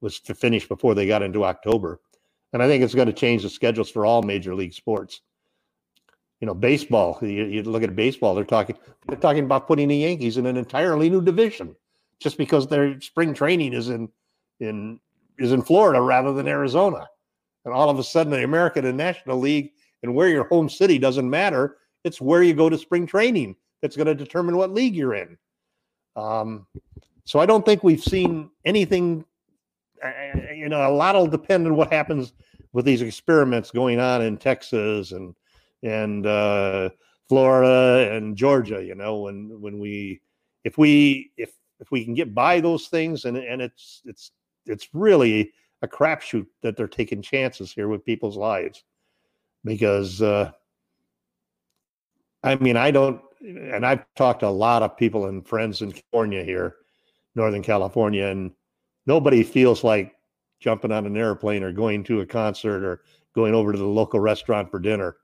was 0.00 0.20
to 0.20 0.34
finish 0.34 0.66
before 0.66 0.94
they 0.94 1.06
got 1.06 1.22
into 1.22 1.44
October. 1.44 2.00
And 2.52 2.62
I 2.62 2.66
think 2.66 2.82
it's 2.82 2.94
going 2.94 3.06
to 3.06 3.12
change 3.12 3.42
the 3.42 3.50
schedules 3.50 3.90
for 3.90 4.06
all 4.06 4.22
major 4.22 4.54
league 4.54 4.72
sports. 4.72 5.20
You 6.40 6.46
know, 6.46 6.54
baseball. 6.54 7.18
You, 7.20 7.44
you 7.44 7.62
look 7.64 7.82
at 7.82 7.96
baseball; 7.96 8.34
they're 8.34 8.44
talking 8.44 8.76
they're 9.06 9.18
talking 9.18 9.44
about 9.44 9.66
putting 9.66 9.88
the 9.88 9.96
Yankees 9.96 10.36
in 10.36 10.46
an 10.46 10.56
entirely 10.56 11.10
new 11.10 11.20
division 11.20 11.74
just 12.20 12.38
because 12.38 12.66
their 12.66 13.00
spring 13.00 13.34
training 13.34 13.72
is 13.72 13.88
in 13.88 14.08
in 14.60 15.00
is 15.38 15.52
in 15.52 15.62
Florida 15.62 16.00
rather 16.00 16.32
than 16.32 16.46
Arizona. 16.46 17.08
And 17.64 17.74
all 17.74 17.90
of 17.90 17.98
a 17.98 18.04
sudden, 18.04 18.32
the 18.32 18.44
American 18.44 18.86
and 18.86 18.96
National 18.96 19.38
League 19.38 19.72
and 20.02 20.14
where 20.14 20.28
your 20.28 20.44
home 20.44 20.68
city 20.68 20.98
doesn't 20.98 21.28
matter. 21.28 21.76
It's 22.04 22.20
where 22.20 22.42
you 22.42 22.54
go 22.54 22.68
to 22.68 22.78
spring 22.78 23.06
training 23.06 23.56
that's 23.82 23.96
going 23.96 24.06
to 24.06 24.14
determine 24.14 24.56
what 24.56 24.72
league 24.72 24.94
you're 24.94 25.14
in. 25.14 25.36
Um, 26.16 26.66
so 27.24 27.38
I 27.38 27.46
don't 27.46 27.64
think 27.64 27.84
we've 27.84 28.02
seen 28.02 28.50
anything. 28.64 29.24
You 30.54 30.68
know, 30.68 30.88
a 30.88 30.92
lot 30.92 31.14
will 31.14 31.26
depend 31.26 31.66
on 31.66 31.76
what 31.76 31.92
happens 31.92 32.32
with 32.72 32.84
these 32.84 33.02
experiments 33.02 33.70
going 33.70 34.00
on 34.00 34.22
in 34.22 34.36
Texas 34.36 35.12
and 35.12 35.34
and 35.82 36.26
uh, 36.26 36.90
Florida 37.28 38.14
and 38.14 38.36
Georgia. 38.36 38.82
You 38.82 38.94
know, 38.94 39.18
when 39.18 39.60
when 39.60 39.78
we 39.78 40.20
if 40.64 40.78
we 40.78 41.32
if 41.36 41.52
if 41.80 41.90
we 41.90 42.04
can 42.04 42.14
get 42.14 42.34
by 42.34 42.60
those 42.60 42.88
things 42.88 43.24
and 43.24 43.36
and 43.36 43.60
it's 43.60 44.02
it's 44.04 44.30
it's 44.66 44.88
really 44.92 45.52
a 45.82 45.88
crapshoot 45.88 46.46
that 46.62 46.76
they're 46.76 46.88
taking 46.88 47.22
chances 47.22 47.72
here 47.72 47.88
with 47.88 48.04
people's 48.04 48.36
lives 48.36 48.84
because 49.68 50.20
uh, 50.22 50.50
I 52.42 52.56
mean, 52.56 52.76
I 52.76 52.90
don't, 52.90 53.20
and 53.40 53.84
I've 53.84 54.04
talked 54.16 54.40
to 54.40 54.48
a 54.48 54.50
lot 54.50 54.82
of 54.82 54.96
people 54.96 55.26
and 55.26 55.46
friends 55.46 55.82
in 55.82 55.92
California 55.92 56.42
here, 56.42 56.76
Northern 57.34 57.62
California, 57.62 58.26
and 58.26 58.52
nobody 59.06 59.42
feels 59.42 59.84
like 59.84 60.14
jumping 60.60 60.92
on 60.92 61.06
an 61.06 61.16
airplane 61.16 61.62
or 61.62 61.72
going 61.72 62.02
to 62.04 62.20
a 62.20 62.26
concert 62.26 62.84
or 62.84 63.02
going 63.34 63.54
over 63.54 63.72
to 63.72 63.78
the 63.78 63.84
local 63.84 64.18
restaurant 64.18 64.70
for 64.70 64.80
dinner. 64.80 65.16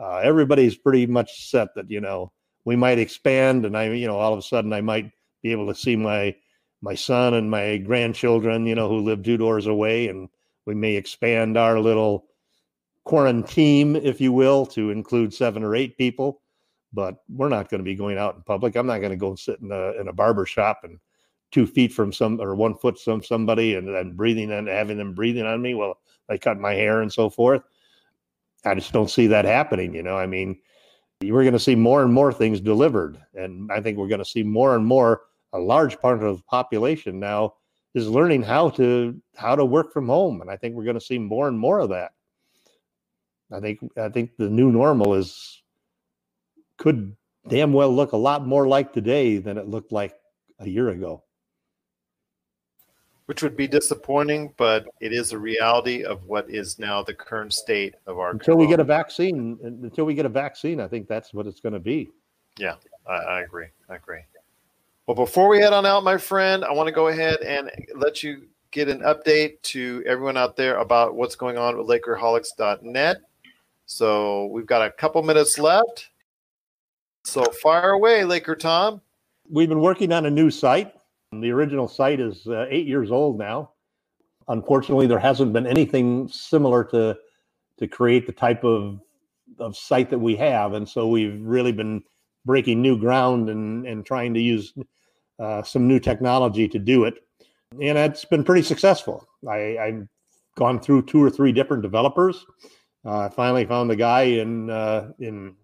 Uh, 0.00 0.18
everybody's 0.18 0.76
pretty 0.76 1.06
much 1.06 1.48
set 1.50 1.74
that, 1.74 1.90
you 1.90 2.00
know, 2.00 2.30
we 2.64 2.76
might 2.76 2.98
expand, 2.98 3.64
and 3.64 3.76
I, 3.76 3.90
you 3.90 4.06
know, 4.06 4.18
all 4.18 4.32
of 4.32 4.38
a 4.38 4.42
sudden 4.42 4.72
I 4.72 4.80
might 4.80 5.10
be 5.42 5.52
able 5.52 5.66
to 5.68 5.74
see 5.74 5.96
my 5.96 6.36
my 6.80 6.94
son 6.94 7.34
and 7.34 7.50
my 7.50 7.78
grandchildren, 7.78 8.64
you 8.64 8.76
know, 8.76 8.88
who 8.88 9.00
live 9.00 9.24
two 9.24 9.36
doors 9.36 9.66
away, 9.66 10.06
and 10.06 10.28
we 10.64 10.74
may 10.74 10.94
expand 10.94 11.56
our 11.56 11.80
little 11.80 12.27
quarantine, 13.08 13.96
if 13.96 14.20
you 14.20 14.32
will, 14.32 14.66
to 14.66 14.90
include 14.90 15.32
seven 15.32 15.64
or 15.64 15.74
eight 15.74 15.96
people. 15.96 16.42
But 16.92 17.16
we're 17.28 17.48
not 17.48 17.68
going 17.68 17.80
to 17.80 17.84
be 17.84 17.94
going 17.94 18.18
out 18.18 18.36
in 18.36 18.42
public. 18.42 18.76
I'm 18.76 18.86
not 18.86 18.98
going 18.98 19.10
to 19.10 19.16
go 19.16 19.28
and 19.28 19.38
sit 19.38 19.60
in 19.60 19.72
a 19.72 19.92
in 20.00 20.08
a 20.08 20.12
barber 20.12 20.46
shop 20.46 20.80
and 20.84 20.98
two 21.50 21.66
feet 21.66 21.92
from 21.92 22.12
some 22.12 22.40
or 22.40 22.54
one 22.54 22.74
foot 22.74 22.98
from 22.98 23.22
somebody 23.22 23.74
and 23.74 23.88
then 23.88 24.12
breathing 24.12 24.52
and 24.52 24.68
having 24.68 24.98
them 24.98 25.14
breathing 25.14 25.44
on 25.44 25.60
me 25.60 25.74
while 25.74 25.98
they 26.28 26.38
cut 26.38 26.58
my 26.58 26.74
hair 26.74 27.00
and 27.00 27.12
so 27.12 27.28
forth. 27.28 27.62
I 28.64 28.74
just 28.74 28.92
don't 28.92 29.10
see 29.10 29.26
that 29.28 29.44
happening. 29.44 29.94
You 29.94 30.02
know, 30.02 30.16
I 30.16 30.26
mean, 30.26 30.58
we're 31.22 31.42
going 31.42 31.52
to 31.52 31.58
see 31.58 31.74
more 31.74 32.02
and 32.02 32.12
more 32.12 32.32
things 32.32 32.60
delivered, 32.60 33.18
and 33.34 33.70
I 33.72 33.80
think 33.80 33.98
we're 33.98 34.08
going 34.08 34.18
to 34.18 34.24
see 34.24 34.42
more 34.42 34.74
and 34.74 34.86
more. 34.86 35.22
A 35.54 35.58
large 35.58 35.98
part 36.00 36.22
of 36.22 36.36
the 36.36 36.42
population 36.44 37.18
now 37.18 37.54
is 37.94 38.08
learning 38.08 38.42
how 38.42 38.68
to 38.70 39.18
how 39.36 39.56
to 39.56 39.64
work 39.64 39.92
from 39.92 40.08
home, 40.08 40.42
and 40.42 40.50
I 40.50 40.56
think 40.56 40.74
we're 40.74 40.84
going 40.84 40.98
to 40.98 41.04
see 41.04 41.18
more 41.18 41.48
and 41.48 41.58
more 41.58 41.78
of 41.78 41.88
that. 41.90 42.12
I 43.52 43.60
think 43.60 43.80
I 43.96 44.08
think 44.08 44.36
the 44.36 44.48
new 44.48 44.70
normal 44.70 45.14
is 45.14 45.62
could 46.76 47.16
damn 47.48 47.72
well 47.72 47.94
look 47.94 48.12
a 48.12 48.16
lot 48.16 48.46
more 48.46 48.68
like 48.68 48.92
today 48.92 49.38
than 49.38 49.58
it 49.58 49.68
looked 49.68 49.92
like 49.92 50.14
a 50.58 50.68
year 50.68 50.90
ago 50.90 51.22
which 53.28 53.42
would 53.42 53.58
be 53.58 53.68
disappointing, 53.68 54.54
but 54.56 54.88
it 55.00 55.12
is 55.12 55.32
a 55.32 55.38
reality 55.38 56.02
of 56.02 56.24
what 56.24 56.48
is 56.48 56.78
now 56.78 57.02
the 57.02 57.12
current 57.12 57.52
state 57.52 57.94
of 58.06 58.18
our. 58.18 58.30
Until 58.30 58.56
we 58.56 58.66
get 58.66 58.80
a 58.80 58.84
vaccine, 58.84 59.58
until 59.62 60.06
we 60.06 60.14
get 60.14 60.24
a 60.24 60.30
vaccine, 60.30 60.80
I 60.80 60.88
think 60.88 61.06
that's 61.06 61.34
what 61.34 61.46
it's 61.46 61.60
going 61.60 61.74
to 61.74 61.78
be. 61.78 62.08
Yeah, 62.58 62.76
I, 63.06 63.16
I 63.16 63.40
agree. 63.42 63.66
I 63.90 63.96
agree. 63.96 64.22
Well, 65.06 65.14
before 65.14 65.48
we 65.48 65.58
head 65.58 65.74
on 65.74 65.84
out, 65.84 66.04
my 66.04 66.16
friend, 66.16 66.64
I 66.64 66.72
want 66.72 66.86
to 66.86 66.92
go 66.92 67.08
ahead 67.08 67.40
and 67.42 67.70
let 67.94 68.22
you 68.22 68.46
get 68.70 68.88
an 68.88 69.00
update 69.00 69.60
to 69.64 70.02
everyone 70.06 70.38
out 70.38 70.56
there 70.56 70.78
about 70.78 71.14
what's 71.14 71.36
going 71.36 71.58
on 71.58 71.76
with 71.76 71.86
Lakerholics.net. 71.86 73.18
So 73.88 74.46
we've 74.46 74.66
got 74.66 74.86
a 74.86 74.90
couple 74.92 75.22
minutes 75.24 75.58
left. 75.58 76.10
So 77.24 77.42
fire 77.44 77.90
away, 77.90 78.24
Laker 78.24 78.54
Tom. 78.54 79.00
We've 79.50 79.68
been 79.68 79.80
working 79.80 80.12
on 80.12 80.26
a 80.26 80.30
new 80.30 80.50
site 80.50 80.94
the 81.32 81.50
original 81.50 81.88
site 81.88 82.20
is 82.20 82.46
uh, 82.46 82.66
eight 82.70 82.86
years 82.86 83.10
old 83.10 83.38
now. 83.38 83.72
Unfortunately, 84.48 85.06
there 85.06 85.18
hasn't 85.18 85.52
been 85.52 85.66
anything 85.66 86.28
similar 86.28 86.84
to 86.84 87.16
to 87.78 87.86
create 87.86 88.26
the 88.26 88.32
type 88.32 88.64
of 88.64 89.00
of 89.58 89.76
site 89.76 90.10
that 90.10 90.18
we 90.18 90.36
have, 90.36 90.72
and 90.72 90.88
so 90.88 91.08
we've 91.08 91.40
really 91.40 91.72
been 91.72 92.02
breaking 92.46 92.80
new 92.80 92.98
ground 92.98 93.50
and 93.50 93.86
and 93.86 94.06
trying 94.06 94.32
to 94.34 94.40
use 94.40 94.72
uh, 95.38 95.62
some 95.62 95.86
new 95.86 96.00
technology 96.00 96.66
to 96.66 96.78
do 96.78 97.04
it, 97.04 97.22
and 97.72 97.98
it's 97.98 98.24
been 98.24 98.42
pretty 98.42 98.62
successful. 98.62 99.26
I, 99.48 99.76
I've 99.78 100.08
gone 100.56 100.80
through 100.80 101.02
two 101.02 101.22
or 101.22 101.30
three 101.30 101.52
different 101.52 101.82
developers. 101.82 102.46
Uh, 103.08 103.20
I 103.20 103.28
finally 103.30 103.64
found 103.64 103.90
a 103.90 103.96
guy 103.96 104.22
in 104.22 104.68
uh, 104.68 105.12
in 105.18 105.56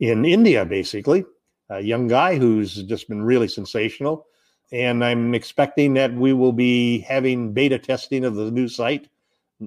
in 0.00 0.24
India, 0.24 0.64
basically, 0.64 1.24
a 1.70 1.80
young 1.80 2.08
guy 2.08 2.36
who's 2.36 2.82
just 2.82 3.08
been 3.08 3.22
really 3.22 3.46
sensational 3.46 4.26
and 4.72 5.04
I'm 5.04 5.34
expecting 5.34 5.94
that 5.94 6.12
we 6.12 6.32
will 6.32 6.52
be 6.52 6.98
having 7.00 7.52
beta 7.52 7.78
testing 7.78 8.24
of 8.24 8.34
the 8.34 8.50
new 8.50 8.68
site 8.68 9.08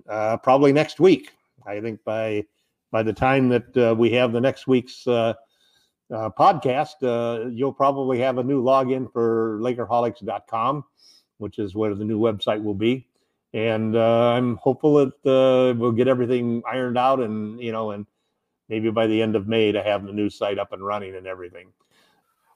uh, 0.10 0.38
probably 0.38 0.74
next 0.74 1.00
week. 1.00 1.32
I 1.66 1.80
think 1.80 2.04
by 2.04 2.46
by 2.92 3.04
the 3.04 3.14
time 3.14 3.50
that 3.50 3.78
uh, 3.78 3.96
we 3.96 4.12
have 4.12 4.32
the 4.32 4.42
next 4.42 4.68
week's 4.68 5.08
uh, 5.08 5.34
uh 6.14 6.30
podcast, 6.38 7.04
uh, 7.04 7.50
you'll 7.50 7.74
probably 7.74 8.20
have 8.20 8.38
a 8.38 8.44
new 8.44 8.62
login 8.62 9.12
for 9.12 9.60
Lakerholics.com, 9.62 10.84
which 11.38 11.60
is 11.60 11.76
where 11.76 11.96
the 11.96 12.06
new 12.06 12.20
website 12.20 12.62
will 12.62 12.76
be. 12.76 13.08
And 13.54 13.96
uh, 13.96 14.34
I'm 14.34 14.58
hopeful 14.58 14.96
that 14.96 15.76
we'll 15.78 15.92
get 15.92 16.08
everything 16.08 16.62
ironed 16.70 16.98
out, 16.98 17.20
and 17.20 17.60
you 17.62 17.72
know, 17.72 17.92
and 17.92 18.06
maybe 18.70 18.90
by 18.92 19.08
the 19.08 19.22
end 19.22 19.36
of 19.36 19.48
May 19.48 19.72
to 19.72 19.82
have 19.82 20.06
the 20.06 20.12
new 20.12 20.30
site 20.30 20.60
up 20.60 20.74
and 20.74 20.86
running 20.86 21.16
and 21.16 21.26
everything. 21.26 21.72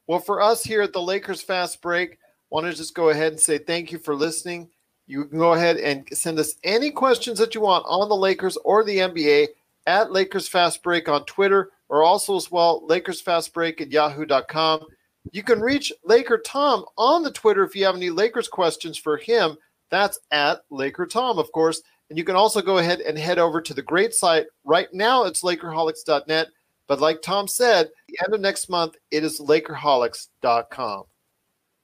Well, 0.07 0.19
for 0.19 0.41
us 0.41 0.63
here 0.63 0.81
at 0.81 0.93
the 0.93 1.01
Lakers 1.01 1.41
Fast 1.41 1.81
Break, 1.81 2.17
want 2.49 2.65
to 2.65 2.73
just 2.73 2.93
go 2.93 3.09
ahead 3.09 3.31
and 3.31 3.39
say 3.39 3.57
thank 3.57 3.91
you 3.91 3.97
for 3.97 4.15
listening. 4.15 4.69
You 5.07 5.25
can 5.25 5.39
go 5.39 5.53
ahead 5.53 5.77
and 5.77 6.07
send 6.11 6.39
us 6.39 6.55
any 6.63 6.91
questions 6.91 7.39
that 7.39 7.55
you 7.55 7.61
want 7.61 7.85
on 7.87 8.09
the 8.09 8.15
Lakers 8.15 8.57
or 8.63 8.83
the 8.83 8.97
NBA 8.97 9.47
at 9.87 10.11
Lakers 10.11 10.47
Fast 10.47 10.83
Break 10.83 11.09
on 11.09 11.25
Twitter 11.25 11.71
or 11.89 12.03
also 12.03 12.35
as 12.35 12.51
well 12.51 12.85
Lakers 12.87 13.21
Fast 13.21 13.53
Break 13.53 13.81
at 13.81 13.91
yahoo.com. 13.91 14.85
You 15.31 15.43
can 15.43 15.59
reach 15.59 15.91
Laker 16.03 16.39
Tom 16.39 16.85
on 16.97 17.23
the 17.23 17.31
Twitter 17.31 17.63
if 17.63 17.75
you 17.75 17.85
have 17.85 17.95
any 17.95 18.09
Lakers 18.09 18.47
questions 18.47 18.97
for 18.97 19.17
him. 19.17 19.57
That's 19.91 20.19
at 20.31 20.61
Laker 20.71 21.05
Tom, 21.05 21.37
of 21.37 21.51
course. 21.51 21.81
And 22.09 22.17
you 22.17 22.23
can 22.23 22.35
also 22.35 22.61
go 22.61 22.79
ahead 22.79 23.01
and 23.01 23.17
head 23.17 23.39
over 23.39 23.61
to 23.61 23.73
the 23.73 23.81
great 23.81 24.13
site. 24.13 24.47
Right 24.63 24.91
now, 24.93 25.25
it's 25.25 25.43
Lakerholics.net. 25.43 26.47
But 26.87 26.99
like 26.99 27.21
Tom 27.21 27.47
said, 27.47 27.89
the 28.07 28.17
end 28.25 28.33
of 28.33 28.41
next 28.41 28.69
month, 28.69 28.97
it 29.11 29.23
is 29.23 29.39
Lakerholics.com. 29.39 31.03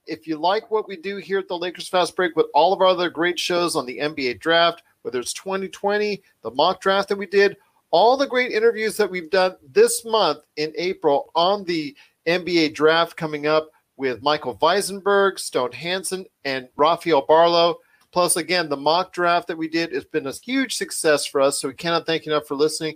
If 0.06 0.26
you 0.26 0.36
like 0.36 0.70
what 0.70 0.88
we 0.88 0.96
do 0.96 1.16
here 1.16 1.38
at 1.38 1.48
the 1.48 1.56
Lakers 1.56 1.88
Fast 1.88 2.16
Break 2.16 2.34
with 2.34 2.46
all 2.54 2.72
of 2.72 2.80
our 2.80 2.88
other 2.88 3.10
great 3.10 3.38
shows 3.38 3.76
on 3.76 3.86
the 3.86 3.98
NBA 3.98 4.40
draft, 4.40 4.82
whether 5.02 5.20
it's 5.20 5.32
2020, 5.32 6.22
the 6.42 6.50
mock 6.50 6.80
draft 6.80 7.08
that 7.08 7.16
we 7.16 7.26
did, 7.26 7.56
all 7.90 8.16
the 8.16 8.26
great 8.26 8.52
interviews 8.52 8.96
that 8.96 9.10
we've 9.10 9.30
done 9.30 9.54
this 9.70 10.04
month 10.04 10.40
in 10.56 10.72
April 10.76 11.30
on 11.34 11.64
the 11.64 11.96
NBA 12.26 12.74
draft 12.74 13.16
coming 13.16 13.46
up 13.46 13.70
with 13.96 14.22
Michael 14.22 14.56
Weisenberg, 14.58 15.38
Stone 15.38 15.72
Hansen, 15.72 16.26
and 16.44 16.68
Rafael 16.76 17.22
Barlow. 17.22 17.76
Plus, 18.12 18.36
again, 18.36 18.68
the 18.68 18.76
mock 18.76 19.12
draft 19.12 19.48
that 19.48 19.58
we 19.58 19.68
did 19.68 19.92
has 19.92 20.04
been 20.04 20.26
a 20.26 20.32
huge 20.32 20.76
success 20.76 21.26
for 21.26 21.40
us. 21.40 21.60
So 21.60 21.68
we 21.68 21.74
cannot 21.74 22.06
thank 22.06 22.24
you 22.24 22.32
enough 22.32 22.46
for 22.46 22.54
listening. 22.54 22.94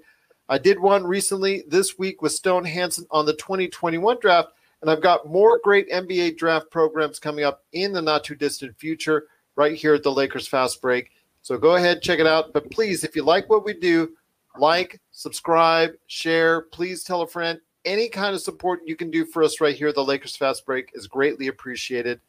I 0.48 0.58
did 0.58 0.80
one 0.80 1.04
recently 1.04 1.64
this 1.68 1.98
week 1.98 2.22
with 2.22 2.32
Stone 2.32 2.64
Hansen 2.64 3.06
on 3.10 3.26
the 3.26 3.34
2021 3.34 4.18
draft. 4.20 4.50
And 4.80 4.90
I've 4.90 5.02
got 5.02 5.30
more 5.30 5.60
great 5.62 5.88
NBA 5.90 6.36
draft 6.36 6.70
programs 6.70 7.18
coming 7.18 7.44
up 7.44 7.62
in 7.72 7.92
the 7.92 8.02
not 8.02 8.24
too 8.24 8.34
distant 8.34 8.76
future 8.78 9.26
right 9.54 9.74
here 9.74 9.94
at 9.94 10.02
the 10.02 10.10
Lakers 10.10 10.48
Fast 10.48 10.82
Break. 10.82 11.10
So 11.42 11.56
go 11.56 11.76
ahead, 11.76 12.02
check 12.02 12.18
it 12.18 12.26
out. 12.26 12.52
But 12.52 12.70
please, 12.70 13.04
if 13.04 13.14
you 13.14 13.22
like 13.22 13.48
what 13.48 13.64
we 13.64 13.74
do, 13.74 14.10
like, 14.58 15.00
subscribe, 15.12 15.92
share. 16.06 16.62
Please 16.62 17.04
tell 17.04 17.22
a 17.22 17.26
friend. 17.26 17.60
Any 17.84 18.08
kind 18.08 18.34
of 18.34 18.40
support 18.40 18.80
you 18.84 18.96
can 18.96 19.10
do 19.10 19.24
for 19.24 19.42
us 19.42 19.60
right 19.60 19.74
here 19.74 19.88
at 19.88 19.94
the 19.94 20.04
Lakers 20.04 20.36
Fast 20.36 20.66
Break 20.66 20.90
is 20.94 21.06
greatly 21.06 21.48
appreciated. 21.48 22.20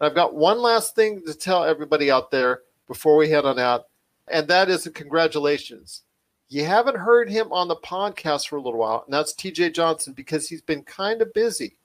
I've 0.00 0.14
got 0.14 0.34
one 0.34 0.60
last 0.60 0.94
thing 0.94 1.22
to 1.26 1.34
tell 1.34 1.64
everybody 1.64 2.10
out 2.10 2.30
there 2.30 2.60
before 2.86 3.16
we 3.16 3.30
head 3.30 3.44
on 3.44 3.58
out, 3.58 3.86
and 4.28 4.46
that 4.48 4.68
is 4.68 4.88
congratulations. 4.94 6.02
You 6.48 6.64
haven't 6.64 6.98
heard 6.98 7.28
him 7.28 7.50
on 7.52 7.68
the 7.68 7.76
podcast 7.76 8.48
for 8.48 8.56
a 8.56 8.60
little 8.60 8.78
while, 8.78 9.02
and 9.04 9.14
that's 9.14 9.34
TJ 9.34 9.74
Johnson 9.74 10.12
because 10.12 10.48
he's 10.48 10.62
been 10.62 10.82
kind 10.82 11.22
of 11.22 11.32
busy. 11.32 11.76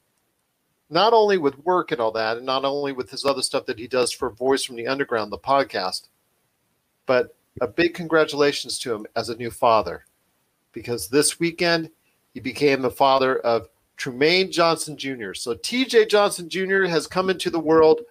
Not 0.89 1.13
only 1.13 1.37
with 1.37 1.57
work 1.59 1.91
and 1.91 2.01
all 2.01 2.11
that, 2.11 2.37
and 2.37 2.45
not 2.45 2.65
only 2.65 2.91
with 2.91 3.09
his 3.09 3.25
other 3.25 3.41
stuff 3.41 3.65
that 3.65 3.79
he 3.79 3.87
does 3.87 4.11
for 4.11 4.29
Voice 4.29 4.65
from 4.65 4.75
the 4.75 4.87
Underground, 4.87 5.31
the 5.31 5.37
podcast, 5.37 6.09
but 7.05 7.35
a 7.61 7.67
big 7.67 7.93
congratulations 7.93 8.77
to 8.79 8.93
him 8.93 9.07
as 9.15 9.29
a 9.29 9.35
new 9.35 9.51
father 9.51 10.05
because 10.73 11.07
this 11.07 11.39
weekend 11.39 11.89
he 12.33 12.39
became 12.39 12.81
the 12.81 12.91
father 12.91 13.39
of 13.39 13.67
Trumaine 14.01 14.51
Johnson 14.51 14.97
Jr. 14.97 15.33
So 15.33 15.53
TJ 15.53 16.09
Johnson 16.09 16.49
Jr. 16.49 16.85
has 16.85 17.05
come 17.05 17.29
into 17.29 17.51
the 17.51 17.59
world 17.59 18.01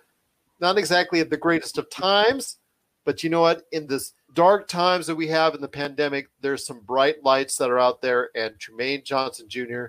not 0.60 0.78
exactly 0.78 1.20
at 1.20 1.30
the 1.30 1.36
greatest 1.36 1.78
of 1.78 1.90
times, 1.90 2.58
but 3.04 3.24
you 3.24 3.30
know 3.30 3.40
what? 3.40 3.62
In 3.72 3.88
this 3.88 4.12
dark 4.34 4.68
times 4.68 5.06
that 5.08 5.16
we 5.16 5.26
have 5.28 5.54
in 5.54 5.60
the 5.60 5.66
pandemic, 5.66 6.28
there's 6.42 6.64
some 6.64 6.80
bright 6.80 7.24
lights 7.24 7.56
that 7.56 7.70
are 7.70 7.78
out 7.78 8.02
there. 8.02 8.28
And 8.36 8.54
Trumaine 8.56 9.02
Johnson 9.02 9.48
Jr. 9.48 9.86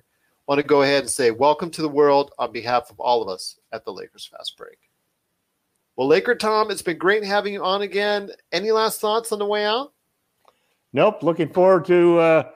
want 0.47 0.59
to 0.59 0.65
go 0.65 0.81
ahead 0.81 1.01
and 1.01 1.09
say 1.09 1.29
welcome 1.29 1.69
to 1.71 1.83
the 1.83 1.89
world 1.89 2.31
on 2.39 2.51
behalf 2.51 2.89
of 2.89 2.99
all 2.99 3.21
of 3.21 3.29
us 3.29 3.59
at 3.71 3.85
the 3.85 3.93
Lakers 3.93 4.25
Fast 4.25 4.57
Break. 4.57 4.79
Well, 5.97 6.07
Laker 6.07 6.33
Tom, 6.33 6.71
it's 6.71 6.81
been 6.81 6.97
great 6.97 7.23
having 7.23 7.53
you 7.53 7.63
on 7.63 7.83
again. 7.83 8.31
Any 8.51 8.71
last 8.71 9.01
thoughts 9.01 9.31
on 9.31 9.37
the 9.37 9.45
way 9.45 9.65
out? 9.65 9.93
Nope. 10.93 11.21
Looking 11.21 11.49
forward 11.49 11.85
to 11.85 12.17
uh, 12.17 12.49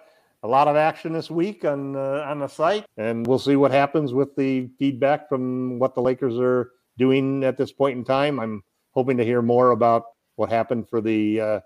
a 0.46 0.48
lot 0.48 0.68
of 0.68 0.76
action 0.76 1.12
this 1.12 1.32
week 1.32 1.66
on 1.66 1.96
uh, 1.96 2.24
on 2.28 2.40
the 2.40 2.48
site, 2.48 2.86
and 2.98 3.26
we'll 3.26 3.40
see 3.40 3.56
what 3.56 3.72
happens 3.72 4.14
with 4.14 4.36
the 4.36 4.70
feedback 4.78 5.28
from 5.28 5.80
what 5.80 5.96
the 5.96 6.02
Lakers 6.02 6.38
are 6.38 6.70
doing 7.00 7.44
at 7.44 7.58
this 7.58 7.72
point 7.72 7.98
in 7.98 8.06
time. 8.06 8.40
I'm 8.40 8.64
hoping 8.92 9.18
to 9.18 9.26
hear 9.26 9.42
more 9.42 9.72
about 9.72 10.04
what 10.36 10.50
happened 10.50 10.88
for 10.88 11.02
the 11.02 11.42
uh, 11.42 11.60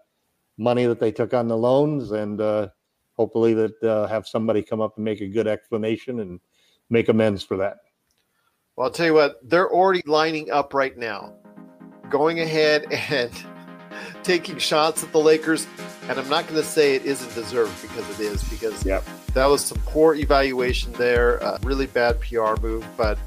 money 0.58 0.86
that 0.86 0.98
they 0.98 1.12
took 1.12 1.34
on 1.34 1.50
the 1.50 1.58
loans, 1.58 2.12
and 2.12 2.40
uh, 2.40 2.70
hopefully 3.18 3.54
that 3.54 3.84
uh, 3.84 4.08
have 4.08 4.26
somebody 4.26 4.62
come 4.62 4.80
up 4.80 4.96
and 4.96 5.04
make 5.04 5.20
a 5.20 5.28
good 5.28 5.46
explanation 5.46 6.22
and 6.22 6.40
make 6.90 7.10
amends 7.10 7.44
for 7.44 7.58
that. 7.58 7.80
Well, 8.78 8.88
I'll 8.88 8.94
tell 8.94 9.08
you 9.08 9.14
what, 9.14 9.42
they're 9.44 9.70
already 9.70 10.04
lining 10.06 10.52
up 10.52 10.74
right 10.74 10.98
now, 10.98 11.34
going 12.10 12.40
ahead 12.40 12.86
and 13.12 13.59
taking 14.24 14.58
shots 14.58 15.04
at 15.04 15.12
the 15.12 15.20
Lakers. 15.20 15.68
And 16.08 16.20
I'm 16.20 16.30
not 16.30 16.48
going 16.48 16.60
to 16.62 16.68
say 16.68 16.96
it 16.96 17.06
isn't 17.06 17.34
deserved 17.36 17.82
because 17.82 18.20
it 18.20 18.24
is, 18.24 18.44
because 18.46 18.86
Yep. 18.86 19.04
that 19.34 19.46
was 19.46 19.64
some 19.64 19.80
poor 19.86 20.16
evaluation 20.16 20.92
there, 20.94 21.42
uh, 21.44 21.58
really 21.62 21.86
bad 21.86 22.20
PR 22.22 22.56
move. 22.62 22.86
But 22.98 23.18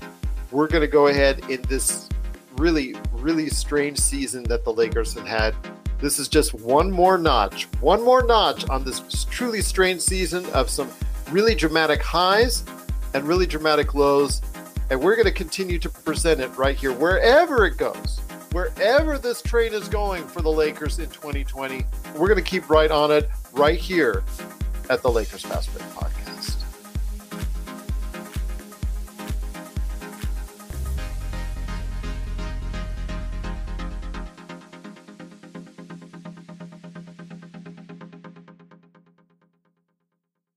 we're 0.51 0.69
going 0.69 0.81
to 0.83 0.89
go 0.89 1.07
ahead 1.07 1.41
in 1.49 1.63
this 1.63 2.09
really, 2.57 2.95
really 3.13 3.49
strange 3.49 3.99
season 3.99 4.43
that 4.45 4.65
the 4.65 4.73
Lakers 4.73 5.15
have 5.15 5.27
had. 5.27 5.55
This 6.01 6.19
is 6.19 6.27
just 6.29 6.53
one 6.55 6.91
more 6.91 7.17
notch, 7.17 7.65
one 7.81 8.03
more 8.05 8.25
notch 8.25 8.69
on 8.69 8.85
this 8.85 9.25
truly 9.31 9.63
strange 9.63 10.01
season 10.01 10.45
of 10.47 10.69
some 10.69 10.91
really 11.31 11.55
dramatic 11.55 12.03
highs 12.03 12.65
and 13.15 13.25
really 13.25 13.47
dramatic 13.47 13.95
lows. 13.95 14.43
And 14.91 15.01
we're 15.01 15.15
going 15.15 15.27
to 15.27 15.33
continue 15.33 15.79
to 15.79 15.89
present 15.89 16.41
it 16.41 16.49
right 16.59 16.77
here, 16.77 16.93
wherever 16.93 17.65
it 17.65 17.77
goes, 17.77 18.21
wherever 18.53 19.19
this 19.19 19.43
train 19.43 19.73
is 19.73 19.89
going 19.89 20.27
for 20.27 20.43
the 20.43 20.51
Lakers 20.53 20.99
in 20.99 21.09
2020. 21.11 21.85
We're 22.15 22.29
going 22.29 22.43
to 22.43 22.51
keep 22.51 22.69
right 22.71 22.91
on 22.91 23.11
it 23.11 23.29
right 23.53 23.79
here 23.79 24.23
at 24.91 25.03
the 25.03 25.11
Lakers 25.11 25.43
Fast 25.43 25.73
Break 25.75 25.89
Podcast. 25.91 26.22